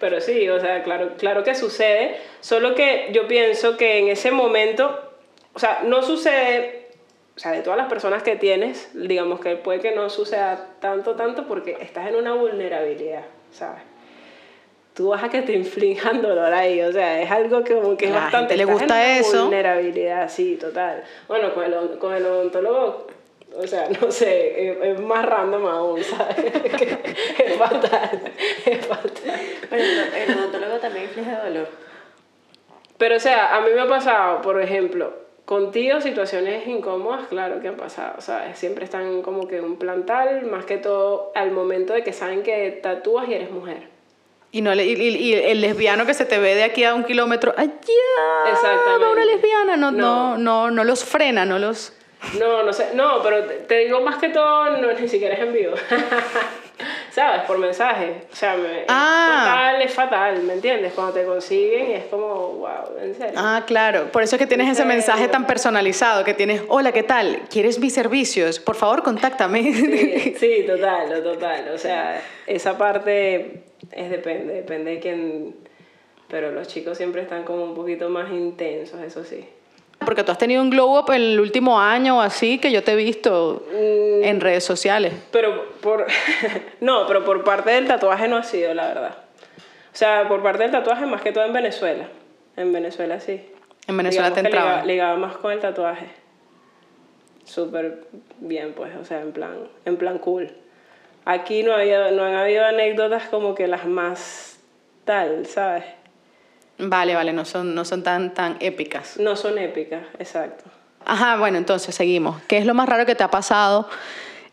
Pero 0.00 0.20
sí, 0.20 0.48
o 0.48 0.60
sea, 0.60 0.82
claro, 0.82 1.12
claro 1.16 1.44
que 1.44 1.54
sucede. 1.54 2.16
Solo 2.40 2.74
que 2.74 3.10
yo 3.12 3.28
pienso 3.28 3.76
que 3.76 3.98
en 3.98 4.08
ese 4.08 4.30
momento, 4.30 4.98
o 5.54 5.58
sea, 5.58 5.82
no 5.84 6.02
sucede 6.02 6.82
o 7.34 7.38
sea, 7.38 7.52
de 7.52 7.62
todas 7.62 7.78
las 7.78 7.88
personas 7.88 8.22
que 8.22 8.36
tienes, 8.36 8.90
digamos 8.92 9.40
que 9.40 9.56
puede 9.56 9.80
que 9.80 9.92
no 9.92 10.10
suceda 10.10 10.74
tanto, 10.80 11.16
tanto 11.16 11.46
porque 11.46 11.78
estás 11.80 12.08
en 12.08 12.16
una 12.16 12.34
vulnerabilidad, 12.34 13.24
¿sabes? 13.50 13.82
Tú 14.94 15.08
vas 15.08 15.24
a 15.24 15.30
que 15.30 15.40
te 15.40 15.54
inflijan 15.54 16.20
dolor 16.20 16.52
ahí, 16.52 16.82
o 16.82 16.92
sea, 16.92 17.22
es 17.22 17.30
algo 17.30 17.64
que 17.64 17.74
como 17.74 17.96
que 17.96 18.06
es 18.06 18.12
bastante... 18.12 18.54
gente 18.54 18.56
le 18.58 18.64
gusta 18.66 19.18
eso. 19.18 19.42
Vulnerabilidad, 19.44 20.28
sí, 20.28 20.56
total. 20.60 21.02
Bueno, 21.28 21.54
con 21.54 21.64
el, 21.64 21.98
con 21.98 22.14
el 22.14 22.26
odontólogo, 22.26 23.06
o 23.56 23.66
sea, 23.66 23.88
no 24.00 24.10
sé, 24.10 24.90
es, 24.90 25.00
más 25.00 25.24
random 25.24 25.66
aún, 25.66 26.02
¿sabes? 26.02 26.36
Es 27.38 27.56
fatal, 27.56 28.20
es 28.66 28.86
fatal. 28.86 29.40
Pero 29.70 29.82
el, 29.82 30.30
el 30.30 30.38
odontólogo 30.38 30.76
también 30.76 31.04
inflige 31.04 31.30
dolor. 31.30 31.68
Pero, 32.98 33.16
o 33.16 33.20
sea, 33.20 33.56
a 33.56 33.60
mí 33.62 33.70
me 33.74 33.80
ha 33.80 33.88
pasado, 33.88 34.42
por 34.42 34.60
ejemplo, 34.60 35.12
contigo 35.44 36.00
situaciones 36.00 36.66
incómodas, 36.66 37.26
claro 37.28 37.60
que 37.60 37.68
han 37.68 37.76
pasado, 37.76 38.20
¿sabes? 38.20 38.58
Siempre 38.58 38.84
están 38.84 39.22
como 39.22 39.48
que 39.48 39.60
un 39.60 39.76
plantal, 39.76 40.44
más 40.46 40.66
que 40.66 40.76
todo 40.76 41.32
al 41.34 41.50
momento 41.50 41.94
de 41.94 42.02
que 42.04 42.12
saben 42.12 42.42
que 42.42 42.70
tatúas 42.82 43.28
y 43.28 43.34
eres 43.34 43.50
mujer. 43.50 43.88
Y, 44.54 44.60
no, 44.60 44.74
y, 44.74 44.80
y- 44.80 45.32
el 45.34 45.62
lesbiano 45.62 46.04
que 46.04 46.12
se 46.12 46.26
te 46.26 46.38
ve 46.38 46.54
de 46.54 46.62
aquí 46.64 46.84
a 46.84 46.94
un 46.94 47.04
kilómetro, 47.04 47.54
allá 47.56 47.72
Exactamente. 48.50 49.06
una 49.12 49.24
lesbiana, 49.24 49.76
no, 49.78 49.90
no. 49.90 50.36
No. 50.36 50.38
No, 50.38 50.70
no, 50.70 50.84
los 50.84 51.04
frena, 51.04 51.44
no 51.46 51.58
los... 51.58 51.92
No, 52.38 52.62
no 52.62 52.72
sé, 52.72 52.90
no, 52.94 53.20
pero 53.22 53.44
te, 53.44 53.78
digo 53.78 54.00
más 54.02 54.16
que 54.18 54.28
todo, 54.28 54.76
no, 54.78 54.92
ni 54.92 55.08
siquiera 55.08 55.34
es 55.34 55.40
en 55.40 55.52
vivo. 55.54 55.74
¿Sabes? 57.10 57.42
Por 57.42 57.58
mensaje. 57.58 58.22
O 58.32 58.36
sea, 58.36 58.54
me, 58.56 58.84
Ah. 58.88 59.26
es 59.28 59.44
fatal, 59.44 59.82
es 59.82 59.94
fatal, 59.94 60.42
¿me 60.44 60.52
entiendes? 60.54 60.92
Cuando 60.92 61.12
te 61.14 61.24
consiguen 61.24 61.90
es 61.92 62.04
como, 62.04 62.26
wow, 62.58 62.98
en 63.02 63.14
serio. 63.16 63.34
Ah, 63.36 63.62
claro, 63.66 64.12
por 64.12 64.22
eso 64.22 64.36
es 64.36 64.40
que 64.40 64.46
tienes 64.46 64.68
ese 64.70 64.84
mensaje 64.84 65.28
tan 65.28 65.46
personalizado, 65.46 66.24
que 66.24 66.32
tienes, 66.34 66.62
hola, 66.68 66.92
¿qué 66.92 67.02
tal? 67.02 67.40
¿Quieres 67.50 67.78
mis 67.80 67.92
servicios? 67.94 68.60
Por 68.60 68.76
favor, 68.76 69.02
contáctame. 69.02 69.62
Sí, 69.74 70.34
sí, 70.40 70.64
total, 70.66 71.22
total. 71.22 71.70
O 71.74 71.78
sea, 71.78 72.20
esa 72.46 72.78
parte 72.78 73.62
es 73.92 74.10
depende, 74.10 74.54
depende 74.54 74.92
de 74.92 75.00
quién. 75.00 75.54
Pero 76.28 76.50
los 76.50 76.66
chicos 76.68 76.96
siempre 76.96 77.22
están 77.22 77.44
como 77.44 77.62
un 77.64 77.74
poquito 77.74 78.08
más 78.08 78.30
intensos, 78.32 79.00
eso 79.00 79.24
sí. 79.24 79.44
Porque 80.04 80.24
tú 80.24 80.32
has 80.32 80.38
tenido 80.38 80.62
un 80.62 80.70
glow 80.70 80.98
up 80.98 81.10
en 81.10 81.20
el 81.22 81.38
último 81.40 81.78
año 81.78 82.18
o 82.18 82.20
así, 82.20 82.58
que 82.58 82.72
yo 82.72 82.82
te 82.82 82.92
he 82.92 82.96
visto 82.96 83.64
Mm. 83.70 84.24
en 84.24 84.40
redes 84.40 84.64
sociales. 84.64 85.12
Pero 85.30 85.70
por. 85.80 86.06
no, 86.80 87.06
pero 87.06 87.24
por 87.24 87.44
parte 87.44 87.70
del 87.70 87.86
tatuaje 87.86 88.26
no 88.28 88.36
ha 88.36 88.42
sido, 88.42 88.74
la 88.74 88.88
verdad. 88.88 89.16
O 89.92 89.96
sea, 89.96 90.26
por 90.26 90.42
parte 90.42 90.62
del 90.62 90.72
tatuaje, 90.72 91.04
más 91.06 91.20
que 91.22 91.32
todo 91.32 91.44
en 91.44 91.52
Venezuela. 91.52 92.08
En 92.56 92.72
Venezuela 92.72 93.20
sí. 93.20 93.42
En 93.86 93.96
Venezuela 93.96 94.30
Digamos 94.30 94.34
te 94.42 94.48
entraba. 94.48 94.70
ligaba, 94.70 94.86
ligaba 94.86 95.16
más 95.16 95.36
con 95.36 95.52
el 95.52 95.60
tatuaje. 95.60 96.06
Súper 97.44 98.04
bien, 98.40 98.72
pues, 98.72 98.94
o 98.96 99.04
sea, 99.04 99.20
en 99.20 99.32
plan, 99.32 99.68
en 99.84 99.96
plan 99.96 100.18
cool. 100.18 100.50
Aquí 101.24 101.62
no, 101.62 101.72
había, 101.72 102.10
no 102.10 102.24
han 102.24 102.34
habido 102.34 102.64
anécdotas 102.64 103.24
como 103.28 103.54
que 103.54 103.68
las 103.68 103.86
más 103.86 104.58
tal, 105.04 105.46
¿sabes? 105.46 105.84
Vale, 106.78 107.14
vale, 107.14 107.32
no 107.32 107.44
son, 107.44 107.74
no 107.74 107.84
son 107.84 108.02
tan, 108.02 108.34
tan 108.34 108.56
épicas. 108.60 109.18
No 109.18 109.36
son 109.36 109.58
épicas, 109.58 110.02
exacto. 110.18 110.64
Ajá, 111.04 111.36
bueno, 111.36 111.58
entonces 111.58 111.94
seguimos. 111.94 112.42
¿Qué 112.48 112.58
es 112.58 112.66
lo 112.66 112.74
más 112.74 112.88
raro 112.88 113.06
que 113.06 113.14
te 113.14 113.22
ha 113.22 113.30
pasado 113.30 113.88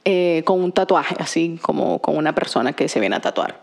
eh, 0.05 0.43
con 0.45 0.61
un 0.63 0.71
tatuaje, 0.71 1.15
así 1.19 1.59
como 1.61 1.99
con 1.99 2.17
una 2.17 2.35
persona 2.35 2.73
que 2.73 2.87
se 2.87 2.99
viene 2.99 3.15
a 3.15 3.19
tatuar? 3.19 3.55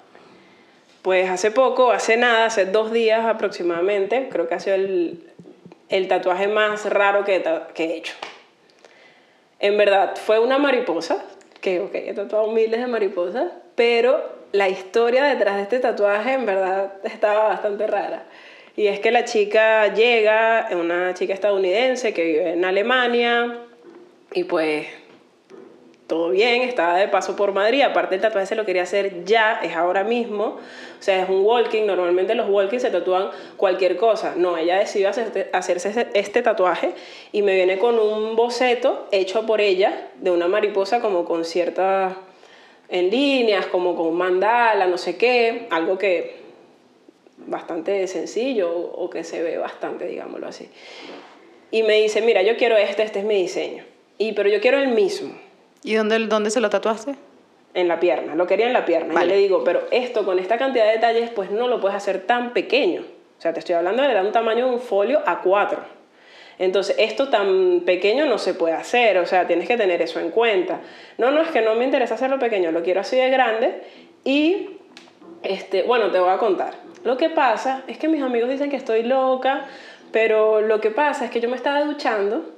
Pues 1.02 1.30
hace 1.30 1.52
poco, 1.52 1.92
hace 1.92 2.16
nada, 2.16 2.46
hace 2.46 2.66
dos 2.66 2.92
días 2.92 3.24
aproximadamente, 3.24 4.28
creo 4.30 4.48
que 4.48 4.54
ha 4.54 4.60
sido 4.60 4.74
el, 4.74 5.30
el 5.88 6.08
tatuaje 6.08 6.48
más 6.48 6.86
raro 6.86 7.24
que 7.24 7.44
que 7.74 7.84
he 7.84 7.96
hecho. 7.96 8.14
En 9.60 9.78
verdad, 9.78 10.16
fue 10.16 10.40
una 10.40 10.58
mariposa, 10.58 11.24
que 11.66 11.80
ok, 11.80 11.94
he 11.96 12.14
tatuado 12.14 12.52
miles 12.52 12.80
de 12.80 12.86
mariposas, 12.86 13.50
pero 13.74 14.22
la 14.52 14.68
historia 14.68 15.24
detrás 15.24 15.56
de 15.56 15.62
este 15.62 15.80
tatuaje 15.80 16.34
en 16.34 16.46
verdad 16.46 16.92
estaba 17.02 17.48
bastante 17.48 17.88
rara. 17.88 18.22
Y 18.76 18.86
es 18.86 19.00
que 19.00 19.10
la 19.10 19.24
chica 19.24 19.92
llega, 19.92 20.68
una 20.70 21.12
chica 21.14 21.34
estadounidense 21.34 22.14
que 22.14 22.22
vive 22.22 22.50
en 22.52 22.64
Alemania, 22.64 23.62
y 24.32 24.44
pues 24.44 24.86
todo 26.06 26.30
bien, 26.30 26.62
estaba 26.62 26.96
de 26.96 27.08
paso 27.08 27.34
por 27.34 27.52
Madrid, 27.52 27.82
aparte 27.82 28.14
el 28.14 28.20
tatuaje 28.20 28.46
se 28.46 28.54
lo 28.54 28.64
quería 28.64 28.82
hacer 28.82 29.24
ya, 29.24 29.60
es 29.62 29.74
ahora 29.74 30.04
mismo, 30.04 30.44
o 30.44 31.02
sea, 31.02 31.20
es 31.20 31.28
un 31.28 31.44
walking, 31.44 31.84
normalmente 31.84 32.36
los 32.36 32.48
walking 32.48 32.78
se 32.78 32.90
tatúan 32.90 33.30
cualquier 33.56 33.96
cosa, 33.96 34.34
no, 34.36 34.56
ella 34.56 34.78
decidió 34.78 35.10
hacerse 35.52 36.08
este 36.14 36.42
tatuaje 36.42 36.92
y 37.32 37.42
me 37.42 37.54
viene 37.56 37.78
con 37.78 37.98
un 37.98 38.36
boceto 38.36 39.08
hecho 39.10 39.46
por 39.46 39.60
ella 39.60 40.08
de 40.20 40.30
una 40.30 40.46
mariposa 40.46 41.00
como 41.00 41.24
con 41.24 41.44
ciertas 41.44 42.14
en 42.88 43.10
líneas, 43.10 43.66
como 43.66 43.96
con 43.96 44.14
mandala, 44.14 44.86
no 44.86 44.98
sé 44.98 45.16
qué, 45.16 45.66
algo 45.70 45.98
que 45.98 46.36
bastante 47.38 48.06
sencillo 48.06 48.70
o 48.72 49.10
que 49.10 49.24
se 49.24 49.42
ve 49.42 49.58
bastante, 49.58 50.06
digámoslo 50.06 50.46
así. 50.46 50.68
Y 51.72 51.82
me 51.82 51.94
dice, 52.00 52.22
mira, 52.22 52.42
yo 52.42 52.56
quiero 52.56 52.76
este, 52.76 53.02
este 53.02 53.18
es 53.18 53.24
mi 53.24 53.34
diseño, 53.34 53.82
y, 54.18 54.32
pero 54.32 54.48
yo 54.48 54.60
quiero 54.60 54.78
el 54.78 54.88
mismo 54.88 55.45
¿Y 55.82 55.94
dónde, 55.94 56.18
dónde 56.26 56.50
se 56.50 56.60
lo 56.60 56.70
tatuaste? 56.70 57.16
en 57.76 57.88
la 57.88 58.00
pierna, 58.00 58.34
lo 58.34 58.46
quería 58.46 58.66
en 58.66 58.72
la 58.72 58.86
pierna. 58.86 59.12
Vale. 59.12 59.28
Yo 59.28 59.34
le 59.34 59.40
digo, 59.42 59.62
pero 59.62 59.82
esto 59.90 60.24
con 60.24 60.38
esta 60.38 60.56
cantidad 60.56 60.86
de 60.86 60.92
detalles, 60.92 61.28
pues 61.28 61.50
no 61.50 61.68
lo 61.68 61.78
puedes 61.78 61.94
hacer 61.94 62.22
tan 62.22 62.54
pequeño. 62.54 63.02
O 63.38 63.40
sea, 63.40 63.52
te 63.52 63.58
estoy 63.58 63.74
hablando 63.74 64.02
de 64.02 64.18
un 64.18 64.32
tamaño 64.32 64.66
de 64.66 64.72
un 64.72 64.80
folio 64.80 65.22
A4. 65.26 65.76
Entonces, 66.58 66.96
esto 66.98 67.28
tan 67.28 67.82
pequeño 67.84 68.24
no 68.24 68.38
se 68.38 68.54
puede 68.54 68.72
hacer, 68.72 69.18
o 69.18 69.26
sea, 69.26 69.46
tienes 69.46 69.68
que 69.68 69.76
tener 69.76 70.00
eso 70.00 70.18
en 70.20 70.30
cuenta. 70.30 70.80
No, 71.18 71.30
no, 71.30 71.42
es 71.42 71.48
que 71.48 71.60
no 71.60 71.74
me 71.74 71.84
interesa 71.84 72.14
hacerlo 72.14 72.38
pequeño, 72.38 72.72
lo 72.72 72.82
quiero 72.82 73.02
así 73.02 73.16
de 73.16 73.28
grande 73.28 73.82
y, 74.24 74.78
este, 75.42 75.82
bueno, 75.82 76.10
te 76.10 76.18
voy 76.18 76.30
a 76.30 76.38
contar. 76.38 76.72
Lo 77.04 77.18
que 77.18 77.28
pasa 77.28 77.82
es 77.88 77.98
que 77.98 78.08
mis 78.08 78.22
amigos 78.22 78.48
dicen 78.48 78.70
que 78.70 78.76
estoy 78.76 79.02
loca, 79.02 79.66
pero 80.12 80.62
lo 80.62 80.80
que 80.80 80.90
pasa 80.90 81.26
es 81.26 81.30
que 81.30 81.40
yo 81.42 81.50
me 81.50 81.56
estaba 81.56 81.84
duchando 81.84 82.55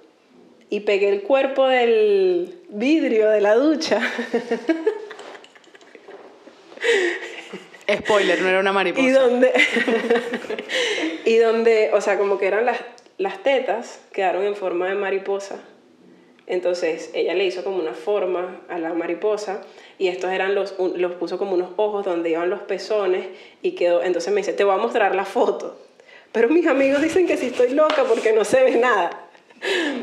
y 0.70 0.80
pegué 0.80 1.08
el 1.08 1.22
cuerpo 1.22 1.66
del 1.66 2.58
vidrio 2.68 3.30
de 3.30 3.40
la 3.40 3.54
ducha. 3.54 4.00
Spoiler, 7.90 8.42
no 8.42 8.48
era 8.48 8.60
una 8.60 8.72
mariposa. 8.72 9.06
Y 9.06 9.10
donde, 9.10 9.52
y 11.24 11.36
donde, 11.36 11.90
o 11.94 12.00
sea, 12.00 12.18
como 12.18 12.38
que 12.38 12.46
eran 12.46 12.66
las, 12.66 12.78
las 13.16 13.42
tetas, 13.42 14.00
quedaron 14.12 14.44
en 14.44 14.56
forma 14.56 14.88
de 14.88 14.94
mariposa. 14.94 15.58
Entonces 16.46 17.10
ella 17.14 17.34
le 17.34 17.44
hizo 17.44 17.62
como 17.62 17.78
una 17.78 17.92
forma 17.92 18.62
a 18.68 18.78
la 18.78 18.94
mariposa 18.94 19.62
y 19.98 20.08
estos 20.08 20.30
eran 20.32 20.54
los, 20.54 20.74
los 20.78 21.12
puso 21.12 21.36
como 21.36 21.52
unos 21.52 21.70
ojos 21.76 22.06
donde 22.06 22.30
iban 22.30 22.48
los 22.48 22.60
pezones 22.60 23.26
y 23.60 23.72
quedó, 23.72 24.02
entonces 24.02 24.32
me 24.32 24.40
dice, 24.40 24.54
te 24.54 24.64
voy 24.64 24.74
a 24.74 24.78
mostrar 24.78 25.14
la 25.14 25.26
foto. 25.26 25.78
Pero 26.32 26.48
mis 26.48 26.66
amigos 26.66 27.02
dicen 27.02 27.26
que 27.26 27.36
si 27.36 27.46
estoy 27.46 27.70
loca 27.70 28.04
porque 28.04 28.32
no 28.32 28.44
se 28.44 28.62
ve 28.62 28.76
nada. 28.76 29.27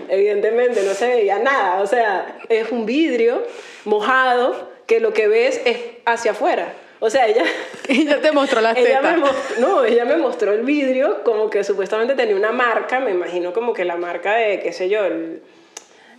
Evidentemente 0.09 0.83
no 0.83 0.93
se 0.93 1.07
veía 1.07 1.39
nada, 1.39 1.81
o 1.81 1.87
sea, 1.87 2.37
es 2.49 2.71
un 2.71 2.85
vidrio 2.85 3.43
mojado 3.85 4.69
que 4.85 4.99
lo 4.99 5.13
que 5.13 5.27
ves 5.27 5.61
es 5.65 5.77
hacia 6.05 6.31
afuera. 6.31 6.73
O 6.99 7.09
sea, 7.09 7.27
ella 7.27 7.43
Ella 7.89 8.21
te 8.21 8.31
mostró 8.31 8.61
las 8.61 8.77
ella 8.77 9.01
tetas. 9.01 9.17
me 9.17 9.61
no, 9.61 9.83
ella 9.83 10.05
me 10.05 10.17
mostró 10.17 10.53
el 10.53 10.61
vidrio 10.61 11.23
como 11.23 11.49
que 11.49 11.63
supuestamente 11.63 12.15
tenía 12.15 12.35
una 12.35 12.51
marca, 12.51 12.99
me 12.99 13.11
imagino 13.11 13.53
como 13.53 13.73
que 13.73 13.85
la 13.85 13.95
marca 13.95 14.33
de, 14.35 14.59
qué 14.59 14.71
sé 14.73 14.89
yo, 14.89 15.05
el- 15.05 15.41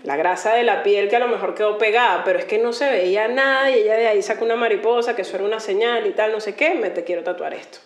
la 0.05 0.17
grasa 0.17 0.55
de 0.55 0.63
la 0.63 0.83
piel 0.85 1.09
que 1.09 1.17
a 1.17 1.19
lo 1.19 1.27
mejor 1.27 1.55
quedó 1.55 1.79
pegada, 1.79 2.23
pero 2.25 2.39
es 2.39 2.45
que 2.45 2.59
no 2.59 2.73
se 2.73 2.89
veía 2.89 3.27
nada 3.27 3.71
y 3.71 3.81
ella 3.81 3.95
de 3.97 4.07
ahí 4.07 4.23
sacó 4.23 4.45
una 4.45 4.55
mariposa, 4.55 5.17
que 5.17 5.23
eso 5.23 5.35
era 5.35 5.45
una 5.45 5.59
señal 5.59 6.07
y 6.07 6.11
tal, 6.11 6.31
no 6.31 6.39
sé 6.41 6.55
qué, 6.55 6.75
me 6.75 6.91
te 6.91 7.03
quiero 7.03 7.25
tatuar 7.25 7.55
esto. 7.55 7.79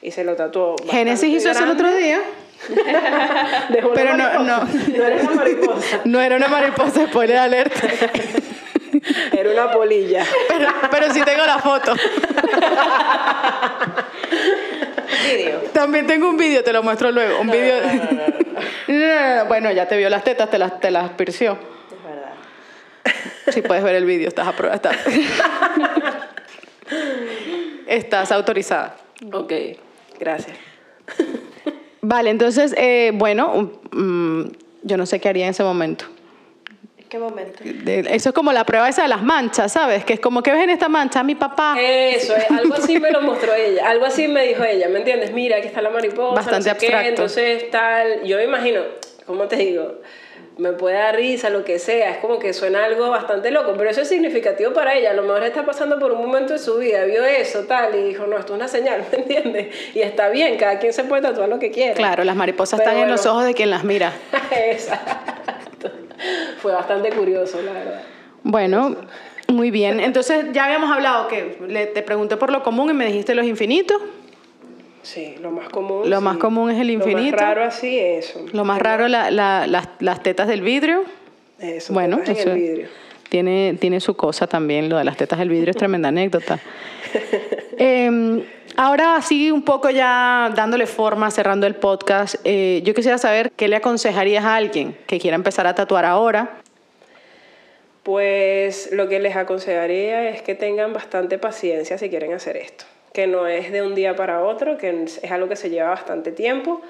Y 0.00 0.10
se 0.10 0.24
lo 0.24 0.34
tatuó. 0.34 0.74
Génesis 0.90 1.28
hizo 1.28 1.50
eso 1.50 1.60
el 1.60 1.66
grande. 1.66 1.84
otro 1.84 1.96
día. 1.96 2.20
Pero 3.94 4.16
no- 4.16 4.38
no. 4.44 4.64
No 4.96 5.04
era 5.06 5.16
una 5.22 5.30
mariposa, 5.34 6.00
No 6.04 6.20
era 6.20 6.36
una 6.36 6.48
mariposa, 6.48 7.06
spoiler 7.06 7.38
alert. 7.38 7.72
era 9.32 9.50
una 9.50 9.70
polilla. 9.72 10.24
Pero, 10.48 10.68
pero 10.90 11.12
sí 11.12 11.22
tengo 11.22 11.44
la 11.46 11.58
foto. 11.58 11.94
Vídeo. 15.30 15.60
También 15.72 16.06
tengo 16.06 16.28
un 16.28 16.36
vídeo, 16.36 16.62
te 16.62 16.72
lo 16.72 16.82
muestro 16.82 17.10
luego. 17.10 17.40
Un 17.40 17.50
vídeo. 17.50 17.74
No, 18.88 18.96
no, 18.96 19.36
no, 19.38 19.44
Bueno, 19.46 19.70
ya 19.72 19.86
te 19.88 19.96
vio 19.96 20.08
las 20.08 20.24
tetas, 20.24 20.50
te 20.50 20.58
las, 20.58 20.78
te 20.80 20.90
las 20.90 21.10
pirció. 21.10 21.52
Es 21.90 22.04
verdad. 22.04 22.32
Sí, 23.52 23.62
puedes 23.62 23.82
ver 23.84 23.94
el 23.96 24.04
vídeo, 24.04 24.28
estás 24.28 24.46
aprobada. 24.46 24.76
Estás, 24.76 24.96
estás 27.86 28.32
autorizada. 28.32 28.96
Ok, 29.32 29.52
gracias. 30.18 30.56
Vale, 32.04 32.30
entonces, 32.30 32.74
eh, 32.76 33.12
bueno, 33.14 33.70
mm, 33.92 34.42
yo 34.82 34.96
no 34.96 35.06
sé 35.06 35.20
qué 35.20 35.28
haría 35.28 35.44
en 35.44 35.50
ese 35.50 35.62
momento. 35.62 36.04
¿En 36.98 37.08
qué 37.08 37.16
momento? 37.16 37.62
Eso 37.62 38.28
es 38.30 38.34
como 38.34 38.52
la 38.52 38.64
prueba 38.64 38.88
esa 38.88 39.02
de 39.02 39.08
las 39.08 39.22
manchas, 39.22 39.72
¿sabes? 39.72 40.04
Que 40.04 40.14
es 40.14 40.20
como, 40.20 40.42
¿qué 40.42 40.50
ves 40.50 40.64
en 40.64 40.70
esta 40.70 40.88
mancha? 40.88 41.22
Mi 41.22 41.36
papá. 41.36 41.76
Eso, 41.78 42.34
es, 42.34 42.50
algo 42.50 42.74
así 42.74 42.98
me 42.98 43.12
lo 43.12 43.20
mostró 43.22 43.54
ella, 43.54 43.88
algo 43.88 44.04
así 44.04 44.26
me 44.26 44.44
dijo 44.44 44.64
ella, 44.64 44.88
¿me 44.88 44.98
entiendes? 44.98 45.32
Mira, 45.32 45.58
aquí 45.58 45.68
está 45.68 45.80
la 45.80 45.90
mariposa, 45.90 46.34
Bastante 46.34 46.70
no 46.70 46.74
sé 46.74 46.80
qué, 46.80 46.86
abstracto. 46.86 47.08
entonces 47.08 47.70
tal, 47.70 48.24
yo 48.24 48.36
me 48.38 48.44
imagino, 48.44 48.80
¿cómo 49.24 49.44
te 49.44 49.56
digo? 49.56 50.00
Me 50.58 50.72
puede 50.72 50.96
dar 50.96 51.16
risa, 51.16 51.50
lo 51.50 51.64
que 51.64 51.78
sea, 51.78 52.10
es 52.10 52.18
como 52.18 52.38
que 52.38 52.52
suena 52.52 52.84
algo 52.84 53.08
bastante 53.10 53.50
loco, 53.50 53.74
pero 53.76 53.90
eso 53.90 54.02
es 54.02 54.08
significativo 54.08 54.72
para 54.72 54.94
ella, 54.94 55.10
a 55.10 55.14
lo 55.14 55.22
mejor 55.22 55.42
está 55.44 55.64
pasando 55.64 55.98
por 55.98 56.12
un 56.12 56.18
momento 56.18 56.52
de 56.52 56.58
su 56.58 56.76
vida, 56.78 57.04
vio 57.04 57.24
eso, 57.24 57.60
tal, 57.64 57.94
y 57.94 58.02
dijo, 58.08 58.26
no, 58.26 58.38
esto 58.38 58.52
es 58.52 58.56
una 58.58 58.68
señal, 58.68 59.04
¿me 59.12 59.18
entiendes? 59.18 59.74
Y 59.94 60.00
está 60.00 60.28
bien, 60.28 60.56
cada 60.56 60.78
quien 60.78 60.92
se 60.92 61.04
puede 61.04 61.22
tatuar 61.22 61.48
lo 61.48 61.58
que 61.58 61.70
quiera. 61.70 61.94
Claro, 61.94 62.24
las 62.24 62.36
mariposas 62.36 62.80
están 62.80 62.98
en 62.98 63.08
los 63.08 63.24
ojos 63.26 63.44
de 63.44 63.54
quien 63.54 63.70
las 63.70 63.84
mira. 63.84 64.12
Exacto. 64.50 65.90
Fue 66.58 66.72
bastante 66.72 67.10
curioso, 67.10 67.60
la 67.62 67.72
verdad. 67.72 68.02
Bueno, 68.44 68.96
muy 69.48 69.70
bien. 69.70 70.00
Entonces 70.00 70.46
ya 70.52 70.66
habíamos 70.66 70.90
hablado 70.90 71.28
que 71.28 71.58
le, 71.66 71.86
te 71.86 72.02
pregunté 72.02 72.36
por 72.36 72.50
lo 72.50 72.62
común 72.62 72.90
y 72.90 72.92
me 72.92 73.06
dijiste 73.06 73.34
los 73.34 73.46
infinitos. 73.46 74.00
Sí, 75.02 75.34
lo 75.40 75.50
más 75.50 75.68
común. 75.68 76.08
Lo 76.08 76.20
más 76.20 76.36
común 76.38 76.70
es 76.70 76.80
el 76.80 76.90
infinito. 76.90 77.36
Lo 77.36 77.42
más 77.42 77.48
raro 77.48 77.64
así, 77.64 77.98
eso. 77.98 78.44
Lo 78.52 78.64
más 78.64 78.80
raro, 78.80 79.08
la, 79.08 79.30
la, 79.30 79.66
las, 79.66 79.88
las 79.98 80.22
tetas 80.22 80.46
del 80.48 80.62
vidrio. 80.62 81.04
Eso, 81.58 81.92
Bueno, 81.92 82.18
tetas 82.18 82.30
en 82.36 82.36
eso- 82.40 82.50
el 82.52 82.58
vidrio. 82.58 82.88
Tiene, 83.28 83.76
tiene 83.80 83.98
su 84.00 84.14
cosa 84.14 84.46
también, 84.46 84.90
lo 84.90 84.98
de 84.98 85.04
las 85.04 85.16
tetas 85.16 85.38
del 85.38 85.48
vidrio 85.48 85.70
es 85.70 85.76
tremenda 85.76 86.08
anécdota. 86.08 86.58
Eh, 87.84 88.44
ahora 88.76 89.20
sí, 89.22 89.50
un 89.50 89.62
poco 89.62 89.90
ya 89.90 90.52
dándole 90.54 90.86
forma, 90.86 91.30
cerrando 91.32 91.66
el 91.66 91.74
podcast, 91.74 92.36
eh, 92.44 92.80
yo 92.84 92.94
quisiera 92.94 93.18
saber 93.18 93.50
qué 93.56 93.66
le 93.66 93.74
aconsejarías 93.76 94.44
a 94.44 94.54
alguien 94.54 94.96
que 95.06 95.18
quiera 95.18 95.34
empezar 95.34 95.66
a 95.66 95.74
tatuar 95.74 96.04
ahora. 96.04 96.58
Pues 98.02 98.90
lo 98.92 99.08
que 99.08 99.20
les 99.20 99.34
aconsejaría 99.36 100.28
es 100.30 100.42
que 100.42 100.54
tengan 100.54 100.92
bastante 100.92 101.38
paciencia 101.38 101.98
si 101.98 102.08
quieren 102.10 102.32
hacer 102.34 102.56
esto, 102.56 102.84
que 103.12 103.26
no 103.26 103.46
es 103.46 103.72
de 103.72 103.82
un 103.82 103.94
día 103.94 104.16
para 104.16 104.42
otro, 104.42 104.78
que 104.78 105.04
es 105.04 105.30
algo 105.30 105.48
que 105.48 105.56
se 105.56 105.70
lleva 105.70 105.90
bastante 105.90 106.32
tiempo. 106.32 106.80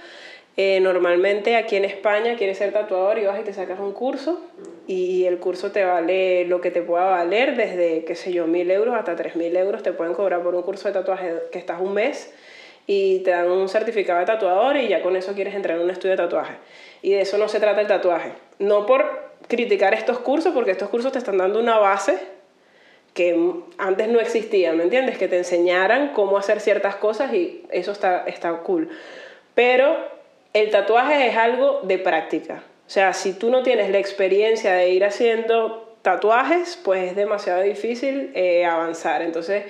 Eh, 0.56 0.80
normalmente 0.80 1.56
aquí 1.56 1.76
en 1.76 1.86
España 1.86 2.36
quieres 2.36 2.58
ser 2.58 2.72
tatuador 2.72 3.18
y 3.18 3.24
vas 3.24 3.40
y 3.40 3.42
te 3.42 3.54
sacas 3.54 3.80
un 3.80 3.92
curso 3.92 4.38
y 4.86 5.24
el 5.24 5.38
curso 5.38 5.72
te 5.72 5.82
vale 5.82 6.44
lo 6.44 6.60
que 6.60 6.70
te 6.70 6.82
pueda 6.82 7.04
valer, 7.06 7.56
desde, 7.56 8.04
qué 8.04 8.14
sé 8.14 8.34
yo, 8.34 8.46
mil 8.46 8.70
euros 8.70 8.94
hasta 8.94 9.16
tres 9.16 9.34
mil 9.34 9.56
euros 9.56 9.82
te 9.82 9.92
pueden 9.92 10.12
cobrar 10.12 10.42
por 10.42 10.54
un 10.54 10.62
curso 10.62 10.88
de 10.88 10.94
tatuaje 10.94 11.34
que 11.50 11.58
estás 11.58 11.80
un 11.80 11.94
mes 11.94 12.34
y 12.86 13.20
te 13.20 13.30
dan 13.30 13.50
un 13.50 13.68
certificado 13.68 14.20
de 14.20 14.26
tatuador 14.26 14.76
y 14.76 14.88
ya 14.88 15.00
con 15.00 15.16
eso 15.16 15.32
quieres 15.32 15.54
entrar 15.54 15.78
en 15.78 15.84
un 15.84 15.90
estudio 15.90 16.10
de 16.10 16.22
tatuaje. 16.22 16.54
Y 17.00 17.12
de 17.12 17.22
eso 17.22 17.38
no 17.38 17.48
se 17.48 17.58
trata 17.58 17.80
el 17.80 17.86
tatuaje. 17.86 18.32
No 18.58 18.84
por 18.84 19.32
criticar 19.48 19.94
estos 19.94 20.18
cursos, 20.18 20.52
porque 20.52 20.72
estos 20.72 20.90
cursos 20.90 21.12
te 21.12 21.18
están 21.18 21.38
dando 21.38 21.60
una 21.60 21.78
base 21.78 22.18
que 23.14 23.52
antes 23.78 24.08
no 24.08 24.20
existía, 24.20 24.72
¿me 24.72 24.84
entiendes? 24.84 25.18
Que 25.18 25.28
te 25.28 25.36
enseñaran 25.36 26.12
cómo 26.14 26.38
hacer 26.38 26.60
ciertas 26.60 26.96
cosas 26.96 27.34
y 27.34 27.62
eso 27.70 27.92
está, 27.92 28.24
está 28.26 28.52
cool. 28.58 28.88
Pero 29.54 29.96
el 30.54 30.70
tatuaje 30.70 31.26
es 31.26 31.36
algo 31.36 31.80
de 31.82 31.98
práctica. 31.98 32.62
O 32.86 32.90
sea, 32.90 33.12
si 33.12 33.32
tú 33.32 33.50
no 33.50 33.62
tienes 33.62 33.90
la 33.90 33.98
experiencia 33.98 34.74
de 34.74 34.90
ir 34.90 35.04
haciendo 35.04 35.96
tatuajes, 36.02 36.78
pues 36.82 37.10
es 37.10 37.16
demasiado 37.16 37.62
difícil 37.62 38.32
eh, 38.34 38.64
avanzar. 38.64 39.22
Entonces, 39.22 39.64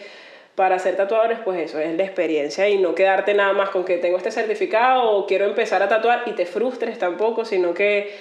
para 0.54 0.78
ser 0.78 0.96
tatuadores, 0.96 1.38
pues 1.44 1.60
eso 1.60 1.78
es 1.78 1.94
la 1.96 2.04
experiencia 2.04 2.68
y 2.68 2.78
no 2.78 2.94
quedarte 2.94 3.34
nada 3.34 3.52
más 3.52 3.70
con 3.70 3.84
que 3.84 3.98
tengo 3.98 4.16
este 4.16 4.30
certificado 4.30 5.10
o 5.10 5.26
quiero 5.26 5.46
empezar 5.46 5.82
a 5.82 5.88
tatuar 5.88 6.24
y 6.26 6.32
te 6.32 6.46
frustres 6.46 6.98
tampoco, 6.98 7.44
sino 7.44 7.74
que, 7.74 8.14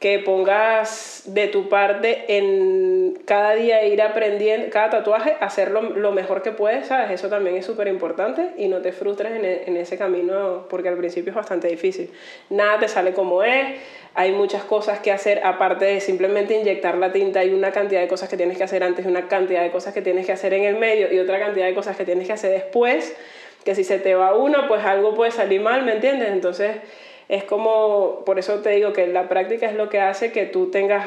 que 0.00 0.18
pongas 0.18 1.17
de 1.34 1.48
tu 1.48 1.68
parte 1.68 2.24
en 2.28 3.18
cada 3.24 3.54
día 3.54 3.84
ir 3.84 4.00
aprendiendo, 4.02 4.68
cada 4.70 4.90
tatuaje, 4.90 5.36
hacerlo 5.40 5.82
lo 5.82 6.12
mejor 6.12 6.42
que 6.42 6.52
puedes, 6.52 6.86
¿sabes? 6.86 7.10
Eso 7.10 7.28
también 7.28 7.56
es 7.56 7.66
súper 7.66 7.88
importante 7.88 8.50
y 8.56 8.68
no 8.68 8.78
te 8.78 8.92
frustres 8.92 9.32
en, 9.32 9.44
e- 9.44 9.62
en 9.66 9.76
ese 9.76 9.98
camino 9.98 10.66
porque 10.70 10.88
al 10.88 10.96
principio 10.96 11.30
es 11.30 11.36
bastante 11.36 11.68
difícil. 11.68 12.10
Nada 12.50 12.78
te 12.78 12.88
sale 12.88 13.12
como 13.12 13.42
es, 13.42 13.78
hay 14.14 14.32
muchas 14.32 14.62
cosas 14.64 15.00
que 15.00 15.12
hacer 15.12 15.40
aparte 15.44 15.84
de 15.84 16.00
simplemente 16.00 16.54
inyectar 16.58 16.96
la 16.96 17.12
tinta, 17.12 17.40
hay 17.40 17.50
una 17.50 17.70
cantidad 17.72 18.00
de 18.00 18.08
cosas 18.08 18.28
que 18.28 18.36
tienes 18.36 18.56
que 18.56 18.64
hacer 18.64 18.82
antes, 18.82 19.04
una 19.06 19.28
cantidad 19.28 19.62
de 19.62 19.70
cosas 19.70 19.94
que 19.94 20.02
tienes 20.02 20.26
que 20.26 20.32
hacer 20.32 20.54
en 20.54 20.64
el 20.64 20.76
medio 20.76 21.12
y 21.12 21.18
otra 21.18 21.38
cantidad 21.38 21.66
de 21.66 21.74
cosas 21.74 21.96
que 21.96 22.04
tienes 22.04 22.26
que 22.26 22.32
hacer 22.32 22.52
después, 22.52 23.16
que 23.64 23.74
si 23.74 23.84
se 23.84 23.98
te 23.98 24.14
va 24.14 24.34
una, 24.34 24.66
pues 24.66 24.84
algo 24.84 25.14
puede 25.14 25.30
salir 25.30 25.60
mal, 25.60 25.82
¿me 25.84 25.92
entiendes? 25.92 26.30
Entonces 26.30 26.76
es 27.28 27.44
como, 27.44 28.22
por 28.24 28.38
eso 28.38 28.60
te 28.60 28.70
digo 28.70 28.92
que 28.92 29.06
la 29.06 29.28
práctica 29.28 29.66
es 29.66 29.74
lo 29.74 29.88
que 29.88 30.00
hace 30.00 30.32
que 30.32 30.46
tú 30.46 30.70
tengas 30.70 31.06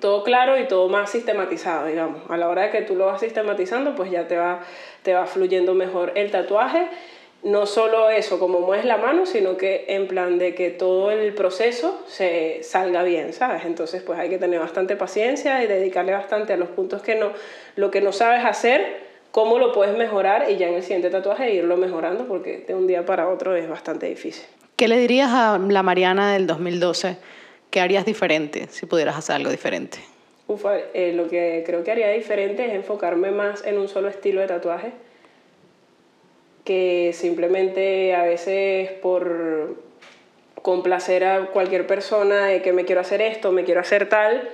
todo 0.00 0.22
claro 0.24 0.58
y 0.58 0.64
todo 0.64 0.88
más 0.88 1.10
sistematizado, 1.10 1.86
digamos. 1.86 2.22
A 2.28 2.36
la 2.36 2.48
hora 2.48 2.62
de 2.62 2.70
que 2.70 2.82
tú 2.82 2.94
lo 2.94 3.06
vas 3.06 3.20
sistematizando, 3.20 3.94
pues 3.94 4.10
ya 4.10 4.28
te 4.28 4.36
va, 4.36 4.60
te 5.02 5.14
va 5.14 5.26
fluyendo 5.26 5.74
mejor 5.74 6.12
el 6.14 6.30
tatuaje. 6.30 6.88
No 7.42 7.66
solo 7.66 8.08
eso, 8.08 8.38
como 8.38 8.60
mueves 8.60 8.84
la 8.84 8.98
mano, 8.98 9.26
sino 9.26 9.56
que 9.56 9.86
en 9.88 10.06
plan 10.06 10.38
de 10.38 10.54
que 10.54 10.70
todo 10.70 11.10
el 11.10 11.34
proceso 11.34 12.00
se 12.06 12.62
salga 12.62 13.02
bien, 13.02 13.32
¿sabes? 13.32 13.64
Entonces, 13.64 14.02
pues 14.02 14.18
hay 14.18 14.28
que 14.28 14.38
tener 14.38 14.60
bastante 14.60 14.96
paciencia 14.96 15.62
y 15.62 15.66
dedicarle 15.66 16.12
bastante 16.12 16.52
a 16.52 16.56
los 16.56 16.68
puntos 16.68 17.02
que 17.02 17.16
no, 17.16 17.32
lo 17.74 17.90
que 17.90 18.00
no 18.00 18.12
sabes 18.12 18.44
hacer, 18.44 19.11
cómo 19.32 19.58
lo 19.58 19.72
puedes 19.72 19.96
mejorar 19.96 20.48
y 20.50 20.56
ya 20.56 20.68
en 20.68 20.74
el 20.74 20.82
siguiente 20.82 21.10
tatuaje 21.10 21.52
irlo 21.52 21.76
mejorando, 21.76 22.28
porque 22.28 22.58
de 22.58 22.74
un 22.74 22.86
día 22.86 23.04
para 23.04 23.28
otro 23.28 23.56
es 23.56 23.68
bastante 23.68 24.06
difícil. 24.06 24.44
¿Qué 24.76 24.86
le 24.86 24.98
dirías 24.98 25.30
a 25.32 25.58
la 25.58 25.82
Mariana 25.82 26.32
del 26.32 26.46
2012? 26.46 27.16
¿Qué 27.70 27.80
harías 27.80 28.04
diferente 28.04 28.68
si 28.68 28.86
pudieras 28.86 29.16
hacer 29.16 29.36
algo 29.36 29.50
diferente? 29.50 29.98
Ufa, 30.46 30.76
eh, 30.92 31.12
lo 31.14 31.28
que 31.28 31.62
creo 31.64 31.82
que 31.82 31.90
haría 31.90 32.10
diferente 32.10 32.66
es 32.66 32.74
enfocarme 32.74 33.30
más 33.30 33.64
en 33.64 33.78
un 33.78 33.88
solo 33.88 34.08
estilo 34.08 34.40
de 34.40 34.48
tatuaje 34.48 34.92
que 36.64 37.12
simplemente 37.14 38.14
a 38.14 38.22
veces 38.22 38.90
por 38.90 39.76
complacer 40.62 41.24
a 41.24 41.46
cualquier 41.46 41.86
persona 41.86 42.46
de 42.46 42.62
que 42.62 42.72
me 42.72 42.84
quiero 42.84 43.00
hacer 43.00 43.20
esto, 43.20 43.50
me 43.50 43.64
quiero 43.64 43.80
hacer 43.80 44.08
tal, 44.08 44.48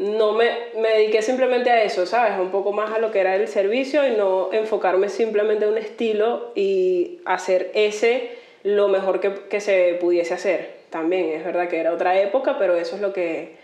no 0.00 0.32
me, 0.32 0.50
me 0.80 0.88
dediqué 0.88 1.20
simplemente 1.20 1.70
a 1.70 1.82
eso, 1.82 2.06
¿sabes? 2.06 2.38
Un 2.38 2.50
poco 2.50 2.72
más 2.72 2.90
a 2.90 2.98
lo 2.98 3.10
que 3.10 3.20
era 3.20 3.36
el 3.36 3.46
servicio 3.48 4.08
y 4.08 4.12
no 4.16 4.50
enfocarme 4.50 5.10
simplemente 5.10 5.66
en 5.66 5.72
un 5.72 5.78
estilo 5.78 6.52
y 6.54 7.18
hacer 7.26 7.70
ese 7.74 8.30
lo 8.62 8.88
mejor 8.88 9.20
que, 9.20 9.34
que 9.50 9.60
se 9.60 9.98
pudiese 10.00 10.32
hacer. 10.32 10.80
También 10.88 11.28
es 11.28 11.44
verdad 11.44 11.68
que 11.68 11.78
era 11.78 11.92
otra 11.92 12.18
época, 12.18 12.56
pero 12.58 12.76
eso 12.76 12.96
es 12.96 13.02
lo 13.02 13.12
que, 13.12 13.56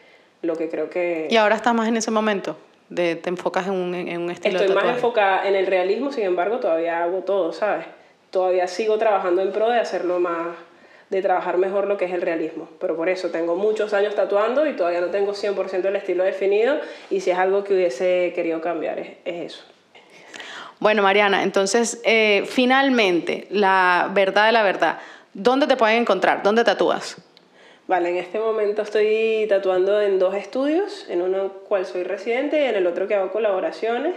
lo 0.43 0.57
que 0.57 0.69
creo 0.69 0.91
que... 0.91 1.27
Y 1.31 1.37
ahora 1.37 1.57
estás 1.57 1.75
más 1.75 1.89
en 1.89 1.97
ese 1.97 2.11
momento, 2.11 2.59
de 2.91 3.17
te 3.17 3.31
enfocas 3.31 3.67
en 3.67 3.73
un, 3.73 3.95
en 3.95 4.21
un 4.21 4.31
estilo 4.31 4.61
Estoy 4.61 4.69
de 4.69 4.75
más 4.75 4.95
enfocada 4.95 5.49
en 5.49 5.55
el 5.55 5.67
realismo, 5.67 6.13
sin 6.13 6.25
embargo, 6.25 6.59
todavía 6.59 7.03
hago 7.03 7.21
todo, 7.21 7.55
¿sabes? 7.55 7.87
Todavía 8.31 8.67
sigo 8.67 8.99
trabajando 8.99 9.41
en 9.41 9.53
pro 9.53 9.71
de 9.71 9.79
hacerlo 9.79 10.21
más, 10.21 10.49
de 11.11 11.23
trabajar 11.23 11.59
mejor 11.59 11.87
lo 11.87 11.97
que 11.97 12.07
es 12.07 12.13
el 12.13 12.23
realismo. 12.23 12.69
Pero 12.81 12.97
por 12.97 13.09
eso 13.09 13.31
tengo 13.31 13.57
muchos 13.57 13.95
años 13.95 14.15
tatuando 14.15 14.67
y 14.67 14.75
todavía 14.75 15.01
no 15.01 15.09
tengo 15.09 15.33
100% 15.33 15.85
el 15.85 15.97
estilo 15.97 16.25
definido 16.25 16.79
y 17.11 17.21
si 17.21 17.31
es 17.31 17.39
algo 17.39 17.65
que 17.65 17.75
hubiese 17.75 18.33
querido 18.35 18.61
cambiar, 18.61 18.99
es, 18.99 19.09
es 19.25 19.53
eso. 19.53 19.65
Bueno, 20.79 21.03
Mariana, 21.03 21.43
entonces, 21.43 22.03
eh, 22.05 22.45
finalmente, 22.47 23.47
la 23.51 24.11
verdad 24.13 24.47
de 24.47 24.53
la 24.53 24.63
verdad. 24.63 24.99
¿Dónde 25.33 25.67
te 25.67 25.77
pueden 25.77 26.03
encontrar? 26.03 26.43
¿Dónde 26.43 26.65
tatúas? 26.65 27.17
Vale, 27.87 28.11
en 28.11 28.17
este 28.17 28.39
momento 28.39 28.83
estoy 28.83 29.47
tatuando 29.49 30.03
en 30.03 30.19
dos 30.19 30.35
estudios, 30.35 31.07
en 31.09 31.23
uno 31.23 31.53
cual 31.69 31.87
soy 31.87 32.03
residente 32.03 32.61
y 32.63 32.65
en 32.65 32.75
el 32.75 32.87
otro 32.87 33.07
que 33.07 33.15
hago 33.15 33.31
colaboraciones. 33.31 34.15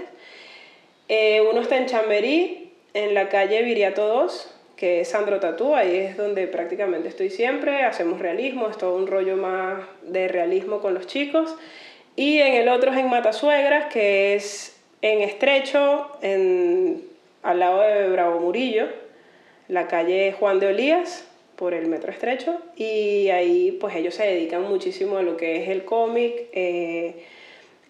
Eh, 1.08 1.48
uno 1.50 1.62
está 1.62 1.78
en 1.78 1.86
Chamberí, 1.86 2.74
en 2.94 3.14
la 3.14 3.30
calle 3.30 3.62
Viriato 3.62 4.08
2, 4.08 4.59
que 4.80 5.02
es 5.02 5.10
Sandro 5.10 5.42
Tatú, 5.42 5.76
ahí 5.76 5.98
es 5.98 6.16
donde 6.16 6.48
prácticamente 6.48 7.10
estoy 7.10 7.30
siempre, 7.30 7.84
hacemos 7.84 8.20
realismo, 8.20 8.70
es 8.70 8.78
todo 8.78 8.96
un 8.96 9.08
rollo 9.08 9.36
más 9.36 9.82
de 10.04 10.30
realismo 10.30 10.80
con 10.80 10.94
los 10.94 11.06
chicos. 11.06 11.54
Y 12.16 12.40
en 12.40 12.54
el 12.54 12.70
otro 12.70 12.92
es 12.92 12.98
en 12.98 13.10
Matasuegras, 13.10 13.92
que 13.92 14.36
es 14.36 14.80
en 15.02 15.20
Estrecho, 15.20 16.10
en, 16.22 17.04
al 17.44 17.60
lado 17.60 17.82
de 17.82 18.08
Bravo 18.08 18.40
Murillo, 18.40 18.88
la 19.68 19.88
calle 19.88 20.34
Juan 20.40 20.62
de 20.62 20.68
Olías, 20.68 21.28
por 21.58 21.74
el 21.74 21.88
metro 21.88 22.10
estrecho, 22.10 22.62
y 22.78 23.28
ahí 23.32 23.78
pues 23.82 23.94
ellos 23.98 24.16
se 24.16 24.24
dedican 24.24 24.64
muchísimo 24.64 25.18
a 25.18 25.24
lo 25.24 25.36
que 25.36 25.62
es 25.62 25.68
el 25.68 25.84
cómic, 25.84 26.48
eh, 26.54 27.26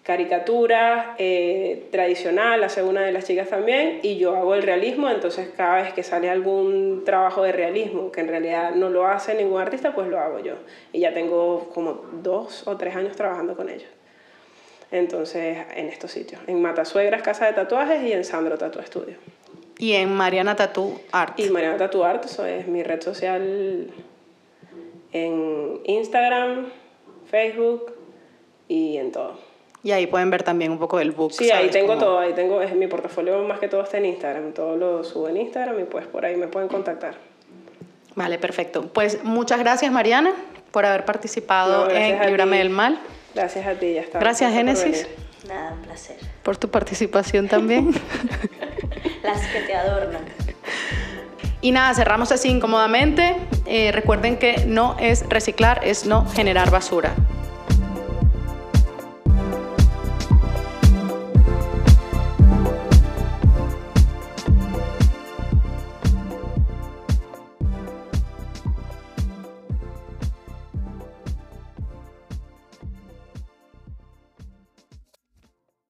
caricatura 0.02 1.14
eh, 1.18 1.88
tradicional, 1.90 2.64
hace 2.64 2.82
una 2.82 3.02
de 3.02 3.12
las 3.12 3.24
chicas 3.26 3.48
también, 3.48 4.00
y 4.02 4.16
yo 4.16 4.34
hago 4.34 4.54
el 4.54 4.62
realismo, 4.62 5.10
entonces 5.10 5.48
cada 5.56 5.82
vez 5.82 5.92
que 5.92 6.02
sale 6.02 6.30
algún 6.30 7.02
trabajo 7.04 7.42
de 7.42 7.52
realismo, 7.52 8.10
que 8.10 8.20
en 8.20 8.28
realidad 8.28 8.74
no 8.74 8.88
lo 8.88 9.06
hace 9.06 9.34
ningún 9.34 9.60
artista, 9.60 9.94
pues 9.94 10.08
lo 10.08 10.18
hago 10.18 10.40
yo. 10.40 10.54
Y 10.92 11.00
ya 11.00 11.12
tengo 11.12 11.68
como 11.74 12.02
dos 12.22 12.66
o 12.66 12.76
tres 12.76 12.96
años 12.96 13.16
trabajando 13.16 13.54
con 13.56 13.68
ellos. 13.68 13.88
Entonces, 14.90 15.58
en 15.76 15.88
estos 15.88 16.10
sitios, 16.10 16.40
en 16.46 16.60
Matasuegras, 16.60 17.22
Casa 17.22 17.46
de 17.46 17.52
Tatuajes, 17.52 18.02
y 18.02 18.12
en 18.12 18.24
Sandro 18.24 18.58
Tatu 18.58 18.80
Estudio. 18.80 19.16
Y 19.78 19.92
en 19.92 20.12
Mariana 20.12 20.56
Tattoo 20.56 21.00
Art. 21.12 21.38
Y 21.38 21.48
Mariana 21.50 21.76
Tattoo 21.76 22.04
Art, 22.04 22.24
eso 22.24 22.44
es 22.44 22.66
mi 22.66 22.82
red 22.82 23.00
social 23.00 23.90
en 25.12 25.80
Instagram, 25.84 26.66
Facebook 27.30 27.92
y 28.68 28.96
en 28.96 29.12
todo. 29.12 29.49
Y 29.82 29.92
ahí 29.92 30.06
pueden 30.06 30.30
ver 30.30 30.42
también 30.42 30.72
un 30.72 30.78
poco 30.78 30.98
del 30.98 31.10
book. 31.12 31.32
Sí, 31.32 31.50
ahí 31.50 31.70
tengo 31.70 31.88
Como- 31.94 32.00
todo, 32.00 32.18
ahí 32.18 32.34
tengo, 32.34 32.60
es 32.60 32.74
mi 32.74 32.86
portafolio 32.86 33.42
más 33.44 33.58
que 33.60 33.68
todo 33.68 33.82
está 33.82 33.96
en 33.98 34.04
Instagram, 34.06 34.52
todo 34.52 34.76
lo 34.76 35.02
subo 35.04 35.28
en 35.28 35.38
Instagram 35.38 35.80
y 35.80 35.84
pues 35.84 36.06
por 36.06 36.24
ahí 36.26 36.36
me 36.36 36.48
pueden 36.48 36.68
contactar. 36.68 37.14
Vale, 38.14 38.38
perfecto. 38.38 38.88
Pues 38.92 39.24
muchas 39.24 39.58
gracias, 39.60 39.90
Mariana, 39.90 40.32
por 40.70 40.84
haber 40.84 41.04
participado 41.06 41.86
No, 41.86 41.90
en 41.90 42.20
Líbrame 42.26 42.58
del 42.58 42.68
Mal. 42.70 42.98
Gracias 43.34 43.66
a 43.66 43.74
ti, 43.74 43.94
ya 43.94 44.00
está. 44.02 44.18
Gracias, 44.18 44.52
Génesis, 44.52 45.06
Nada, 45.48 45.72
un 45.72 45.80
placer. 45.82 46.16
por 46.42 46.56
tu 46.58 46.68
participación 46.68 47.48
también. 47.48 47.92
Las 49.22 49.40
que 49.46 49.60
te 49.60 49.74
adornan. 49.74 50.22
y 51.62 51.72
nada, 51.72 51.94
cerramos 51.94 52.32
así 52.32 52.48
incómodamente. 52.48 53.36
Eh, 53.66 53.92
recuerden 53.92 54.36
que 54.38 54.64
no 54.66 54.96
es 54.98 55.26
reciclar, 55.28 55.80
es 55.84 56.04
no 56.04 56.26
generar 56.26 56.70
basura. 56.70 57.14